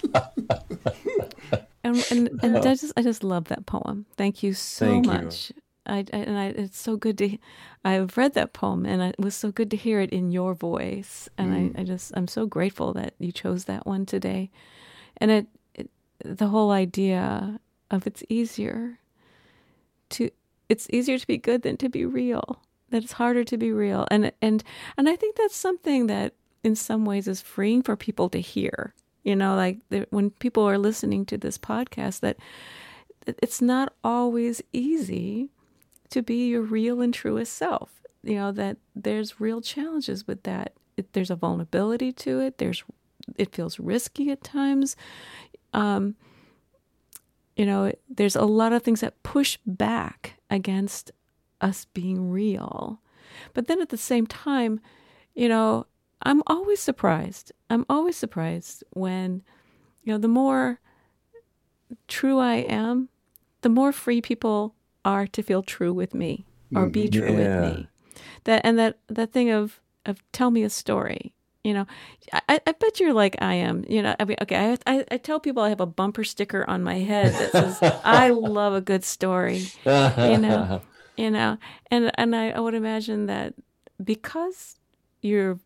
Um, 1.98 2.18
and 2.18 2.30
and, 2.41 2.56
and 2.56 2.58
I 2.58 2.76
just 2.76 2.93
I 2.98 3.02
just 3.02 3.24
love 3.24 3.45
that 3.45 3.66
poem. 3.66 4.06
Thank 4.18 4.43
you 4.43 4.54
so 4.54 4.86
Thank 4.86 5.06
you. 5.06 5.12
much. 5.12 5.52
I, 5.86 6.00
I 6.14 6.18
and 6.18 6.38
I 6.38 6.45
it's 6.48 6.80
so 6.80 6.98
good 6.98 7.18
to 7.20 7.38
I've 7.84 8.18
read 8.18 8.34
that 8.34 8.54
poem 8.54 8.86
and 8.86 9.02
it 9.02 9.16
was 9.18 9.36
so 9.36 9.52
good 9.52 9.72
to 9.72 9.78
hear 9.78 10.02
it 10.02 10.12
in 10.12 10.32
your 10.32 10.54
voice 10.54 11.30
and 11.38 11.54
I, 11.54 11.60
mm. 11.60 11.80
I 11.80 11.84
just 11.84 12.12
I'm 12.16 12.28
so 12.28 12.45
grateful 12.45 12.93
that 12.93 13.14
you 13.20 13.32
chose 13.32 13.66
that 13.66 13.88
one 13.88 14.06
today. 14.06 14.52
And 15.18 15.32
it, 15.32 15.48
it 15.74 15.89
the 16.24 16.48
whole 16.48 16.72
idea 16.72 17.60
of 17.89 18.06
it's 18.06 18.24
easier 18.30 19.00
to 20.10 20.30
it's 20.70 20.88
easier 20.91 21.18
to 21.18 21.28
be 21.28 21.38
good 21.38 21.62
than 21.62 21.78
to 21.78 21.89
be 21.89 22.06
real. 22.06 22.62
That 22.89 23.04
it's 23.04 23.14
harder 23.14 23.43
to 23.45 23.58
be 23.58 23.72
real. 23.72 24.08
And 24.12 24.32
and 24.41 24.64
and 24.98 25.10
I 25.10 25.16
think 25.16 25.36
that's 25.36 25.56
something 25.56 26.08
that 26.08 26.34
in 26.64 26.76
some 26.76 27.06
ways 27.06 27.28
is 27.28 27.41
freeing 27.41 27.82
for 27.82 27.95
people 27.95 28.30
to 28.30 28.39
hear. 28.41 28.93
You 29.28 29.36
know, 29.36 29.57
like 29.57 29.80
when 30.09 30.30
people 30.30 30.63
are 30.63 30.78
listening 30.78 31.25
to 31.25 31.38
this 31.38 31.57
podcast 31.57 32.21
that 32.21 32.38
that 33.25 33.38
it's 33.43 33.61
not 33.61 33.91
always 34.01 34.61
easy 34.71 35.49
to 36.11 36.21
be 36.21 36.47
your 36.47 36.61
real 36.61 37.01
and 37.01 37.13
truest 37.13 37.51
self. 37.51 38.01
You 38.23 38.36
know 38.36 38.53
that 38.53 38.78
there's 38.95 39.41
real 39.41 39.59
challenges 39.59 40.25
with 40.25 40.43
that. 40.43 40.75
It, 40.95 41.11
there's 41.11 41.30
a 41.30 41.36
vulnerability 41.36 42.13
to 42.13 42.39
it. 42.39 42.57
There's 42.57 42.86
it 43.36 43.53
feels 43.53 43.82
risky 43.82 44.32
at 44.32 44.45
times. 44.45 44.95
Um, 45.73 46.15
you 47.57 47.65
know, 47.65 47.91
there's 48.07 48.38
a 48.38 48.45
lot 48.45 48.71
of 48.71 48.82
things 48.82 49.01
that 49.01 49.23
push 49.23 49.57
back 49.65 50.39
against 50.49 51.11
us 51.59 51.84
being 51.93 52.32
real. 52.32 53.01
But 53.53 53.67
then 53.67 53.82
at 53.82 53.89
the 53.89 53.97
same 53.97 54.25
time, 54.25 54.80
you 55.36 55.49
know, 55.49 55.86
I'm 56.22 56.41
always 56.47 56.80
surprised. 56.80 57.51
I'm 57.70 57.86
always 57.89 58.15
surprised 58.15 58.84
when, 58.91 59.43
you 60.03 60.13
know, 60.13 60.18
the 60.20 60.28
more 60.28 60.80
true 62.07 62.39
I 62.39 62.55
am, 62.55 63.09
the 63.61 63.70
more 63.70 63.91
free 63.91 64.22
people 64.22 64.76
are 65.05 65.28
to 65.28 65.41
feel 65.43 65.63
true 65.63 65.93
with 65.93 66.13
me 66.13 66.45
or 66.76 66.88
be 66.88 67.07
mm-hmm. 67.07 67.20
true 67.20 67.38
Yeah. 67.38 67.61
with 67.61 67.78
me. 67.78 67.88
That 68.43 68.61
and 68.63 68.78
that 68.80 68.99
that 69.07 69.32
thing 69.32 69.49
of 69.51 69.80
of 70.05 70.22
tell 70.32 70.51
me 70.51 70.63
a 70.63 70.70
story. 70.70 71.34
You 71.63 71.74
know, 71.74 71.88
I, 72.32 72.61
I 72.65 72.72
bet 72.72 72.99
you're 72.99 73.13
like 73.13 73.36
I 73.41 73.55
am. 73.55 73.84
You 73.89 74.01
know, 74.01 74.15
I 74.20 74.26
mean, 74.26 74.38
okay. 74.41 74.74
I, 74.74 74.78
I 74.95 75.05
I 75.11 75.18
tell 75.18 75.39
people 75.39 75.63
I 75.63 75.70
have 75.70 75.82
a 75.82 75.86
bumper 75.86 76.24
sticker 76.24 76.68
on 76.70 76.82
my 76.82 76.99
head 76.99 77.34
that 77.34 77.51
says 77.51 77.80
I 78.03 78.30
love 78.30 78.74
a 78.74 78.82
good 78.82 79.03
story 79.03 79.65
you 79.86 80.38
know 80.38 80.82
you 81.18 81.30
know 81.30 81.57
and 81.91 82.11
and 82.15 82.36
I, 82.36 82.51
I 82.51 82.59
would 82.59 82.74
imagine 82.74 83.26
that 83.26 83.53
because 84.03 84.78
you're 85.22 85.59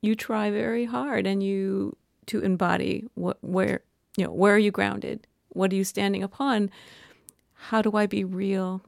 you 0.00 0.14
try 0.14 0.50
very 0.50 0.84
hard 0.84 1.26
and 1.26 1.42
you 1.42 1.96
to 2.26 2.40
embody 2.40 3.04
what 3.14 3.38
where 3.42 3.80
you 4.16 4.24
know 4.24 4.32
where 4.32 4.54
are 4.54 4.58
you 4.58 4.70
grounded? 4.70 5.26
What 5.50 5.72
are 5.72 5.76
you 5.76 5.84
standing 5.84 6.22
upon? 6.22 6.70
How 7.54 7.82
do 7.82 7.92
i 7.96 8.06
be 8.06 8.24
real 8.24 8.82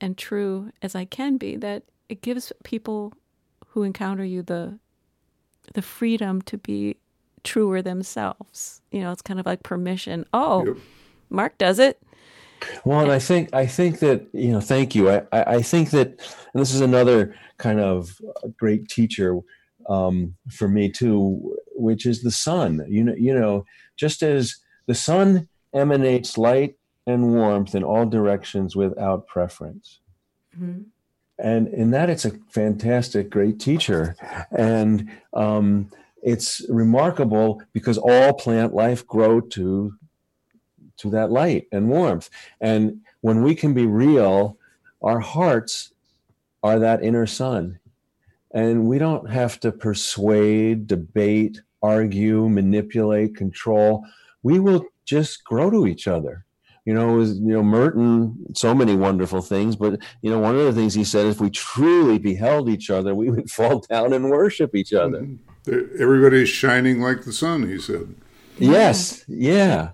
and 0.00 0.16
true 0.18 0.72
as 0.82 0.94
i 0.94 1.04
can 1.04 1.36
be? 1.36 1.56
That 1.56 1.84
it 2.08 2.22
gives 2.22 2.52
people 2.64 3.12
who 3.68 3.82
encounter 3.82 4.24
you 4.24 4.42
the 4.42 4.78
the 5.74 5.82
freedom 5.82 6.42
to 6.42 6.58
be 6.58 6.96
truer 7.44 7.80
themselves. 7.82 8.82
You 8.90 9.00
know 9.00 9.12
it's 9.12 9.22
kind 9.22 9.40
of 9.40 9.46
like 9.46 9.62
permission. 9.62 10.26
Oh 10.32 10.66
Yep. 10.66 10.76
mark 11.30 11.58
does 11.58 11.78
it. 11.78 12.02
Well, 12.84 13.00
and 13.00 13.12
I 13.12 13.18
think 13.18 13.54
I 13.54 13.66
think 13.66 14.00
that 14.00 14.26
you 14.32 14.48
know, 14.52 14.60
thank 14.60 14.94
you. 14.94 15.10
I 15.10 15.22
I 15.32 15.42
I 15.56 15.62
think 15.62 15.90
that, 15.90 16.08
and 16.08 16.60
this 16.60 16.74
is 16.74 16.80
another 16.80 17.34
kind 17.58 17.80
of 17.80 18.20
great 18.58 18.88
teacher 18.88 19.38
um, 19.88 20.36
for 20.50 20.68
me 20.68 20.90
too, 20.90 21.56
which 21.74 22.06
is 22.06 22.22
the 22.22 22.30
sun. 22.30 22.84
You 22.88 23.04
know, 23.04 23.14
you 23.16 23.34
know, 23.34 23.64
just 23.96 24.22
as 24.22 24.56
the 24.86 24.94
sun 24.94 25.48
emanates 25.72 26.36
light 26.38 26.76
and 27.06 27.32
warmth 27.34 27.74
in 27.74 27.82
all 27.82 28.06
directions 28.06 28.76
without 28.76 29.26
preference, 29.26 30.00
Mhm. 30.58 30.84
and 31.38 31.68
in 31.68 31.90
that 31.92 32.10
it's 32.10 32.24
a 32.24 32.38
fantastic, 32.50 33.30
great 33.30 33.58
teacher, 33.58 34.14
and 34.50 35.10
um, 35.32 35.90
it's 36.22 36.62
remarkable 36.68 37.62
because 37.72 37.96
all 37.98 38.32
plant 38.34 38.74
life 38.74 39.06
grow 39.06 39.40
to 39.40 39.94
to 40.98 41.08
that 41.10 41.30
light 41.30 41.66
and 41.72 41.88
warmth. 41.88 42.28
And 42.60 43.00
when 43.22 43.42
we 43.42 43.54
can 43.54 43.72
be 43.72 43.86
real, 43.86 44.58
our 45.02 45.18
hearts 45.20 45.92
are 46.62 46.78
that 46.78 47.02
inner 47.02 47.24
sun. 47.26 47.78
And 48.52 48.86
we 48.86 48.98
don't 48.98 49.30
have 49.30 49.60
to 49.60 49.70
persuade, 49.70 50.86
debate, 50.86 51.60
argue, 51.82 52.48
manipulate, 52.48 53.36
control. 53.36 54.04
We 54.42 54.58
will 54.58 54.86
just 55.04 55.44
grow 55.44 55.70
to 55.70 55.86
each 55.86 56.08
other. 56.08 56.44
You 56.84 56.94
know, 56.94 57.12
was, 57.12 57.38
you 57.38 57.52
know, 57.52 57.62
Merton, 57.62 58.54
so 58.54 58.74
many 58.74 58.96
wonderful 58.96 59.42
things, 59.42 59.76
but 59.76 60.00
you 60.22 60.30
know, 60.30 60.38
one 60.38 60.56
of 60.56 60.64
the 60.64 60.72
things 60.72 60.94
he 60.94 61.04
said, 61.04 61.26
if 61.26 61.40
we 61.40 61.50
truly 61.50 62.18
beheld 62.18 62.68
each 62.68 62.90
other, 62.90 63.14
we 63.14 63.30
would 63.30 63.50
fall 63.58 63.80
down 63.80 64.12
and 64.12 64.30
worship 64.30 64.74
each 64.74 64.92
other. 64.92 65.20
Mm-hmm. 65.20 66.02
Everybody's 66.02 66.48
shining 66.48 67.00
like 67.00 67.22
the 67.24 67.32
sun, 67.32 67.68
he 67.68 67.78
said. 67.78 68.14
Yes, 68.58 69.24
yeah. 69.28 69.90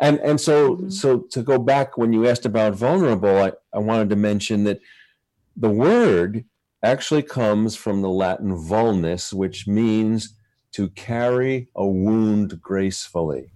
And 0.00 0.18
and 0.20 0.40
so 0.40 0.76
mm-hmm. 0.76 0.90
so 0.90 1.20
to 1.30 1.42
go 1.42 1.58
back 1.58 1.96
when 1.96 2.12
you 2.12 2.28
asked 2.28 2.46
about 2.46 2.74
vulnerable, 2.74 3.38
I, 3.38 3.52
I 3.72 3.78
wanted 3.78 4.10
to 4.10 4.16
mention 4.16 4.64
that 4.64 4.80
the 5.56 5.70
word 5.70 6.44
actually 6.84 7.22
comes 7.22 7.76
from 7.76 8.02
the 8.02 8.08
Latin 8.08 8.52
vulnus, 8.52 9.32
which 9.32 9.66
means 9.66 10.34
to 10.72 10.88
carry 10.90 11.68
a 11.74 11.86
wound 11.86 12.60
gracefully. 12.60 13.50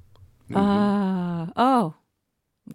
Ah, 0.55 1.51
oh, 1.57 1.95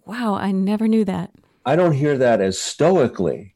wow! 0.06 0.34
I 0.34 0.52
never 0.52 0.86
knew 0.86 1.04
that. 1.04 1.32
I 1.66 1.76
don't 1.76 1.92
hear 1.92 2.18
that 2.18 2.40
as 2.40 2.58
stoically. 2.58 3.54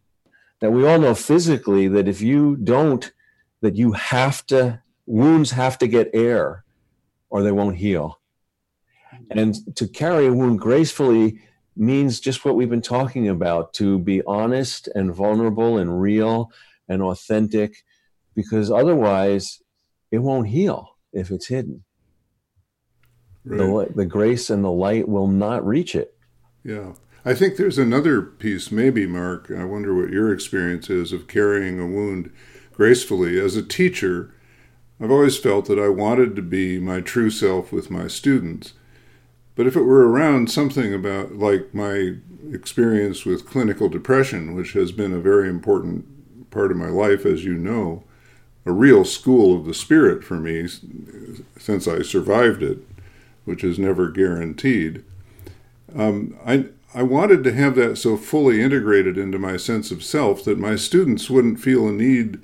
That 0.60 0.72
we 0.72 0.86
all 0.86 0.98
know 0.98 1.14
physically 1.14 1.86
that 1.88 2.08
if 2.08 2.20
you 2.20 2.56
don't, 2.56 3.12
that 3.60 3.76
you 3.76 3.92
have 3.92 4.44
to, 4.46 4.82
wounds 5.06 5.52
have 5.52 5.78
to 5.78 5.86
get 5.86 6.10
air 6.12 6.64
or 7.30 7.42
they 7.42 7.52
won't 7.52 7.76
heal. 7.76 8.20
And 9.30 9.54
to 9.76 9.86
carry 9.86 10.26
a 10.26 10.32
wound 10.32 10.58
gracefully 10.58 11.40
means 11.76 12.18
just 12.18 12.44
what 12.44 12.56
we've 12.56 12.70
been 12.70 12.82
talking 12.82 13.28
about 13.28 13.72
to 13.74 13.98
be 13.98 14.22
honest 14.26 14.88
and 14.94 15.14
vulnerable 15.14 15.78
and 15.78 16.00
real 16.00 16.50
and 16.88 17.02
authentic, 17.02 17.74
because 18.34 18.70
otherwise 18.70 19.60
it 20.10 20.18
won't 20.18 20.48
heal 20.48 20.96
if 21.12 21.30
it's 21.30 21.48
hidden. 21.48 21.84
Right. 23.44 23.88
The, 23.88 23.94
the 23.94 24.06
grace 24.06 24.50
and 24.50 24.64
the 24.64 24.70
light 24.70 25.08
will 25.08 25.28
not 25.28 25.66
reach 25.66 25.94
it. 25.94 26.14
Yeah. 26.64 26.92
I 27.24 27.34
think 27.34 27.56
there's 27.56 27.78
another 27.78 28.22
piece, 28.22 28.70
maybe, 28.70 29.06
Mark. 29.06 29.50
I 29.50 29.64
wonder 29.64 29.94
what 29.94 30.10
your 30.10 30.32
experience 30.32 30.88
is 30.88 31.12
of 31.12 31.28
carrying 31.28 31.80
a 31.80 31.86
wound 31.86 32.32
gracefully. 32.72 33.40
As 33.40 33.56
a 33.56 33.62
teacher, 33.62 34.34
I've 35.00 35.10
always 35.10 35.36
felt 35.36 35.66
that 35.66 35.78
I 35.78 35.88
wanted 35.88 36.36
to 36.36 36.42
be 36.42 36.78
my 36.78 37.00
true 37.00 37.30
self 37.30 37.72
with 37.72 37.90
my 37.90 38.06
students. 38.06 38.74
But 39.56 39.66
if 39.66 39.76
it 39.76 39.82
were 39.82 40.08
around 40.08 40.50
something 40.50 40.94
about 40.94 41.34
like 41.34 41.74
my 41.74 42.16
experience 42.52 43.24
with 43.24 43.46
clinical 43.46 43.88
depression, 43.88 44.54
which 44.54 44.72
has 44.74 44.92
been 44.92 45.12
a 45.12 45.18
very 45.18 45.48
important 45.48 46.06
part 46.50 46.70
of 46.70 46.76
my 46.76 46.88
life, 46.88 47.24
as 47.26 47.44
you 47.44 47.54
know, 47.54 48.04
a 48.64 48.72
real 48.72 49.04
school 49.04 49.56
of 49.56 49.64
the 49.64 49.74
spirit 49.74 50.22
for 50.22 50.34
me 50.34 50.68
since 51.58 51.88
I 51.88 52.02
survived 52.02 52.62
it, 52.62 52.78
which 53.44 53.64
is 53.64 53.78
never 53.78 54.10
guaranteed. 54.10 55.04
Um, 55.96 56.38
I 56.46 56.66
I 56.94 57.02
wanted 57.02 57.44
to 57.44 57.52
have 57.52 57.74
that 57.76 57.98
so 57.98 58.16
fully 58.16 58.62
integrated 58.62 59.18
into 59.18 59.38
my 59.38 59.56
sense 59.56 59.90
of 59.90 60.02
self 60.02 60.44
that 60.44 60.58
my 60.58 60.76
students 60.76 61.28
wouldn't 61.28 61.60
feel 61.60 61.88
a 61.88 61.92
need 61.92 62.40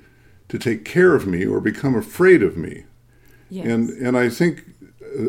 to 0.49 0.59
take 0.59 0.85
care 0.85 1.15
of 1.15 1.25
me 1.25 1.45
or 1.45 1.59
become 1.59 1.95
afraid 1.95 2.43
of 2.43 2.55
me. 2.55 2.85
Yes. 3.49 3.65
And 3.65 3.89
and 3.89 4.17
I 4.17 4.29
think 4.29 4.63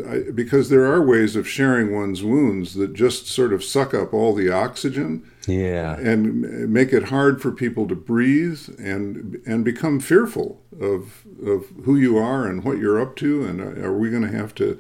I, 0.09 0.31
because 0.33 0.69
there 0.69 0.85
are 0.87 1.01
ways 1.03 1.37
of 1.37 1.49
sharing 1.49 1.95
one's 1.95 2.23
wounds 2.23 2.75
that 2.75 2.93
just 2.95 3.27
sort 3.29 3.53
of 3.53 3.63
suck 3.65 3.95
up 3.95 4.13
all 4.13 4.35
the 4.35 4.51
oxygen 4.51 5.23
Yeah. 5.47 5.97
and 5.99 6.71
make 6.73 6.93
it 6.93 7.05
hard 7.05 7.41
for 7.43 7.53
people 7.53 7.87
to 7.89 7.95
breathe 7.95 8.69
and 8.79 9.41
and 9.47 9.65
become 9.65 10.01
fearful 10.01 10.63
of 10.81 11.25
of 11.47 11.67
who 11.85 11.97
you 11.97 12.17
are 12.19 12.47
and 12.49 12.65
what 12.65 12.79
you're 12.79 13.01
up 13.01 13.17
to 13.17 13.45
and 13.45 13.61
uh, 13.61 13.87
are 13.87 13.97
we 13.97 14.11
going 14.11 14.23
to 14.31 14.37
have 14.37 14.55
to 14.57 14.79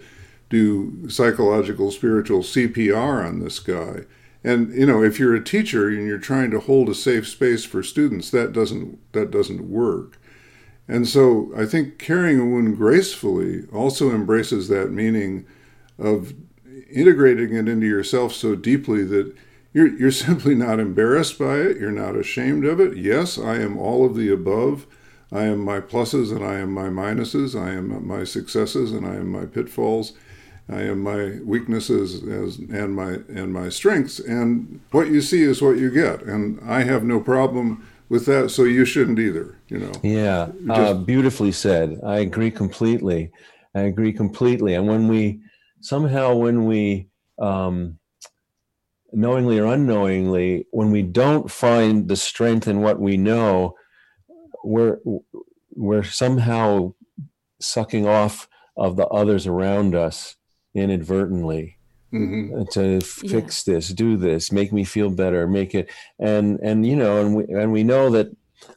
do 0.50 1.08
psychological 1.08 1.90
spiritual 1.90 2.40
CPR 2.42 3.24
on 3.26 3.40
this 3.40 3.58
guy 3.58 4.04
And 4.44 4.72
you 4.74 4.86
know, 4.86 5.02
if 5.02 5.18
you're 5.18 5.34
a 5.34 5.42
teacher 5.44 5.88
and 5.88 6.06
you're 6.06 6.18
trying 6.30 6.50
to 6.52 6.60
hold 6.60 6.88
a 6.88 6.94
safe 6.94 7.26
space 7.26 7.64
for 7.64 7.82
students, 7.82 8.30
that 8.30 8.52
doesn't 8.52 8.98
that 9.12 9.30
doesn't 9.30 9.68
work. 9.68 10.18
And 10.88 11.08
so 11.08 11.50
I 11.56 11.66
think 11.66 11.98
carrying 11.98 12.38
a 12.38 12.44
wound 12.44 12.76
gracefully 12.76 13.64
also 13.72 14.10
embraces 14.10 14.68
that 14.68 14.90
meaning 14.90 15.46
of 15.98 16.34
integrating 16.90 17.54
it 17.54 17.68
into 17.68 17.86
yourself 17.86 18.32
so 18.32 18.54
deeply 18.54 19.02
that 19.04 19.34
you're, 19.72 19.88
you're 19.88 20.10
simply 20.12 20.54
not 20.54 20.80
embarrassed 20.80 21.38
by 21.38 21.56
it. 21.56 21.78
You're 21.78 21.90
not 21.90 22.16
ashamed 22.16 22.64
of 22.64 22.80
it. 22.80 22.96
Yes, 22.96 23.38
I 23.38 23.56
am 23.56 23.78
all 23.78 24.06
of 24.06 24.14
the 24.14 24.32
above. 24.32 24.86
I 25.32 25.42
am 25.42 25.58
my 25.58 25.80
pluses 25.80 26.30
and 26.30 26.44
I 26.44 26.54
am 26.60 26.72
my 26.72 26.88
minuses. 26.88 27.60
I 27.60 27.72
am 27.72 28.06
my 28.06 28.22
successes 28.24 28.92
and 28.92 29.04
I 29.04 29.16
am 29.16 29.28
my 29.28 29.44
pitfalls. 29.44 30.12
I 30.68 30.82
am 30.82 31.02
my 31.02 31.38
weaknesses 31.44 32.22
as, 32.24 32.58
and 32.58 32.94
my 32.94 33.18
and 33.28 33.52
my 33.52 33.68
strengths. 33.68 34.18
And 34.18 34.80
what 34.90 35.08
you 35.08 35.20
see 35.20 35.42
is 35.42 35.62
what 35.62 35.78
you 35.78 35.90
get. 35.90 36.22
And 36.22 36.60
I 36.68 36.82
have 36.82 37.04
no 37.04 37.20
problem 37.20 37.86
with 38.08 38.26
that. 38.26 38.50
So 38.50 38.64
you 38.64 38.84
shouldn't 38.84 39.18
either. 39.18 39.58
You 39.68 39.78
know. 39.78 39.92
Yeah, 40.02 40.48
Just, 40.66 40.70
uh, 40.70 40.94
beautifully 40.94 41.52
said. 41.52 42.00
I 42.04 42.18
agree 42.18 42.50
completely. 42.50 43.30
I 43.74 43.82
agree 43.82 44.12
completely. 44.12 44.74
And 44.74 44.86
when 44.86 45.08
we 45.08 45.40
somehow, 45.80 46.34
when 46.34 46.66
we 46.66 47.08
um, 47.38 47.98
knowingly 49.12 49.58
or 49.58 49.72
unknowingly, 49.72 50.66
when 50.70 50.90
we 50.90 51.02
don't 51.02 51.50
find 51.50 52.08
the 52.08 52.16
strength 52.16 52.68
in 52.68 52.80
what 52.80 53.00
we 53.00 53.16
know, 53.16 53.74
we're 54.64 54.98
we're 55.74 56.04
somehow 56.04 56.94
sucking 57.60 58.06
off 58.06 58.48
of 58.76 58.96
the 58.96 59.06
others 59.06 59.46
around 59.46 59.94
us 59.94 60.36
inadvertently 60.74 61.75
mm-hmm. 62.16 62.62
to 62.70 63.00
fix 63.00 63.66
yeah. 63.66 63.74
this 63.74 63.88
do 63.88 64.16
this 64.16 64.52
make 64.52 64.72
me 64.72 64.84
feel 64.84 65.10
better 65.10 65.46
make 65.46 65.74
it 65.74 65.90
and 66.18 66.58
and 66.60 66.86
you 66.86 66.96
know 66.96 67.20
and 67.20 67.36
we 67.36 67.44
and 67.44 67.72
we 67.72 67.82
know 67.82 68.10
that 68.10 68.28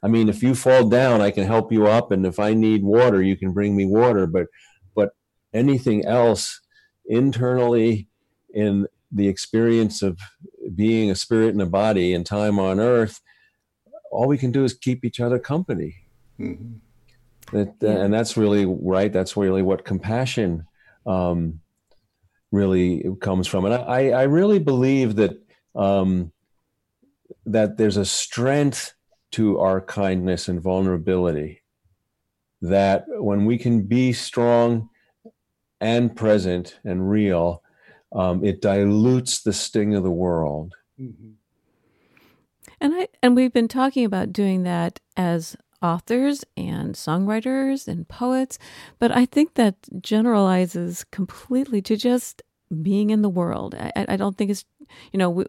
i 0.04 0.08
mean 0.08 0.30
if 0.30 0.44
you 0.44 0.54
fall 0.54 0.88
down 0.88 1.22
i 1.22 1.32
can 1.32 1.46
help 1.46 1.72
you 1.72 1.88
up 1.88 2.12
and 2.12 2.26
if 2.26 2.40
i 2.40 2.54
need 2.54 2.84
water 2.84 3.22
you 3.22 3.36
can 3.36 3.52
bring 3.54 3.76
me 3.76 3.86
water 3.86 4.28
but 4.28 4.48
but 4.96 5.10
anything 5.54 6.06
else 6.06 6.62
internally 7.06 8.08
in 8.54 8.88
the 9.12 9.28
experience 9.28 10.02
of 10.02 10.20
being 10.76 11.10
a 11.10 11.16
spirit 11.16 11.54
in 11.54 11.62
a 11.62 11.66
body 11.66 12.14
and 12.14 12.26
time 12.26 12.60
on 12.60 12.80
earth 12.80 13.22
all 14.12 14.28
we 14.28 14.38
can 14.38 14.52
do 14.52 14.64
is 14.64 14.74
keep 14.74 15.04
each 15.06 15.20
other 15.20 15.40
company 15.40 15.96
mm-hmm. 16.40 16.76
that, 17.56 17.74
yeah. 17.82 17.90
and 17.90 18.14
that's 18.14 18.38
really 18.38 18.66
right 18.66 19.12
that's 19.14 19.36
really 19.38 19.62
what 19.62 19.86
compassion 19.86 20.66
um, 21.06 21.60
really 22.52 23.04
comes 23.22 23.48
from. 23.48 23.66
And 23.66 23.74
I, 23.74 24.10
I 24.10 24.24
really 24.24 24.60
believe 24.60 25.16
that 25.16 25.40
um, 25.76 26.32
that 27.46 27.78
there's 27.78 27.98
a 27.98 28.06
strength 28.06 28.94
to 29.32 29.60
our 29.60 29.82
kindness 29.82 30.48
and 30.48 30.62
vulnerability. 30.62 31.62
That 32.62 33.06
when 33.08 33.46
we 33.46 33.58
can 33.58 33.84
be 33.84 34.12
strong 34.12 34.90
and 35.80 36.16
present 36.16 36.80
and 36.84 37.10
real, 37.10 37.64
um, 38.12 38.44
it 38.44 38.62
dilutes 38.62 39.42
the 39.42 39.54
sting 39.54 39.96
of 39.96 40.04
the 40.04 40.12
world. 40.12 40.76
Mm-hmm. 41.00 41.32
And 42.82 42.94
I 42.94 43.08
and 43.22 43.36
we've 43.36 43.54
been 43.54 43.68
talking 43.68 44.06
about 44.06 44.34
doing 44.34 44.64
that 44.64 45.00
as 45.16 45.56
authors 45.82 46.44
and 46.58 46.96
songwriters 46.96 47.88
and 47.88 48.08
poets, 48.08 48.60
but 49.00 49.12
I 49.12 49.26
think 49.26 49.54
that 49.54 49.76
generalizes 50.02 51.06
completely 51.06 51.82
to 51.84 51.96
just 51.96 52.42
being 52.82 53.10
in 53.10 53.22
the 53.22 53.30
world. 53.30 53.76
I, 53.76 54.06
I 54.08 54.16
don't 54.16 54.38
think 54.38 54.52
it's, 54.52 54.66
you 55.12 55.18
know, 55.18 55.30
we, 55.30 55.46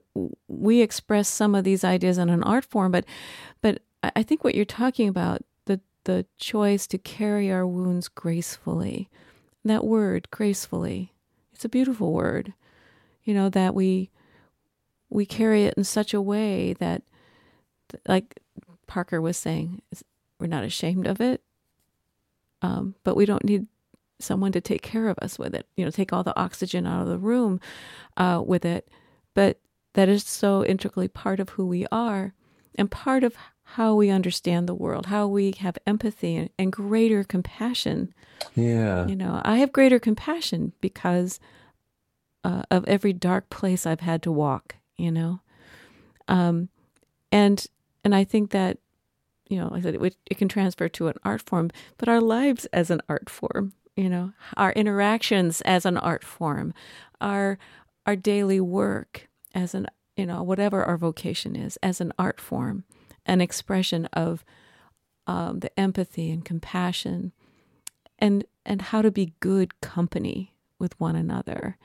we 0.49 0.81
express 0.81 1.29
some 1.29 1.55
of 1.55 1.65
these 1.65 1.85
ideas 1.85 2.17
in 2.19 2.29
an 2.29 2.43
art 2.43 2.65
form, 2.65 2.93
but, 2.93 3.05
but 3.61 3.83
I 4.03 4.23
think 4.23 4.45
what 4.45 4.55
you're 4.55 4.65
talking 4.65 5.09
about, 5.09 5.43
the, 5.67 5.81
the 6.05 6.27
choice 6.39 6.87
to 6.89 6.99
carry 6.99 7.51
our 7.51 7.67
wounds 7.67 8.09
gracefully, 8.09 9.11
that 9.65 9.85
word, 9.85 10.31
gracefully, 10.31 11.13
it's 11.53 11.65
a 11.65 11.69
beautiful 11.69 12.13
word, 12.13 12.55
you 13.25 13.35
know, 13.35 13.51
that 13.51 13.75
we, 13.75 14.11
we 15.11 15.27
carry 15.27 15.65
it 15.65 15.75
in 15.77 15.85
such 15.85 16.15
a 16.15 16.23
way 16.23 16.73
that, 16.75 17.03
like 18.07 18.41
Parker 18.87 19.21
was 19.21 19.37
saying, 19.37 19.83
we're 20.41 20.47
not 20.47 20.65
ashamed 20.65 21.07
of 21.07 21.21
it, 21.21 21.43
um, 22.63 22.95
but 23.05 23.17
we 23.17 23.27
don't 23.27 23.45
need 23.45 23.67
someone 24.19 24.53
to 24.53 24.61
take 24.61 24.83
care 24.83 25.09
of 25.09 25.19
us 25.21 25.39
with 25.39 25.55
it, 25.55 25.67
you 25.77 25.85
know, 25.85 25.91
take 25.91 26.13
all 26.13 26.23
the 26.23 26.39
oxygen 26.39 26.87
out 26.87 27.03
of 27.03 27.09
the 27.09 27.19
room 27.19 27.61
uh, 28.17 28.43
with 28.45 28.65
it. 28.65 28.89
But 29.35 29.59
that 29.95 30.09
is 30.09 30.25
so 30.25 30.65
integrally 30.65 31.09
part 31.09 31.41
of 31.41 31.51
who 31.51 31.67
we 31.67 31.87
are 31.91 32.35
and 32.75 32.91
part 32.91 33.25
of 33.25 33.35
how 33.63 33.95
we 33.95 34.11
understand 34.11 34.69
the 34.69 34.75
world, 34.75 35.07
how 35.07 35.27
we 35.27 35.53
have 35.61 35.79
empathy 35.87 36.37
and, 36.37 36.51
and 36.59 36.73
greater 36.73 37.23
compassion. 37.25 38.13
Yeah. 38.55 39.07
You 39.07 39.17
know, 39.17 39.41
I 39.45 39.59
have 39.59 39.73
greater 39.73 39.99
compassion 39.99 40.73
because 40.81 41.39
uh, 42.43 42.63
of 42.71 42.85
every 42.87 43.13
dark 43.13 43.49
place 43.51 43.87
I've 43.87 44.01
had 44.01 44.23
to 44.23 44.33
walk, 44.33 44.77
you 44.97 45.13
know. 45.13 45.41
Um, 46.27 46.69
and 47.31 47.65
and 48.05 48.15
I 48.15 48.25
think 48.25 48.51
that 48.51 48.79
you 49.51 49.59
know, 49.59 49.67
like 49.67 49.81
I 49.81 49.83
said, 49.83 49.97
it, 49.97 50.17
it 50.31 50.39
can 50.39 50.49
transfer 50.49 50.89
to 50.89 51.09
an 51.09 51.17
art 51.25 51.43
form, 51.43 51.71
but 51.99 52.09
our 52.09 52.21
lives 52.21 52.67
as 52.67 52.89
an 52.89 53.03
art 53.09 53.29
form, 53.29 53.73
you 53.97 54.09
know, 54.09 54.33
our 54.57 54.71
interactions 54.73 55.61
as 55.63 55.85
an 55.85 55.99
art 55.99 56.25
form, 56.25 56.73
our 57.21 57.59
our 58.07 58.17
daily 58.17 58.61
work 58.61 59.29
as 59.53 59.75
an 59.75 59.89
you 60.17 60.25
know 60.25 60.43
whatever 60.43 60.85
our 60.85 60.97
vocation 60.97 61.57
is 61.57 61.77
as 61.83 62.01
an 62.01 62.13
art 62.17 62.41
form, 62.41 62.85
an 63.27 63.41
expression 63.41 64.07
of 64.13 64.45
um, 65.27 65.59
the 65.59 65.79
empathy 65.79 66.31
and 66.31 66.45
compassion, 66.45 67.33
and 68.21 68.45
and 68.65 68.83
how 68.83 69.03
to 69.03 69.11
be 69.11 69.35
good 69.41 69.81
company 69.81 70.55
with 70.79 70.99
one 71.01 71.17
another 71.17 71.77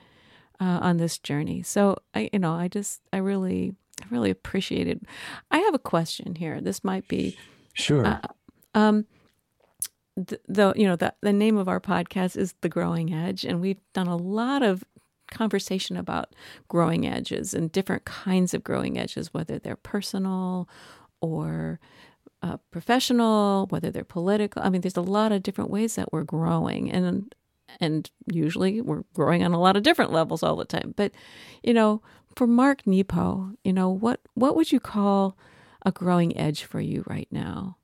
uh, 0.60 0.78
on 0.80 0.98
this 0.98 1.18
journey. 1.18 1.64
So 1.64 1.98
I 2.14 2.30
you 2.32 2.38
know 2.38 2.52
I 2.52 2.68
just 2.68 3.00
I 3.12 3.16
really 3.16 3.74
I 4.00 4.06
really 4.10 4.30
appreciate 4.30 4.86
it. 4.86 5.02
I 5.50 5.58
have 5.58 5.74
a 5.74 5.80
question 5.80 6.36
here. 6.36 6.60
This 6.60 6.84
might 6.84 7.08
be 7.08 7.36
Sure. 7.76 8.06
Uh, 8.06 8.20
um, 8.74 9.06
the, 10.16 10.72
you 10.76 10.86
know 10.86 10.96
the 10.96 11.14
the 11.20 11.32
name 11.32 11.58
of 11.58 11.68
our 11.68 11.80
podcast 11.80 12.36
is 12.36 12.54
the 12.62 12.70
growing 12.70 13.12
edge 13.12 13.44
and 13.44 13.60
we've 13.60 13.80
done 13.92 14.06
a 14.06 14.16
lot 14.16 14.62
of 14.62 14.82
conversation 15.30 15.96
about 15.96 16.34
growing 16.68 17.06
edges 17.06 17.52
and 17.52 17.70
different 17.70 18.06
kinds 18.06 18.54
of 18.54 18.64
growing 18.64 18.98
edges 18.98 19.34
whether 19.34 19.58
they're 19.58 19.76
personal 19.76 20.68
or 21.20 21.78
uh, 22.42 22.56
professional 22.70 23.66
whether 23.66 23.90
they're 23.90 24.04
political 24.04 24.62
i 24.62 24.70
mean 24.70 24.80
there's 24.80 24.96
a 24.96 25.02
lot 25.02 25.32
of 25.32 25.42
different 25.42 25.68
ways 25.68 25.96
that 25.96 26.10
we're 26.12 26.22
growing 26.22 26.90
and 26.90 27.34
and 27.78 28.10
usually 28.32 28.80
we're 28.80 29.02
growing 29.12 29.44
on 29.44 29.52
a 29.52 29.60
lot 29.60 29.76
of 29.76 29.82
different 29.82 30.12
levels 30.12 30.42
all 30.42 30.56
the 30.56 30.64
time 30.64 30.94
but 30.96 31.12
you 31.62 31.74
know 31.74 32.00
for 32.36 32.46
mark 32.46 32.86
nepo 32.86 33.52
you 33.64 33.72
know 33.72 33.90
what 33.90 34.20
what 34.32 34.56
would 34.56 34.72
you 34.72 34.80
call 34.80 35.36
a 35.86 35.92
growing 35.92 36.36
edge 36.36 36.64
for 36.64 36.80
you 36.80 37.04
right 37.06 37.28
now? 37.30 37.78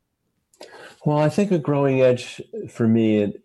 Well, 1.06 1.18
I 1.18 1.28
think 1.28 1.52
a 1.52 1.58
growing 1.58 2.02
edge 2.02 2.42
for 2.68 2.86
me, 2.86 3.18
it, 3.18 3.42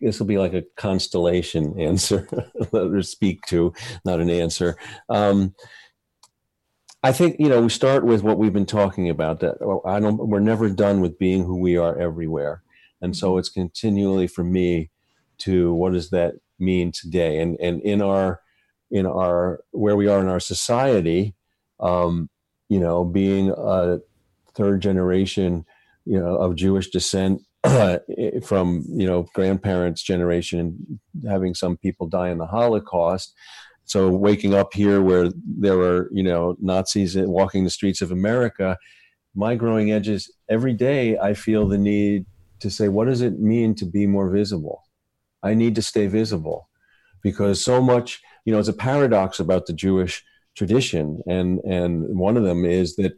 this 0.00 0.18
will 0.18 0.26
be 0.26 0.38
like 0.38 0.54
a 0.54 0.64
constellation 0.76 1.78
answer, 1.80 2.26
or 2.72 3.02
speak 3.02 3.44
to, 3.48 3.74
not 4.04 4.20
an 4.20 4.30
answer. 4.30 4.76
Um, 5.08 5.54
I 7.02 7.10
think 7.10 7.36
you 7.40 7.48
know 7.48 7.60
we 7.60 7.68
start 7.68 8.04
with 8.04 8.22
what 8.22 8.38
we've 8.38 8.52
been 8.52 8.64
talking 8.64 9.10
about. 9.10 9.40
That 9.40 9.56
I 9.84 9.98
don't. 9.98 10.28
We're 10.28 10.38
never 10.38 10.70
done 10.70 11.00
with 11.00 11.18
being 11.18 11.44
who 11.44 11.56
we 11.56 11.76
are 11.76 11.98
everywhere, 11.98 12.62
and 13.00 13.16
so 13.16 13.30
mm-hmm. 13.30 13.40
it's 13.40 13.48
continually 13.48 14.28
for 14.28 14.44
me 14.44 14.90
to 15.38 15.74
what 15.74 15.94
does 15.94 16.10
that 16.10 16.34
mean 16.60 16.92
today, 16.92 17.40
and 17.40 17.58
and 17.58 17.82
in 17.82 18.02
our 18.02 18.40
in 18.92 19.04
our 19.04 19.64
where 19.72 19.96
we 19.96 20.06
are 20.06 20.20
in 20.20 20.28
our 20.28 20.38
society. 20.38 21.34
Um, 21.80 22.30
you 22.72 22.80
know, 22.80 23.04
being 23.04 23.50
a 23.50 23.98
third 24.54 24.80
generation, 24.80 25.66
you 26.06 26.18
know, 26.18 26.36
of 26.36 26.56
Jewish 26.56 26.88
descent 26.88 27.42
from, 28.42 28.86
you 28.88 29.06
know, 29.06 29.26
grandparents' 29.34 30.02
generation, 30.02 30.58
and 30.58 30.98
having 31.28 31.54
some 31.54 31.76
people 31.76 32.06
die 32.08 32.30
in 32.30 32.38
the 32.38 32.46
Holocaust. 32.46 33.34
So 33.84 34.08
waking 34.08 34.54
up 34.54 34.72
here 34.72 35.02
where 35.02 35.28
there 35.44 35.76
were, 35.76 36.08
you 36.12 36.22
know, 36.22 36.56
Nazis 36.60 37.14
walking 37.14 37.64
the 37.64 37.68
streets 37.78 38.00
of 38.00 38.10
America, 38.10 38.78
my 39.34 39.54
growing 39.54 39.92
edges, 39.92 40.32
every 40.48 40.72
day 40.72 41.18
I 41.18 41.34
feel 41.34 41.68
the 41.68 41.76
need 41.76 42.24
to 42.60 42.70
say, 42.70 42.88
what 42.88 43.06
does 43.06 43.20
it 43.20 43.38
mean 43.38 43.74
to 43.74 43.84
be 43.84 44.06
more 44.06 44.30
visible? 44.30 44.80
I 45.42 45.52
need 45.52 45.74
to 45.74 45.82
stay 45.82 46.06
visible 46.06 46.70
because 47.22 47.62
so 47.62 47.82
much, 47.82 48.22
you 48.46 48.52
know, 48.54 48.58
it's 48.58 48.68
a 48.68 48.72
paradox 48.72 49.38
about 49.38 49.66
the 49.66 49.74
Jewish 49.74 50.24
tradition, 50.56 51.22
and 51.26 51.60
and 51.60 52.18
one 52.18 52.36
of 52.36 52.44
them 52.44 52.64
is 52.64 52.96
that 52.96 53.12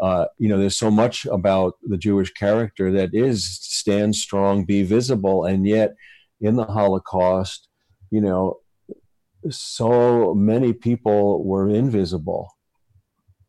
uh, 0.00 0.26
you 0.38 0.48
know 0.48 0.58
there's 0.58 0.76
so 0.76 0.90
much 0.90 1.26
about 1.26 1.74
the 1.82 1.98
Jewish 1.98 2.32
character 2.32 2.92
that 2.92 3.10
is 3.12 3.44
stand 3.46 4.16
strong, 4.16 4.64
be 4.64 4.82
visible, 4.82 5.44
and 5.44 5.66
yet 5.66 5.94
in 6.40 6.56
the 6.56 6.64
Holocaust, 6.64 7.68
you 8.10 8.20
know, 8.20 8.58
so 9.50 10.34
many 10.34 10.72
people 10.72 11.44
were 11.44 11.68
invisible 11.68 12.48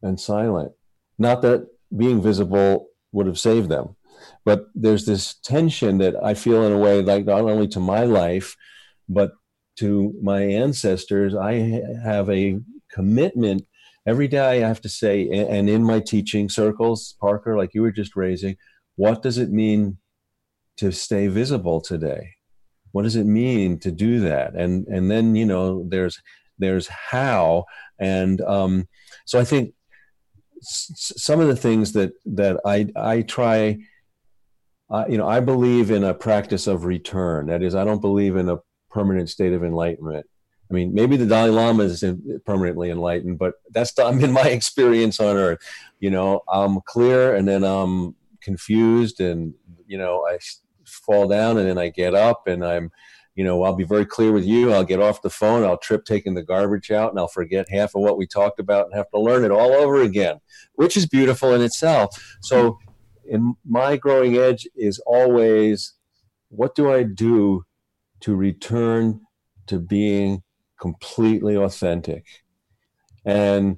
and 0.02 0.20
silent. 0.20 0.72
Not 1.18 1.42
that 1.42 1.68
being 1.96 2.22
visible 2.22 2.88
would 3.12 3.28
have 3.28 3.40
saved 3.40 3.70
them, 3.70 3.96
but 4.44 4.68
there's 4.76 5.06
this 5.06 5.36
tension 5.44 5.98
that 6.00 6.16
I 6.24 6.34
feel 6.34 6.64
in 6.64 6.72
a 6.72 6.78
way 6.78 7.02
like 7.02 7.26
not 7.26 7.42
only 7.42 7.68
to 7.70 7.80
my 7.80 8.04
life, 8.04 8.56
but 9.08 9.32
to 9.78 10.14
my 10.22 10.42
ancestors. 10.42 11.36
I 11.36 11.82
have 12.04 12.30
a 12.30 12.60
commitment 12.96 13.68
every 14.08 14.28
day. 14.28 14.64
I 14.64 14.68
have 14.68 14.82
to 14.82 14.90
say, 14.90 15.30
and 15.30 15.70
in 15.70 15.84
my 15.84 16.00
teaching 16.00 16.48
circles, 16.50 17.16
Parker, 17.20 17.58
like 17.58 17.74
you 17.74 17.82
were 17.82 17.92
just 17.92 18.16
raising, 18.16 18.56
what 18.96 19.22
does 19.22 19.38
it 19.38 19.52
mean 19.52 19.98
to 20.78 20.92
stay 20.92 21.28
visible 21.28 21.82
today? 21.82 22.32
What 22.94 23.04
does 23.04 23.18
it 23.18 23.26
mean 23.26 23.80
to 23.80 23.92
do 23.92 24.22
that? 24.22 24.56
And 24.56 24.88
and 24.88 25.12
then 25.12 25.36
you 25.36 25.46
know 25.46 25.86
there's 25.90 26.22
there's 26.58 26.88
how, 26.88 27.66
and 28.00 28.40
um, 28.42 28.88
so 29.26 29.38
I 29.38 29.44
think 29.44 29.74
some 30.62 31.42
of 31.42 31.48
the 31.48 31.56
things 31.56 31.92
that 31.94 32.14
that 32.26 32.60
I 32.66 32.88
I 32.96 33.22
try. 33.22 33.80
Uh, 34.88 35.04
you 35.10 35.18
know, 35.18 35.28
I 35.28 35.40
believe 35.40 35.90
in 35.90 36.04
a 36.04 36.14
practice 36.14 36.68
of 36.68 36.86
return. 36.86 37.48
That 37.48 37.64
is, 37.64 37.74
I 37.74 37.84
don't 37.84 38.02
believe 38.02 38.36
in 38.36 38.48
a 38.48 38.60
permanent 38.92 39.30
state 39.32 39.52
of 39.52 39.64
enlightenment. 39.64 40.28
I 40.70 40.74
mean, 40.74 40.94
maybe 40.94 41.16
the 41.16 41.26
Dalai 41.26 41.52
Lama 41.52 41.84
is 41.84 42.04
permanently 42.46 42.90
enlightened, 42.90 43.38
but 43.38 43.56
that's 43.72 43.98
I'm 44.00 44.20
in 44.24 44.32
my 44.32 44.48
experience 44.48 45.20
on 45.20 45.38
Earth. 45.38 45.60
You 46.00 46.10
know, 46.10 46.42
I'm 46.52 46.82
clear, 46.82 47.36
and 47.36 47.48
then 47.48 47.64
I'm 47.64 48.16
confused, 48.42 49.20
and 49.20 49.54
you 49.88 49.98
know, 49.98 50.26
I 50.26 50.40
fall 50.86 51.28
down, 51.28 51.58
and 51.58 51.68
then 51.68 51.78
I 51.78 51.90
get 51.90 52.16
up, 52.16 52.48
and 52.48 52.66
I'm, 52.66 52.92
you 53.36 53.44
know, 53.44 53.64
I'll 53.64 53.76
be 53.76 53.84
very 53.84 54.06
clear 54.06 54.32
with 54.32 54.46
you. 54.46 54.74
I'll 54.74 54.84
get 54.84 55.02
off 55.02 55.22
the 55.22 55.30
phone. 55.30 55.64
I'll 55.64 55.78
trip 55.78 56.06
taking 56.06 56.34
the 56.34 56.44
garbage 56.44 56.90
out, 56.90 57.12
and 57.12 57.20
I'll 57.20 57.28
forget 57.28 57.70
half 57.70 57.96
of 57.96 58.02
what 58.02 58.18
we 58.18 58.26
talked 58.26 58.60
about, 58.60 58.86
and 58.86 58.96
have 58.96 59.10
to 59.12 59.20
learn 59.20 59.44
it 59.44 59.52
all 59.52 59.74
over 59.74 60.02
again, 60.02 60.40
which 60.74 60.98
is 60.98 61.06
beautiful 61.06 61.54
in 61.54 61.62
itself. 61.62 62.38
So, 62.42 62.80
in 63.28 63.56
my 63.68 63.98
growing 63.98 64.38
edge 64.38 64.68
is 64.76 65.00
always, 65.06 65.94
what 66.50 66.76
do 66.76 66.92
I 66.92 67.04
do 67.04 67.66
to 68.22 68.36
return 68.36 69.22
to 69.68 69.80
being 69.80 70.44
completely 70.80 71.56
authentic. 71.56 72.26
And 73.26 73.78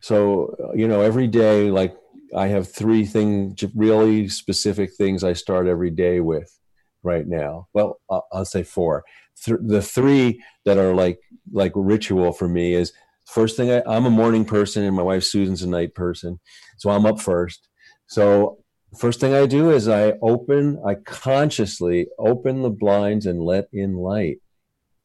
so, 0.00 0.72
you 0.74 0.88
know, 0.88 1.00
every 1.00 1.26
day, 1.26 1.70
like 1.70 1.96
I 2.34 2.48
have 2.48 2.70
three 2.70 3.04
things, 3.04 3.62
really 3.74 4.28
specific 4.28 4.94
things 4.94 5.24
I 5.24 5.32
start 5.32 5.66
every 5.66 5.90
day 5.90 6.20
with 6.20 6.58
right 7.02 7.26
now. 7.26 7.68
Well, 7.72 8.00
I'll 8.10 8.44
say 8.44 8.62
four. 8.62 9.04
Th- 9.44 9.58
the 9.62 9.82
three 9.82 10.42
that 10.64 10.78
are 10.78 10.94
like 10.94 11.20
like 11.52 11.72
ritual 11.74 12.32
for 12.32 12.48
me 12.48 12.74
is 12.74 12.92
first 13.26 13.56
thing 13.56 13.70
I, 13.70 13.82
I'm 13.86 14.06
a 14.06 14.10
morning 14.10 14.44
person 14.44 14.84
and 14.84 14.96
my 14.96 15.02
wife 15.02 15.24
Susan's 15.24 15.62
a 15.62 15.68
night 15.68 15.94
person, 15.94 16.40
so 16.76 16.90
I'm 16.90 17.06
up 17.06 17.20
first. 17.20 17.68
So 18.06 18.58
first 18.98 19.20
thing 19.20 19.34
I 19.34 19.46
do 19.46 19.70
is 19.70 19.88
I 19.88 20.14
open, 20.22 20.80
I 20.86 20.94
consciously 20.94 22.08
open 22.18 22.62
the 22.62 22.70
blinds 22.70 23.26
and 23.26 23.42
let 23.42 23.68
in 23.72 23.96
light. 23.96 24.38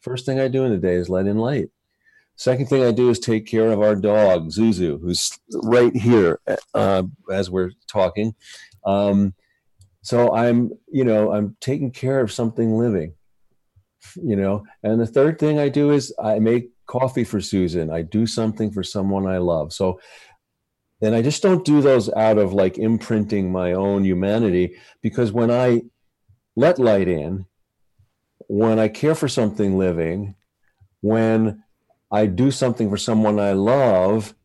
First 0.03 0.25
thing 0.25 0.39
I 0.39 0.49
do 0.49 0.65
in 0.65 0.71
the 0.71 0.77
day 0.77 0.95
is 0.95 1.09
let 1.09 1.27
in 1.27 1.37
light. 1.37 1.69
Second 2.35 2.67
thing 2.67 2.83
I 2.83 2.91
do 2.91 3.09
is 3.09 3.19
take 3.19 3.45
care 3.45 3.71
of 3.71 3.81
our 3.81 3.95
dog, 3.95 4.49
Zuzu, 4.49 4.99
who's 4.99 5.31
right 5.63 5.95
here 5.95 6.39
uh, 6.73 7.03
as 7.31 7.49
we're 7.49 7.71
talking. 7.87 8.35
Um, 8.85 9.33
so 10.01 10.35
I'm, 10.35 10.71
you 10.91 11.05
know, 11.05 11.31
I'm 11.31 11.55
taking 11.61 11.91
care 11.91 12.19
of 12.19 12.33
something 12.33 12.77
living, 12.77 13.13
you 14.15 14.35
know. 14.35 14.65
And 14.83 14.99
the 14.99 15.07
third 15.07 15.39
thing 15.39 15.57
I 15.57 15.69
do 15.69 15.91
is 15.91 16.13
I 16.21 16.39
make 16.39 16.71
coffee 16.85 17.23
for 17.23 17.39
Susan. 17.39 17.89
I 17.89 18.01
do 18.01 18.27
something 18.27 18.71
for 18.71 18.83
someone 18.83 19.25
I 19.25 19.37
love. 19.37 19.71
So 19.71 20.01
then 20.99 21.13
I 21.13 21.21
just 21.21 21.41
don't 21.41 21.63
do 21.63 21.81
those 21.81 22.11
out 22.13 22.37
of 22.37 22.51
like 22.51 22.77
imprinting 22.77 23.51
my 23.51 23.73
own 23.73 24.03
humanity 24.03 24.75
because 25.01 25.31
when 25.31 25.49
I 25.49 25.83
let 26.57 26.79
light 26.79 27.07
in, 27.07 27.45
when 28.53 28.77
I 28.77 28.87
care 28.87 29.15
for 29.15 29.27
something 29.27 29.79
living, 29.79 30.35
when 31.01 31.63
I 32.11 32.27
do 32.27 32.51
something 32.51 32.87
for 32.87 32.97
someone 32.97 33.39
I 33.39 33.53
love, 33.53 34.35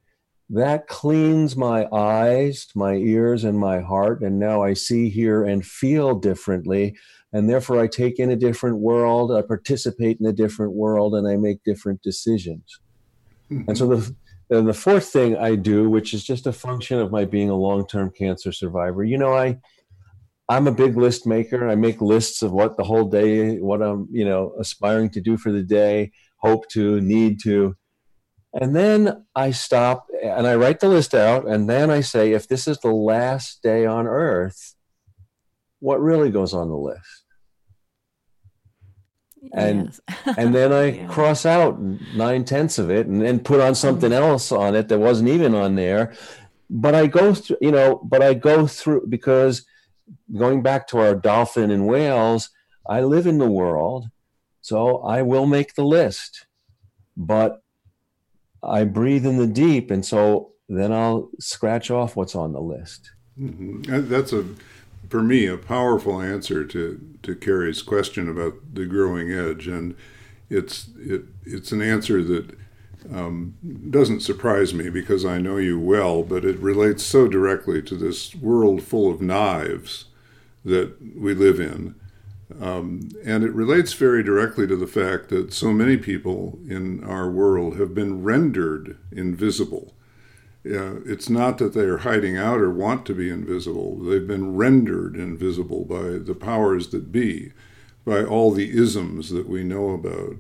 that 0.49 0.87
cleans 0.87 1.59
my 1.59 1.87
eyes, 1.93 2.69
my 2.75 2.95
ears, 2.95 3.45
and 3.45 3.59
my 3.59 3.81
heart. 3.81 4.23
And 4.23 4.39
now 4.39 4.63
I 4.63 4.73
see, 4.73 5.11
hear, 5.11 5.45
and 5.45 5.63
feel 5.63 6.15
differently. 6.15 6.97
And 7.35 7.51
therefore, 7.51 7.83
I 7.83 7.87
take 7.87 8.19
in 8.19 8.31
a 8.31 8.37
different 8.37 8.79
world, 8.79 9.31
I 9.31 9.43
participate 9.43 10.19
in 10.19 10.25
a 10.27 10.33
different 10.33 10.73
world, 10.73 11.15
and 11.15 11.29
I 11.29 11.37
make 11.37 11.63
different 11.63 12.01
decisions. 12.01 12.81
Mm-hmm. 13.51 13.69
And 13.69 13.77
so 13.77 13.89
the 13.89 14.17
and 14.49 14.67
the 14.67 14.73
fourth 14.73 15.05
thing 15.05 15.37
I 15.37 15.55
do, 15.55 15.91
which 15.91 16.15
is 16.15 16.25
just 16.25 16.47
a 16.47 16.53
function 16.55 16.99
of 16.99 17.13
my 17.13 17.27
being 17.27 17.51
a 17.51 17.55
long-term 17.55 18.13
cancer 18.17 18.53
survivor, 18.53 19.05
you 19.05 19.19
know, 19.19 19.35
I 19.35 19.59
I'm 20.49 20.67
a 20.67 20.73
big 20.73 20.97
list 20.97 21.27
maker. 21.27 21.69
I 21.69 21.75
make 21.75 22.01
lists 22.01 22.43
of 22.43 22.53
what 22.53 22.77
the 22.77 22.85
whole 22.85 23.05
day, 23.05 23.59
what 23.59 23.83
I'm, 23.83 24.09
you 24.11 24.25
know, 24.25 24.55
aspiring 24.59 25.11
to 25.11 25.21
do 25.21 25.37
for 25.37 25.53
the 25.53 25.63
day, 25.63 26.13
hope 26.37 26.69
to, 26.71 27.01
need 27.01 27.43
to. 27.43 27.77
And 28.55 28.75
then 28.75 29.27
I 29.35 29.51
stop 29.51 30.07
and 30.23 30.47
I 30.47 30.55
write 30.55 30.81
the 30.81 30.89
list 30.89 31.15
out. 31.15 31.47
And 31.47 31.69
then 31.69 31.91
I 31.91 32.01
say, 32.01 32.33
if 32.33 32.49
this 32.49 32.67
is 32.67 32.79
the 32.79 32.91
last 32.91 33.63
day 33.63 33.85
on 33.85 34.07
earth, 34.07 34.75
what 35.81 36.01
really 36.01 36.31
goes 36.31 36.55
on 36.55 36.69
the 36.69 36.77
list? 36.77 37.25
and 39.53 39.99
yes. 40.27 40.37
and 40.39 40.55
then 40.55 40.73
I 40.73 40.85
yeah. 40.91 41.07
cross 41.07 41.47
out 41.47 41.81
nine 42.15 42.45
tenths 42.45 42.79
of 42.79 42.91
it 42.91 43.07
and 43.07 43.23
then 43.23 43.41
put 43.41 43.61
on 43.61 43.75
something 43.75 44.11
mm-hmm. 44.11 44.23
else 44.23 44.53
on 44.53 44.75
it 44.75 44.89
that 44.89 44.99
wasn't 44.99 45.31
even 45.31 45.55
on 45.55 45.75
there. 45.75 46.15
But 46.71 46.95
I 46.95 47.07
go 47.07 47.35
through, 47.35 47.59
you 47.61 47.73
know, 47.73 48.01
but 48.05 48.23
I 48.23 48.35
go 48.35 48.67
through 48.67 49.07
because 49.09 49.65
going 50.37 50.63
back 50.63 50.87
to 50.89 50.99
our 50.99 51.15
dolphin 51.15 51.71
and 51.71 51.87
whales, 51.87 52.51
I 52.89 53.03
live 53.03 53.27
in 53.27 53.39
the 53.39 53.51
world, 53.51 54.07
so 54.61 54.99
I 54.99 55.23
will 55.23 55.47
make 55.47 55.75
the 55.75 55.85
list. 55.85 56.47
But 57.17 57.63
I 58.63 58.85
breathe 58.85 59.27
in 59.27 59.39
the 59.39 59.47
deep, 59.47 59.91
and 59.91 60.05
so 60.05 60.53
then 60.69 60.93
I'll 60.93 61.31
scratch 61.41 61.91
off 61.91 62.17
what's 62.17 62.35
on 62.35 62.53
the 62.53 62.61
list. 62.61 63.11
Mm-hmm. 63.39 64.09
That's 64.09 64.33
a 64.33 64.45
for 65.09 65.23
me, 65.23 65.47
a 65.47 65.57
powerful 65.57 66.21
answer 66.21 66.65
to, 66.65 67.01
to 67.23 67.35
Carrie's 67.35 67.83
question 67.83 68.29
about 68.29 68.55
the 68.75 68.87
growing 68.87 69.33
edge. 69.33 69.67
And 69.67 69.95
it's, 70.51 70.89
it, 70.99 71.25
it's 71.45 71.73
an 71.73 71.83
answer 71.83 72.23
that 72.25 72.57
um, 73.13 73.55
doesn't 73.91 74.21
surprise 74.21 74.75
me 74.75 74.91
because 74.91 75.25
I 75.25 75.39
know 75.39 75.57
you 75.57 75.79
well, 75.79 76.23
but 76.23 76.45
it 76.45 76.59
relates 76.59 77.03
so 77.03 77.29
directly 77.29 77.83
to 77.83 77.97
this 77.97 78.35
world 78.35 78.83
full 78.83 79.11
of 79.11 79.21
knives 79.21 80.07
that 80.65 81.17
we 81.17 81.35
live 81.35 81.61
in. 81.61 81.95
Um, 82.61 83.11
and 83.25 83.45
it 83.45 83.53
relates 83.53 83.93
very 83.93 84.23
directly 84.23 84.67
to 84.67 84.77
the 84.77 84.87
fact 84.87 85.29
that 85.29 85.53
so 85.53 85.73
many 85.73 85.97
people 85.97 86.59
in 86.67 87.05
our 87.05 87.31
world 87.31 87.79
have 87.79 87.95
been 87.95 88.23
rendered 88.23 88.99
invisible 89.13 89.95
uh, 90.67 91.01
it's 91.07 91.31
not 91.31 91.59
that 91.59 91.73
they 91.73 91.85
are 91.85 91.99
hiding 91.99 92.37
out 92.37 92.61
or 92.61 92.71
want 92.71 93.07
to 93.07 93.15
be 93.15 93.31
invisible. 93.31 93.97
They've 93.97 94.27
been 94.27 94.57
rendered 94.57 95.17
invisible 95.17 95.85
by 95.85 96.19
the 96.19 96.35
powers 96.35 96.89
that 96.89 97.13
be, 97.13 97.53
by 98.05 98.25
all 98.25 98.51
the 98.51 98.77
isms 98.77 99.31
that 99.31 99.49
we 99.49 99.63
know 99.63 99.91
about. 99.91 100.37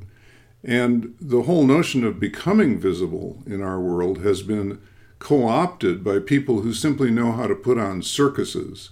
And 0.64 1.14
the 1.20 1.42
whole 1.42 1.64
notion 1.64 2.04
of 2.04 2.20
becoming 2.20 2.78
visible 2.78 3.42
in 3.46 3.62
our 3.62 3.80
world 3.80 4.18
has 4.22 4.42
been 4.42 4.80
co 5.18 5.46
opted 5.46 6.02
by 6.04 6.18
people 6.18 6.60
who 6.60 6.72
simply 6.72 7.10
know 7.10 7.32
how 7.32 7.46
to 7.46 7.54
put 7.54 7.78
on 7.78 8.02
circuses 8.02 8.90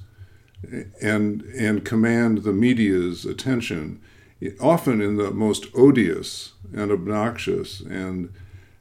and, 1.00 1.42
and 1.42 1.84
command 1.84 2.38
the 2.38 2.52
media's 2.52 3.24
attention, 3.24 4.00
often 4.60 5.00
in 5.00 5.16
the 5.16 5.30
most 5.30 5.66
odious 5.74 6.52
and 6.74 6.90
obnoxious 6.90 7.80
and 7.80 8.32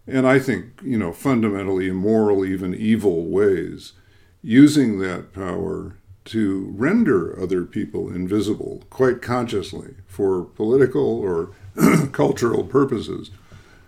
and 0.08 0.28
I 0.28 0.40
think, 0.40 0.82
you 0.84 0.98
know, 0.98 1.12
fundamentally 1.12 1.88
immoral, 1.88 2.46
even 2.46 2.76
evil 2.76 3.26
ways, 3.26 3.94
using 4.42 5.00
that 5.00 5.34
power 5.34 5.98
to 6.26 6.74
render 6.76 7.40
other 7.40 7.66
people 7.66 8.10
invisible 8.10 8.84
quite 8.90 9.22
consciously 9.22 9.96
for 10.08 10.44
political 10.44 11.20
or 11.20 11.52
cultural 12.12 12.64
purposes. 12.64 13.32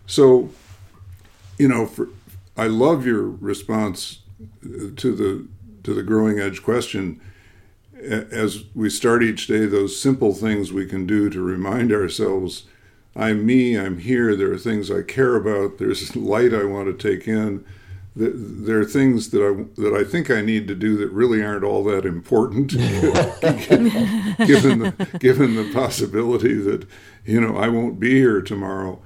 So, 0.06 0.50
you 1.58 1.68
know, 1.68 1.86
for, 1.86 2.10
I 2.56 2.68
love 2.68 3.06
your 3.06 3.24
response 3.24 4.20
uh, 4.66 4.90
to 4.96 5.16
the 5.16 5.48
to 5.84 5.94
the 5.94 6.04
growing 6.04 6.40
edge 6.40 6.64
question. 6.64 7.22
As 8.02 8.64
we 8.76 8.90
start 8.90 9.24
each 9.24 9.48
day, 9.48 9.66
those 9.66 10.00
simple 10.00 10.34
things 10.34 10.72
we 10.72 10.86
can 10.86 11.08
do 11.08 11.30
to 11.30 11.42
remind 11.42 11.92
ourselves 11.92 12.66
I'm 13.16 13.46
me, 13.46 13.78
I'm 13.78 13.98
here, 13.98 14.36
there 14.36 14.52
are 14.54 14.60
things 14.60 14.92
I 14.92 15.02
care 15.02 15.36
about, 15.36 15.80
there's 15.80 16.16
light 16.16 16.54
I 16.54 16.66
want 16.66 16.88
to 16.88 17.10
take 17.10 17.28
in. 17.28 17.66
There 18.20 18.80
are 18.80 18.86
things 18.86 19.30
that 19.30 19.44
I 19.44 19.82
that 19.82 19.94
I 19.94 20.04
think 20.04 20.32
I 20.32 20.42
need 20.42 20.68
to 20.68 20.76
do 20.76 20.98
that 20.98 21.12
really 21.12 21.44
aren't 21.44 21.64
all 21.64 21.84
that 21.84 22.06
important, 22.06 22.72
given 24.48 24.80
the 24.80 25.18
given 25.20 25.56
the 25.56 25.72
possibility 25.74 26.56
that 26.56 26.88
you 27.26 27.40
know 27.40 27.58
I 27.58 27.68
won't 27.68 28.00
be 28.00 28.16
here 28.16 28.42
tomorrow. 28.42 29.02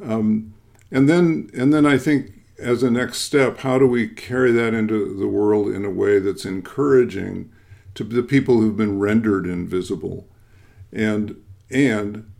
Um, 0.00 0.54
and 0.90 1.08
then, 1.08 1.50
and 1.52 1.74
then 1.74 1.86
I 1.86 1.98
think 1.98 2.32
as 2.58 2.82
a 2.82 2.90
next 2.90 3.18
step, 3.18 3.58
how 3.58 3.78
do 3.78 3.86
we 3.86 4.06
carry 4.08 4.52
that 4.52 4.74
into 4.74 5.14
the 5.18 5.26
world 5.26 5.68
in 5.68 5.84
a 5.84 5.90
way 5.90 6.20
that's 6.20 6.44
encouraging 6.44 7.50
to 7.94 8.04
the 8.04 8.22
people 8.22 8.60
who've 8.60 8.76
been 8.76 8.98
rendered 8.98 9.46
invisible, 9.46 10.28
and 10.92 11.36
and 11.70 12.30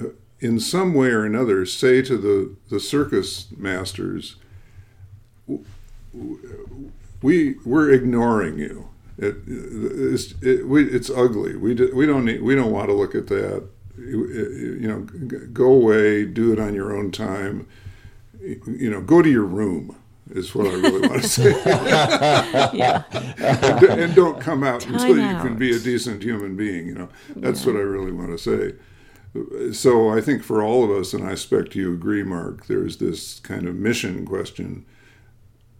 uh, 0.00 0.06
in 0.40 0.58
some 0.58 0.94
way 0.94 1.08
or 1.08 1.24
another 1.24 1.66
say 1.66 2.02
to 2.02 2.16
the 2.16 2.56
the 2.70 2.80
circus 2.80 3.48
masters, 3.56 4.36
we 7.22 7.56
we're 7.64 7.90
ignoring 7.90 8.58
you. 8.58 8.88
It, 9.18 9.36
it's 9.46 10.34
it, 10.42 10.66
we, 10.66 10.84
it's 10.84 11.10
ugly. 11.10 11.56
We 11.56 11.74
do, 11.74 11.90
we 11.94 12.06
don't 12.06 12.24
need, 12.24 12.42
we 12.42 12.54
don't 12.54 12.70
want 12.70 12.88
to 12.88 12.94
look 12.94 13.14
at 13.14 13.26
that. 13.28 13.66
You, 13.96 14.26
you 14.80 14.88
know, 14.88 15.00
go 15.52 15.72
away. 15.72 16.24
Do 16.24 16.52
it 16.52 16.60
on 16.60 16.74
your 16.74 16.96
own 16.96 17.10
time. 17.10 17.66
You 18.40 18.90
know, 18.90 19.00
go 19.00 19.22
to 19.22 19.28
your 19.28 19.44
room 19.44 19.96
is 20.30 20.54
what 20.54 20.66
I 20.66 20.74
really 20.74 21.08
want 21.08 21.22
to 21.22 21.28
say. 21.28 21.50
yeah. 22.72 23.02
and, 23.12 24.00
and, 24.00 24.14
don't 24.14 24.40
come 24.40 24.62
out 24.62 24.82
Time 24.82 24.94
until 24.94 25.20
out. 25.20 25.36
you 25.36 25.48
can 25.48 25.58
be 25.58 25.74
a 25.74 25.78
decent 25.78 26.22
human 26.22 26.56
being. 26.56 26.86
You 26.86 26.94
know, 26.94 27.08
that's 27.36 27.64
yeah. 27.64 27.72
what 27.72 27.80
I 27.80 27.82
really 27.82 28.12
want 28.12 28.30
to 28.30 28.38
say. 28.38 28.74
So 29.72 30.10
I 30.10 30.20
think 30.20 30.42
for 30.42 30.62
all 30.62 30.84
of 30.84 30.90
us, 30.90 31.12
and 31.12 31.26
I 31.26 31.32
expect 31.32 31.74
you 31.74 31.92
agree, 31.92 32.22
Mark, 32.22 32.66
there's 32.66 32.96
this 32.98 33.40
kind 33.40 33.66
of 33.66 33.74
mission 33.74 34.24
question 34.24 34.84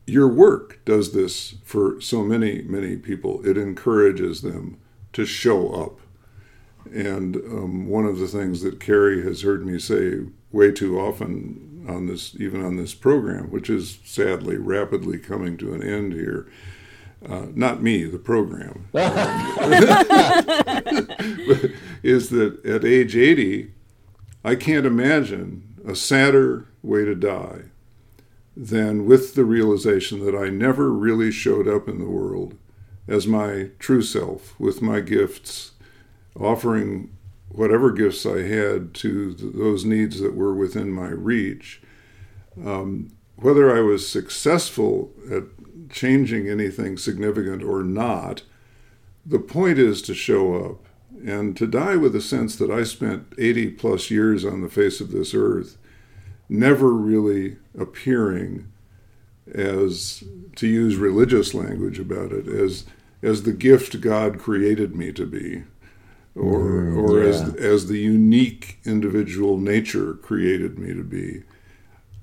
your 0.08 0.28
work 0.28 0.80
does 0.86 1.12
this 1.12 1.56
for 1.64 2.00
so 2.00 2.24
many, 2.24 2.62
many 2.62 2.96
people. 2.96 3.46
It 3.46 3.58
encourages 3.58 4.40
them 4.40 4.78
to 5.12 5.26
show 5.26 5.70
up. 5.74 6.00
And 6.90 7.36
um, 7.36 7.88
one 7.88 8.06
of 8.06 8.18
the 8.18 8.26
things 8.26 8.62
that 8.62 8.80
Carrie 8.80 9.22
has 9.22 9.42
heard 9.42 9.66
me 9.66 9.78
say 9.78 10.20
way 10.50 10.72
too 10.72 10.98
often 10.98 11.84
on 11.86 12.06
this, 12.06 12.34
even 12.40 12.64
on 12.64 12.76
this 12.76 12.94
program, 12.94 13.50
which 13.50 13.68
is 13.68 13.98
sadly 14.04 14.56
rapidly 14.56 15.18
coming 15.18 15.58
to 15.58 15.74
an 15.74 15.82
end 15.82 16.14
here, 16.14 16.48
uh, 17.28 17.46
not 17.54 17.82
me, 17.82 18.04
the 18.04 18.18
program, 18.18 18.88
is 22.02 22.30
that 22.30 22.64
at 22.64 22.84
age 22.84 23.14
80, 23.16 23.72
I 24.44 24.54
can't 24.54 24.86
imagine 24.86 25.74
a 25.86 25.94
sadder 25.94 26.66
way 26.82 27.04
to 27.04 27.14
die 27.14 27.64
than 28.58 29.06
with 29.06 29.36
the 29.36 29.44
realization 29.44 30.24
that 30.24 30.34
I 30.34 30.48
never 30.48 30.92
really 30.92 31.30
showed 31.30 31.68
up 31.68 31.88
in 31.88 32.00
the 32.00 32.10
world 32.10 32.56
as 33.06 33.24
my 33.24 33.70
true 33.78 34.02
self 34.02 34.58
with 34.58 34.82
my 34.82 34.98
gifts, 34.98 35.72
offering 36.34 37.16
whatever 37.50 37.92
gifts 37.92 38.26
I 38.26 38.42
had 38.42 38.94
to 38.94 39.32
th- 39.32 39.52
those 39.54 39.84
needs 39.84 40.20
that 40.20 40.34
were 40.34 40.52
within 40.52 40.90
my 40.90 41.06
reach. 41.06 41.80
Um, 42.62 43.12
whether 43.36 43.74
I 43.74 43.80
was 43.80 44.08
successful 44.08 45.12
at 45.30 45.44
changing 45.88 46.48
anything 46.48 46.98
significant 46.98 47.62
or 47.62 47.84
not, 47.84 48.42
the 49.24 49.38
point 49.38 49.78
is 49.78 50.02
to 50.02 50.14
show 50.14 50.56
up 50.56 50.84
and 51.24 51.56
to 51.56 51.66
die 51.68 51.94
with 51.94 52.16
a 52.16 52.20
sense 52.20 52.56
that 52.56 52.72
I 52.72 52.82
spent 52.82 53.32
80 53.38 53.70
plus 53.70 54.10
years 54.10 54.44
on 54.44 54.62
the 54.62 54.68
face 54.68 55.00
of 55.00 55.12
this 55.12 55.32
earth 55.32 55.77
never 56.48 56.92
really 56.92 57.56
appearing 57.78 58.70
as 59.54 60.24
to 60.56 60.66
use 60.66 60.96
religious 60.96 61.54
language 61.54 61.98
about 61.98 62.32
it 62.32 62.46
as 62.46 62.84
as 63.22 63.42
the 63.42 63.52
gift 63.52 64.00
God 64.00 64.38
created 64.38 64.94
me 64.94 65.12
to 65.12 65.26
be 65.26 65.64
or 66.34 66.58
Mm, 66.60 66.96
or 66.96 67.22
yeah. 67.22 67.28
as 67.30 67.54
as 67.56 67.86
the 67.86 67.98
unique 67.98 68.78
individual 68.84 69.56
nature 69.58 70.14
created 70.14 70.78
me 70.78 70.94
to 70.94 71.02
be 71.02 71.42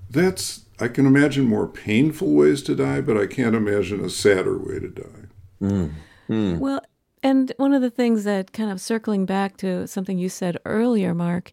that's 0.10 0.66
I 0.80 0.88
can 0.88 1.06
imagine 1.06 1.46
more 1.46 1.68
painful 1.68 2.32
ways 2.34 2.62
to 2.64 2.76
die 2.76 3.02
but 3.02 3.18
I 3.18 3.28
can't 3.28 3.56
imagine 3.56 4.04
a 4.04 4.10
sadder 4.10 4.58
way 4.58 4.80
to 4.80 4.90
die 4.90 5.26
Mm. 5.62 5.92
Mm. 6.30 6.60
Well, 6.60 6.82
and 7.24 7.52
one 7.58 7.74
of 7.74 7.82
the 7.82 7.90
things 7.90 8.24
that 8.26 8.52
kind 8.52 8.70
of 8.70 8.82
circling 8.82 9.26
back 9.26 9.58
to 9.58 9.88
something 9.88 10.18
you 10.18 10.30
said 10.30 10.58
earlier, 10.66 11.14
Mark, 11.14 11.52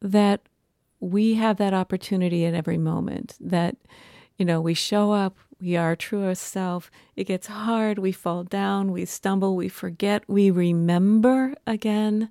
that 0.00 0.40
we 1.04 1.34
have 1.34 1.58
that 1.58 1.74
opportunity 1.74 2.46
at 2.46 2.54
every 2.54 2.78
moment 2.78 3.36
that, 3.38 3.76
you 4.38 4.44
know, 4.44 4.60
we 4.60 4.72
show 4.72 5.12
up, 5.12 5.36
we 5.60 5.76
are 5.76 5.94
truest 5.94 6.42
self. 6.42 6.90
It 7.14 7.24
gets 7.24 7.46
hard, 7.46 7.98
we 7.98 8.10
fall 8.10 8.42
down, 8.42 8.90
we 8.90 9.04
stumble, 9.04 9.54
we 9.54 9.68
forget, 9.68 10.24
we 10.26 10.50
remember 10.50 11.54
again. 11.66 12.30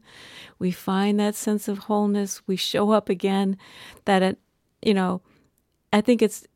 We 0.58 0.72
find 0.72 1.20
that 1.20 1.36
sense 1.36 1.68
of 1.68 1.80
wholeness, 1.80 2.42
we 2.48 2.56
show 2.56 2.92
up 2.92 3.10
again. 3.10 3.58
That, 4.06 4.24
it, 4.24 4.40
you 4.82 4.96
know, 4.96 5.22
I 5.92 6.02
think 6.02 6.24
it's, 6.24 6.48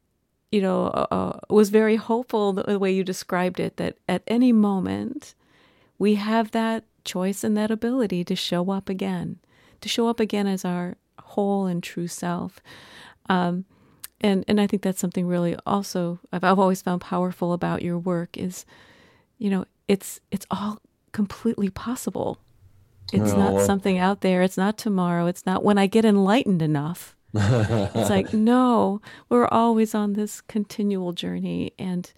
you 0.51 0.61
know, 0.61 0.88
uh, 0.88 1.38
was 1.49 1.70
very 1.70 1.97
hopeful 1.97 2.53
the 2.53 2.80
way 2.80 2.91
you 2.91 3.03
described 3.03 3.59
it 3.59 3.78
that 3.78 3.97
at 4.09 4.24
any 4.26 4.51
moment 4.51 5.36
we 5.99 6.15
have 6.15 6.51
that 6.51 6.84
choice 7.03 7.43
and 7.43 7.55
that 7.57 7.70
ability 7.70 8.24
to 8.24 8.36
show 8.36 8.72
up 8.72 8.89
again, 8.89 9.38
to 9.82 9.89
show 9.89 10.07
up 10.07 10.20
again 10.20 10.47
as 10.47 10.65
our 10.65 10.97
whole 11.34 11.65
and 11.65 11.82
true 11.84 12.07
self. 12.07 12.59
Um, 13.30 13.65
and 14.21 14.43
and 14.47 14.59
I 14.59 14.67
think 14.67 14.82
that's 14.82 14.99
something 14.99 15.28
really 15.28 15.55
also 15.65 16.19
I've, 16.32 16.43
I've 16.43 16.59
always 16.59 16.82
found 16.82 17.01
powerful 17.01 17.53
about 17.53 17.82
your 17.84 17.99
work 17.99 18.36
is, 18.38 18.65
you 19.38 19.49
know, 19.49 19.65
it's 19.88 20.19
it's 20.32 20.45
all 20.49 20.80
completely 21.11 21.69
possible. 21.69 22.39
It's 23.13 23.32
Oh, 23.32 23.38
not 23.38 23.53
well- 23.53 23.65
something 23.65 23.97
out 23.97 24.21
there. 24.21 24.41
It's 24.41 24.57
not 24.57 24.78
tomorrow. 24.78 25.28
It's 25.28 25.45
not 25.45 25.63
when 25.63 25.78
I 25.78 25.88
get 25.88 26.03
enlightened 26.05 26.61
enough. 26.61 27.15
It's 27.34 28.09
like 28.09 28.34
no, 28.51 29.01
we're 29.30 29.47
always 29.47 29.93
on 29.93 30.13
this 30.13 30.41
continual 30.41 31.11
journey, 31.13 31.71
and 31.78 32.11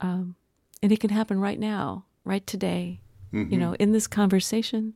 um, 0.00 0.36
and 0.82 0.90
it 0.92 1.00
can 1.00 1.10
happen 1.10 1.38
right 1.40 1.58
now, 1.60 2.04
right 2.24 2.46
today. 2.46 3.00
You 3.32 3.58
know, 3.58 3.74
in 3.74 3.92
this 3.92 4.06
conversation. 4.06 4.94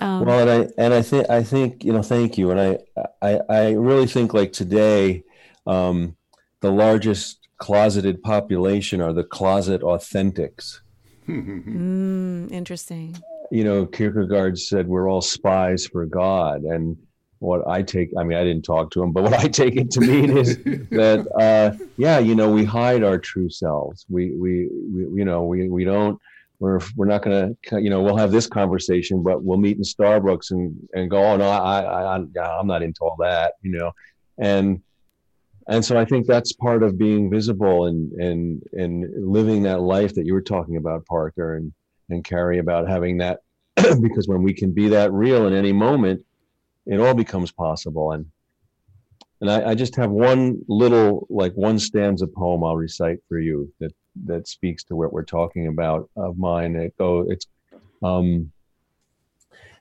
Um, 0.00 0.24
well, 0.24 0.40
and 0.40 0.50
I 0.50 0.68
and 0.82 0.94
I 0.94 1.02
think 1.02 1.30
I 1.30 1.42
think 1.42 1.84
you 1.84 1.92
know, 1.92 2.02
thank 2.02 2.36
you, 2.36 2.50
and 2.50 2.60
I 2.60 2.78
I 3.22 3.40
I 3.48 3.70
really 3.72 4.06
think 4.06 4.34
like 4.34 4.52
today, 4.52 5.24
um, 5.66 6.16
the 6.60 6.70
largest 6.70 7.38
closeted 7.58 8.22
population 8.22 9.00
are 9.00 9.12
the 9.12 9.24
closet 9.24 9.82
authentics. 9.82 10.80
mm, 11.28 12.50
interesting. 12.50 13.16
You 13.50 13.64
know, 13.64 13.86
Kierkegaard 13.86 14.58
said 14.58 14.88
we're 14.88 15.08
all 15.08 15.20
spies 15.20 15.86
for 15.86 16.06
God, 16.06 16.62
and 16.62 16.96
what 17.44 17.66
I 17.68 17.82
take, 17.82 18.10
I 18.18 18.24
mean, 18.24 18.38
I 18.38 18.44
didn't 18.44 18.64
talk 18.64 18.90
to 18.92 19.02
him, 19.02 19.12
but 19.12 19.22
what 19.24 19.34
I 19.34 19.48
take 19.48 19.76
it 19.76 19.90
to 19.92 20.00
mean 20.00 20.36
is 20.36 20.56
that, 20.90 21.26
uh, 21.38 21.76
yeah, 21.96 22.18
you 22.18 22.34
know, 22.34 22.50
we 22.50 22.64
hide 22.64 23.04
our 23.04 23.18
true 23.18 23.50
selves. 23.50 24.06
We, 24.08 24.32
we, 24.32 24.68
we 24.90 25.18
you 25.18 25.24
know, 25.24 25.44
we, 25.44 25.68
we 25.68 25.84
don't, 25.84 26.20
we're, 26.64 26.80
we're 26.96 27.06
not 27.06 27.22
going 27.22 27.54
to, 27.62 27.80
you 27.82 27.90
know, 27.90 28.00
we'll 28.00 28.16
have 28.16 28.32
this 28.32 28.46
conversation, 28.46 29.22
but 29.22 29.44
we'll 29.44 29.58
meet 29.58 29.76
in 29.76 29.82
Starbucks 29.82 30.50
and, 30.50 30.74
and 30.94 31.10
go, 31.10 31.22
oh 31.22 31.36
no, 31.36 31.46
I, 31.46 31.80
I, 31.82 32.16
I, 32.16 32.58
I'm 32.58 32.66
not 32.66 32.82
into 32.82 33.00
all 33.02 33.16
that, 33.20 33.54
you 33.60 33.72
know, 33.72 33.92
and, 34.38 34.80
and 35.68 35.84
so 35.84 35.98
I 35.98 36.06
think 36.06 36.26
that's 36.26 36.54
part 36.54 36.82
of 36.82 36.96
being 36.96 37.30
visible 37.30 37.86
and, 37.86 38.10
and, 38.12 38.62
and 38.72 39.30
living 39.30 39.62
that 39.64 39.82
life 39.82 40.14
that 40.14 40.24
you 40.24 40.32
were 40.32 40.42
talking 40.42 40.78
about, 40.78 41.04
Parker 41.04 41.56
and, 41.56 41.70
and 42.08 42.24
Carrie 42.24 42.58
about 42.60 42.88
having 42.88 43.18
that, 43.18 43.40
because 43.76 44.26
when 44.26 44.42
we 44.42 44.54
can 44.54 44.72
be 44.72 44.88
that 44.88 45.12
real 45.12 45.46
in 45.46 45.52
any 45.52 45.72
moment, 45.72 46.24
it 46.86 46.98
all 46.98 47.14
becomes 47.14 47.52
possible. 47.52 48.12
And, 48.12 48.24
and 49.42 49.50
I, 49.50 49.70
I 49.70 49.74
just 49.74 49.96
have 49.96 50.10
one 50.10 50.62
little, 50.66 51.26
like 51.28 51.52
one 51.52 51.78
stanza 51.78 52.26
poem 52.26 52.64
I'll 52.64 52.76
recite 52.76 53.18
for 53.28 53.38
you 53.38 53.70
that, 53.80 53.92
that 54.24 54.48
speaks 54.48 54.84
to 54.84 54.96
what 54.96 55.12
we're 55.12 55.24
talking 55.24 55.66
about 55.66 56.08
of 56.16 56.38
mine. 56.38 56.76
It 56.76 56.96
go, 56.96 57.26
it's, 57.28 57.46
um, 58.02 58.52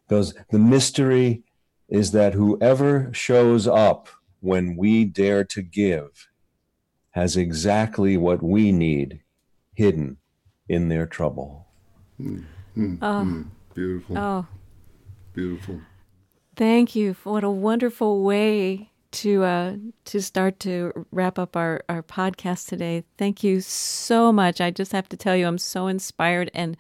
goes, 0.09 0.33
the 0.51 0.59
mystery 0.59 1.43
is 1.89 2.11
that 2.11 2.33
whoever 2.33 3.09
shows 3.13 3.67
up 3.67 4.09
when 4.39 4.75
we 4.75 5.05
dare 5.05 5.43
to 5.43 5.61
give 5.61 6.29
has 7.11 7.37
exactly 7.37 8.17
what 8.17 8.41
we 8.41 8.71
need 8.71 9.21
hidden 9.75 10.17
in 10.67 10.89
their 10.89 11.05
trouble. 11.05 11.67
Hmm, 12.17 12.41
hmm, 12.73 12.95
oh, 13.01 13.23
hmm. 13.23 13.41
beautiful 13.73 14.17
oh, 14.17 14.47
beautiful 15.33 15.81
thank 16.55 16.95
you. 16.95 17.15
What 17.23 17.43
a 17.43 17.49
wonderful 17.49 18.23
way 18.23 18.91
to 19.13 19.43
uh, 19.43 19.75
to 20.05 20.21
start 20.21 20.59
to 20.61 21.05
wrap 21.11 21.37
up 21.37 21.55
our, 21.55 21.81
our 21.87 22.01
podcast 22.03 22.67
today. 22.67 23.03
Thank 23.17 23.43
you 23.43 23.61
so 23.61 24.33
much. 24.33 24.59
I 24.59 24.71
just 24.71 24.91
have 24.91 25.07
to 25.09 25.17
tell 25.17 25.35
you, 25.35 25.47
I'm 25.47 25.57
so 25.57 25.87
inspired, 25.87 26.51
and 26.53 26.75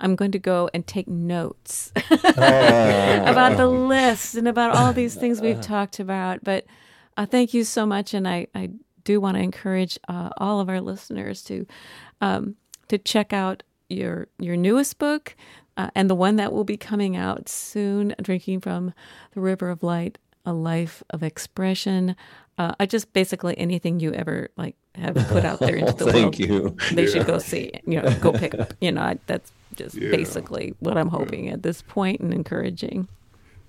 I'm 0.00 0.14
going 0.14 0.32
to 0.32 0.38
go 0.38 0.70
and 0.72 0.86
take 0.86 1.08
notes 1.08 1.90
about 2.10 3.56
the 3.56 3.66
list 3.66 4.34
and 4.34 4.46
about 4.46 4.76
all 4.76 4.92
these 4.92 5.14
things 5.14 5.40
we've 5.40 5.60
talked 5.60 5.98
about. 5.98 6.44
But 6.44 6.66
uh, 7.16 7.26
thank 7.26 7.54
you 7.54 7.64
so 7.64 7.86
much, 7.86 8.14
and 8.14 8.28
I, 8.28 8.46
I 8.54 8.70
do 9.04 9.20
want 9.20 9.36
to 9.36 9.42
encourage 9.42 9.98
uh, 10.08 10.30
all 10.36 10.60
of 10.60 10.68
our 10.68 10.80
listeners 10.80 11.42
to 11.44 11.66
um, 12.20 12.56
to 12.88 12.98
check 12.98 13.32
out 13.32 13.62
your 13.88 14.28
your 14.38 14.56
newest 14.56 14.98
book 14.98 15.34
uh, 15.78 15.90
and 15.94 16.10
the 16.10 16.14
one 16.14 16.36
that 16.36 16.52
will 16.52 16.64
be 16.64 16.76
coming 16.76 17.16
out 17.16 17.48
soon, 17.48 18.14
"Drinking 18.20 18.60
from 18.60 18.92
the 19.32 19.40
River 19.40 19.70
of 19.70 19.82
Light." 19.82 20.18
A 20.48 20.52
life 20.52 21.02
of 21.10 21.22
expression. 21.22 22.16
Uh, 22.56 22.74
I 22.80 22.86
just 22.86 23.12
basically 23.12 23.56
anything 23.58 24.00
you 24.00 24.12
ever 24.14 24.48
like 24.56 24.74
have 24.94 25.14
put 25.28 25.44
out 25.44 25.60
there 25.60 25.76
into 25.76 25.92
the 26.04 26.10
Thank 26.10 26.38
world. 26.38 26.38
you. 26.38 26.76
They 26.92 27.04
Yeah. 27.04 27.10
should 27.10 27.26
go 27.26 27.38
see. 27.38 27.70
You 27.86 28.00
know, 28.02 28.14
go 28.20 28.32
pick 28.32 28.54
up. 28.54 28.72
You 28.80 28.92
know, 28.92 29.02
I, 29.02 29.18
that's 29.26 29.52
just 29.76 29.94
Yeah. 29.94 30.10
basically 30.10 30.74
what 30.80 30.96
I'm 30.96 31.08
hoping 31.10 31.48
at 31.50 31.62
this 31.62 31.82
point 31.82 32.20
and 32.20 32.32
encouraging. 32.32 33.06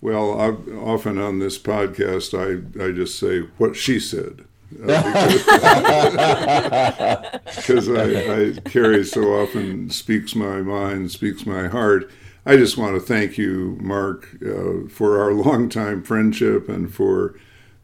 Well, 0.01 0.39
I, 0.39 0.47
often 0.77 1.17
on 1.19 1.39
this 1.39 1.59
podcast, 1.59 2.33
I, 2.33 2.61
I 2.83 2.91
just 2.93 3.19
say 3.19 3.41
what 3.57 3.75
she 3.75 3.99
said. 3.99 4.45
Because 7.55 7.89
I, 7.89 8.03
I, 8.03 8.53
Carrie 8.69 9.03
so 9.03 9.21
often 9.41 9.89
speaks 9.89 10.35
my 10.35 10.61
mind, 10.61 11.11
speaks 11.11 11.45
my 11.45 11.67
heart. 11.67 12.09
I 12.49 12.57
just 12.57 12.79
want 12.79 12.95
to 12.95 12.99
thank 12.99 13.37
you, 13.37 13.77
Mark, 13.79 14.27
uh, 14.43 14.89
for 14.89 15.21
our 15.21 15.31
longtime 15.45 16.01
friendship 16.01 16.67
and 16.67 16.91
for 16.91 17.35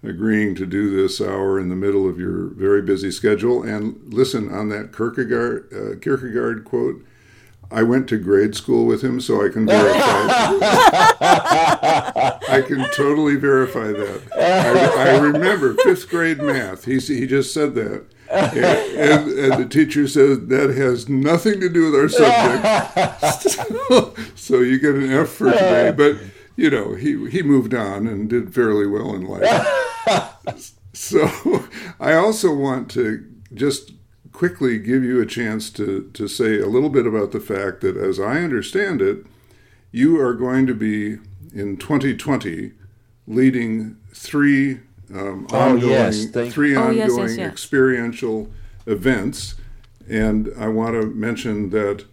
agreeing 0.01 0.55
to 0.55 0.65
do 0.65 0.89
this 0.89 1.21
hour 1.21 1.59
in 1.59 1.69
the 1.69 1.75
middle 1.75 2.09
of 2.09 2.17
your 2.17 2.47
very 2.47 2.81
busy 2.81 3.11
schedule. 3.11 3.61
And 3.61 4.01
listen, 4.11 4.51
on 4.51 4.69
that 4.69 4.91
Kierkegaard, 4.91 5.71
uh, 5.71 5.99
Kierkegaard 5.99 6.65
quote, 6.65 7.05
I 7.69 7.83
went 7.83 8.09
to 8.09 8.17
grade 8.17 8.55
school 8.55 8.87
with 8.87 9.03
him, 9.03 9.21
so 9.21 9.45
I 9.45 9.49
can 9.49 9.67
verify. 9.67 9.97
I 12.49 12.63
can 12.65 12.89
totally 12.95 13.35
verify 13.35 13.91
that. 13.91 14.21
I, 14.35 15.11
I 15.11 15.17
remember 15.19 15.75
fifth 15.75 16.09
grade 16.09 16.39
math. 16.39 16.85
He 16.85 16.97
he 16.97 17.27
just 17.27 17.53
said 17.53 17.75
that, 17.75 18.05
and, 18.35 19.29
and, 19.31 19.63
the 19.63 19.67
teacher 19.69 20.07
said 20.07 20.49
that 20.49 20.75
has 20.75 21.07
nothing 21.07 21.59
to 21.59 21.69
do 21.69 21.91
with 21.91 21.95
our 21.95 22.09
subject. 22.09 23.51
so, 23.51 24.13
so 24.35 24.59
you 24.59 24.79
get 24.79 24.95
an 24.95 25.11
F 25.11 25.29
for 25.29 25.51
today. 25.51 25.91
But 25.91 26.17
you 26.55 26.69
know, 26.69 26.95
he 26.95 27.29
he 27.29 27.41
moved 27.41 27.73
on 27.73 28.07
and 28.07 28.29
did 28.29 28.53
fairly 28.53 28.87
well 28.87 29.13
in 29.15 29.25
life. 29.25 30.71
So 30.95 31.65
I 31.99 32.13
also 32.13 32.55
want 32.55 32.89
to 32.91 33.25
just 33.53 33.91
quickly 34.31 34.79
give 34.79 35.03
you 35.03 35.21
a 35.21 35.25
chance 35.25 35.69
to, 35.71 36.09
to 36.13 36.27
say 36.27 36.59
a 36.59 36.67
little 36.67 36.89
bit 36.89 37.05
about 37.05 37.31
the 37.31 37.39
fact 37.39 37.81
that, 37.81 37.97
as 37.97 38.19
I 38.19 38.39
understand 38.39 39.01
it, 39.01 39.25
you 39.91 40.19
are 40.19 40.33
going 40.33 40.65
to 40.67 40.73
be 40.73 41.17
in 41.53 41.77
2020 41.77 42.71
leading 43.27 43.97
three 44.13 44.79
um, 45.17 45.47
Oh, 45.51 45.57
ongoing, 45.59 45.91
yes, 45.91 46.25
thank- 46.25 46.51
three 46.53 46.75
Oh, 46.75 46.81
ongoing 46.81 46.97
yes, 46.97 47.17
yes, 47.17 47.37
yes. 47.37 47.51
experiential 47.51 48.49
events. 48.85 49.55
And 50.09 50.51
I 50.57 50.67
want 50.67 50.99
to 51.01 51.07
mention 51.07 51.69
that 51.71 52.05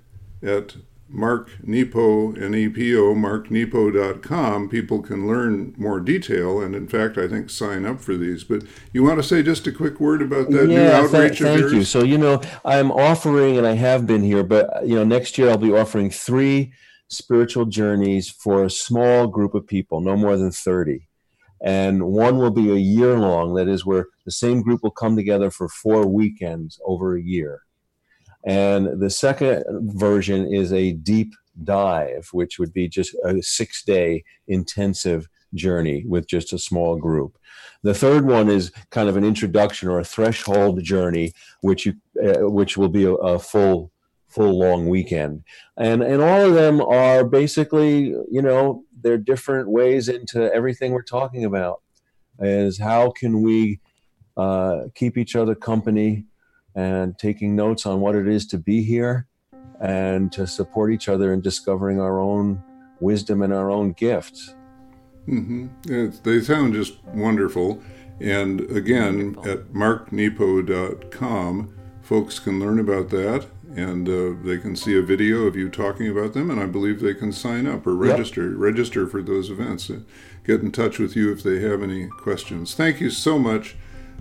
at 0.42 0.76
Mark 1.14 1.50
Nepo, 1.62 2.32
N-E-P-O, 2.32 3.14
marknepo.com, 3.14 4.68
people 4.70 5.02
can 5.02 5.26
learn 5.28 5.74
more 5.76 6.00
detail 6.00 6.60
and, 6.60 6.74
in 6.74 6.88
fact, 6.88 7.18
I 7.18 7.28
think 7.28 7.50
sign 7.50 7.84
up 7.84 8.00
for 8.00 8.16
these. 8.16 8.44
But 8.44 8.62
you 8.92 9.02
want 9.02 9.18
to 9.18 9.22
say 9.22 9.42
just 9.42 9.66
a 9.66 9.72
quick 9.72 10.00
word 10.00 10.22
about 10.22 10.50
that 10.50 10.66
new 10.68 10.74
yeah, 10.74 11.02
tha- 11.02 11.16
outreach 11.16 11.40
of 11.42 11.46
thank 11.48 11.60
yours? 11.60 11.72
you. 11.74 11.84
So 11.84 12.02
you 12.02 12.16
know, 12.16 12.40
I'm 12.64 12.90
offering, 12.90 13.58
and 13.58 13.66
I 13.66 13.74
have 13.74 14.06
been 14.06 14.22
here, 14.22 14.42
but 14.42 14.86
you 14.86 14.94
know, 14.94 15.04
next 15.04 15.36
year 15.36 15.50
I'll 15.50 15.58
be 15.58 15.72
offering 15.72 16.08
three 16.10 16.72
spiritual 17.08 17.66
journeys 17.66 18.30
for 18.30 18.64
a 18.64 18.70
small 18.70 19.26
group 19.26 19.54
of 19.54 19.66
people, 19.66 20.00
no 20.00 20.16
more 20.16 20.36
than 20.38 20.50
thirty, 20.50 21.08
and 21.62 22.04
one 22.04 22.38
will 22.38 22.50
be 22.50 22.70
a 22.70 22.76
year 22.76 23.18
long. 23.18 23.54
That 23.54 23.68
is 23.68 23.86
where 23.86 24.06
the 24.24 24.32
same 24.32 24.62
group 24.62 24.82
will 24.82 24.90
come 24.90 25.16
together 25.16 25.50
for 25.50 25.68
four 25.68 26.06
weekends 26.06 26.80
over 26.84 27.16
a 27.16 27.22
year, 27.22 27.62
and 28.44 29.00
the 29.00 29.10
second 29.10 29.64
version 29.94 30.52
is 30.52 30.72
a 30.72 30.92
deep 30.92 31.32
dive, 31.64 32.28
which 32.32 32.58
would 32.58 32.72
be 32.72 32.88
just 32.88 33.14
a 33.24 33.42
six 33.42 33.82
day 33.84 34.24
intensive 34.48 35.28
journey 35.54 36.04
with 36.06 36.26
just 36.26 36.52
a 36.52 36.58
small 36.58 36.96
group. 36.96 37.38
The 37.82 37.94
third 37.94 38.26
one 38.26 38.48
is 38.48 38.72
kind 38.90 39.08
of 39.08 39.16
an 39.16 39.24
introduction 39.24 39.88
or 39.88 39.98
a 39.98 40.04
threshold 40.04 40.82
journey, 40.82 41.32
which 41.60 41.86
you 41.86 41.94
uh, 42.22 42.48
which 42.48 42.76
will 42.76 42.88
be 42.88 43.04
a, 43.04 43.12
a 43.12 43.38
full 43.38 43.90
full 44.28 44.58
long 44.58 44.88
weekend, 44.88 45.44
and 45.76 46.02
and 46.02 46.22
all 46.22 46.46
of 46.46 46.54
them 46.54 46.80
are 46.80 47.24
basically 47.24 48.14
you 48.30 48.42
know 48.42 48.84
they're 49.02 49.18
different 49.18 49.68
ways 49.68 50.08
into 50.08 50.52
everything 50.52 50.92
we're 50.92 51.02
talking 51.02 51.44
about. 51.44 51.82
Is 52.38 52.78
how 52.78 53.10
can 53.10 53.42
we 53.42 53.80
uh, 54.36 54.84
keep 54.94 55.18
each 55.18 55.36
other 55.36 55.54
company 55.54 56.24
and 56.74 57.18
taking 57.18 57.54
notes 57.54 57.86
on 57.86 58.00
what 58.00 58.14
it 58.14 58.26
is 58.26 58.46
to 58.46 58.58
be 58.58 58.82
here 58.82 59.26
and 59.80 60.32
to 60.32 60.46
support 60.46 60.92
each 60.92 61.08
other 61.08 61.32
in 61.32 61.40
discovering 61.40 62.00
our 62.00 62.18
own 62.18 62.62
wisdom 63.00 63.42
and 63.42 63.52
our 63.52 63.70
own 63.70 63.92
gifts. 63.92 64.54
Mm-hmm. 65.28 66.08
they 66.24 66.40
sound 66.40 66.74
just 66.74 67.02
wonderful. 67.04 67.80
And 68.20 68.60
again, 68.70 69.36
at 69.44 69.72
marknepo.com, 69.72 71.74
folks 72.02 72.38
can 72.38 72.60
learn 72.60 72.78
about 72.78 73.08
that 73.10 73.46
and 73.74 74.08
uh, 74.08 74.34
they 74.44 74.58
can 74.58 74.76
see 74.76 74.96
a 74.98 75.02
video 75.02 75.42
of 75.46 75.56
you 75.56 75.68
talking 75.68 76.08
about 76.08 76.34
them. 76.34 76.50
And 76.50 76.60
I 76.60 76.66
believe 76.66 77.00
they 77.00 77.14
can 77.14 77.32
sign 77.32 77.66
up 77.66 77.86
or 77.86 77.92
Yep. 78.04 78.12
register 78.18 78.50
register 78.50 79.06
for 79.06 79.22
those 79.22 79.50
events. 79.50 79.88
Uh, 79.90 80.00
Get 80.44 80.60
in 80.60 80.72
touch 80.72 80.98
with 80.98 81.14
you 81.14 81.30
if 81.32 81.42
they 81.44 81.60
have 81.60 81.82
any 81.84 82.08
questions. 82.08 82.74
Thank 82.74 83.00
you 83.00 83.10
so 83.10 83.38
much, 83.38 83.76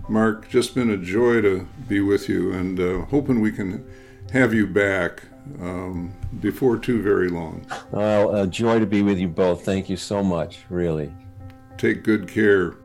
Mark. 0.08 0.48
Just 0.48 0.72
been 0.72 0.88
a 0.90 0.96
joy 0.96 1.40
to 1.40 1.66
be 1.88 1.98
with 2.00 2.28
you 2.28 2.52
and 2.52 2.78
uh, 2.78 3.00
hoping 3.06 3.40
we 3.40 3.50
can 3.50 3.84
have 4.32 4.54
you 4.54 4.68
back 4.68 5.24
um, 5.60 6.14
before 6.40 6.78
too 6.78 7.02
very 7.02 7.28
long. 7.28 7.66
Well, 7.90 8.36
a 8.36 8.46
joy 8.46 8.78
to 8.78 8.86
be 8.86 9.02
with 9.02 9.18
you 9.18 9.26
both. 9.26 9.64
Thank 9.64 9.90
you 9.90 9.96
so 9.96 10.22
much, 10.22 10.60
really. 10.70 11.12
Take 11.76 12.04
good 12.04 12.28
care. 12.28 12.76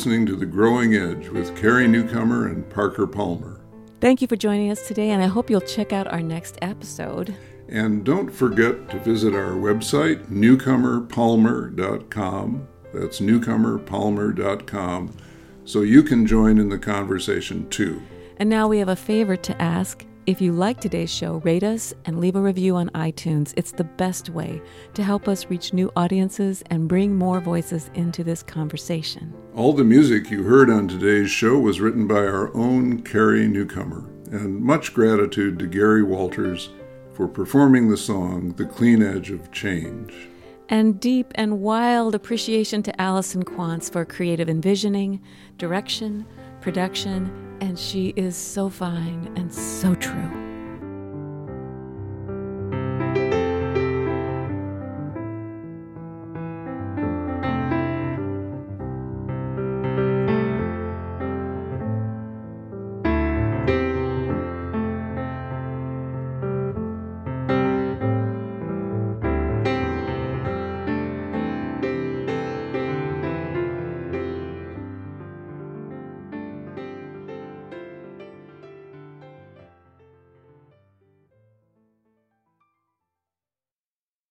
Listening 0.00 0.24
to 0.24 0.34
The 0.34 0.46
Growing 0.46 0.94
Edge 0.94 1.28
with 1.28 1.54
Carrie 1.54 1.86
Newcomer 1.86 2.48
and 2.48 2.66
Parker 2.70 3.06
Palmer. 3.06 3.60
Thank 4.00 4.22
you 4.22 4.28
for 4.28 4.36
joining 4.36 4.70
us 4.70 4.88
today, 4.88 5.10
and 5.10 5.22
I 5.22 5.26
hope 5.26 5.50
you'll 5.50 5.60
check 5.60 5.92
out 5.92 6.06
our 6.06 6.22
next 6.22 6.56
episode. 6.62 7.36
And 7.68 8.02
don't 8.02 8.30
forget 8.30 8.88
to 8.88 8.98
visit 9.00 9.34
our 9.34 9.52
website, 9.52 10.24
newcomerpalmer.com. 10.28 12.68
That's 12.94 13.20
newcomerpalmer.com, 13.20 15.16
so 15.66 15.82
you 15.82 16.02
can 16.02 16.26
join 16.26 16.56
in 16.56 16.70
the 16.70 16.78
conversation 16.78 17.68
too. 17.68 18.00
And 18.38 18.48
now 18.48 18.68
we 18.68 18.78
have 18.78 18.88
a 18.88 18.96
favor 18.96 19.36
to 19.36 19.60
ask. 19.60 20.06
If 20.26 20.38
you 20.40 20.52
like 20.52 20.80
today's 20.80 21.10
show, 21.10 21.36
rate 21.38 21.62
us 21.62 21.94
and 22.04 22.20
leave 22.20 22.36
a 22.36 22.40
review 22.40 22.76
on 22.76 22.90
iTunes. 22.90 23.54
It's 23.56 23.72
the 23.72 23.84
best 23.84 24.28
way 24.28 24.60
to 24.92 25.02
help 25.02 25.26
us 25.26 25.46
reach 25.46 25.72
new 25.72 25.90
audiences 25.96 26.62
and 26.68 26.86
bring 26.86 27.16
more 27.16 27.40
voices 27.40 27.90
into 27.94 28.22
this 28.22 28.42
conversation. 28.42 29.32
All 29.56 29.72
the 29.72 29.82
music 29.82 30.30
you 30.30 30.42
heard 30.42 30.68
on 30.68 30.88
today's 30.88 31.30
show 31.30 31.58
was 31.58 31.80
written 31.80 32.06
by 32.06 32.20
our 32.26 32.54
own 32.54 33.00
Carrie 33.00 33.48
Newcomer, 33.48 34.10
and 34.30 34.60
much 34.60 34.92
gratitude 34.92 35.58
to 35.58 35.66
Gary 35.66 36.02
Walters 36.02 36.68
for 37.14 37.26
performing 37.26 37.88
the 37.88 37.96
song 37.96 38.52
The 38.52 38.66
Clean 38.66 39.02
Edge 39.02 39.30
of 39.30 39.50
Change. 39.52 40.12
And 40.68 41.00
deep 41.00 41.32
and 41.34 41.60
wild 41.60 42.14
appreciation 42.14 42.82
to 42.84 43.00
Allison 43.00 43.42
Quantz 43.42 43.90
for 43.90 44.04
creative 44.04 44.48
envisioning, 44.48 45.20
direction, 45.58 46.26
production, 46.60 47.56
and 47.60 47.78
she 47.78 48.12
is 48.16 48.36
so 48.36 48.68
fine 48.68 49.32
and 49.36 49.52
so 49.52 49.94
true. 49.94 50.49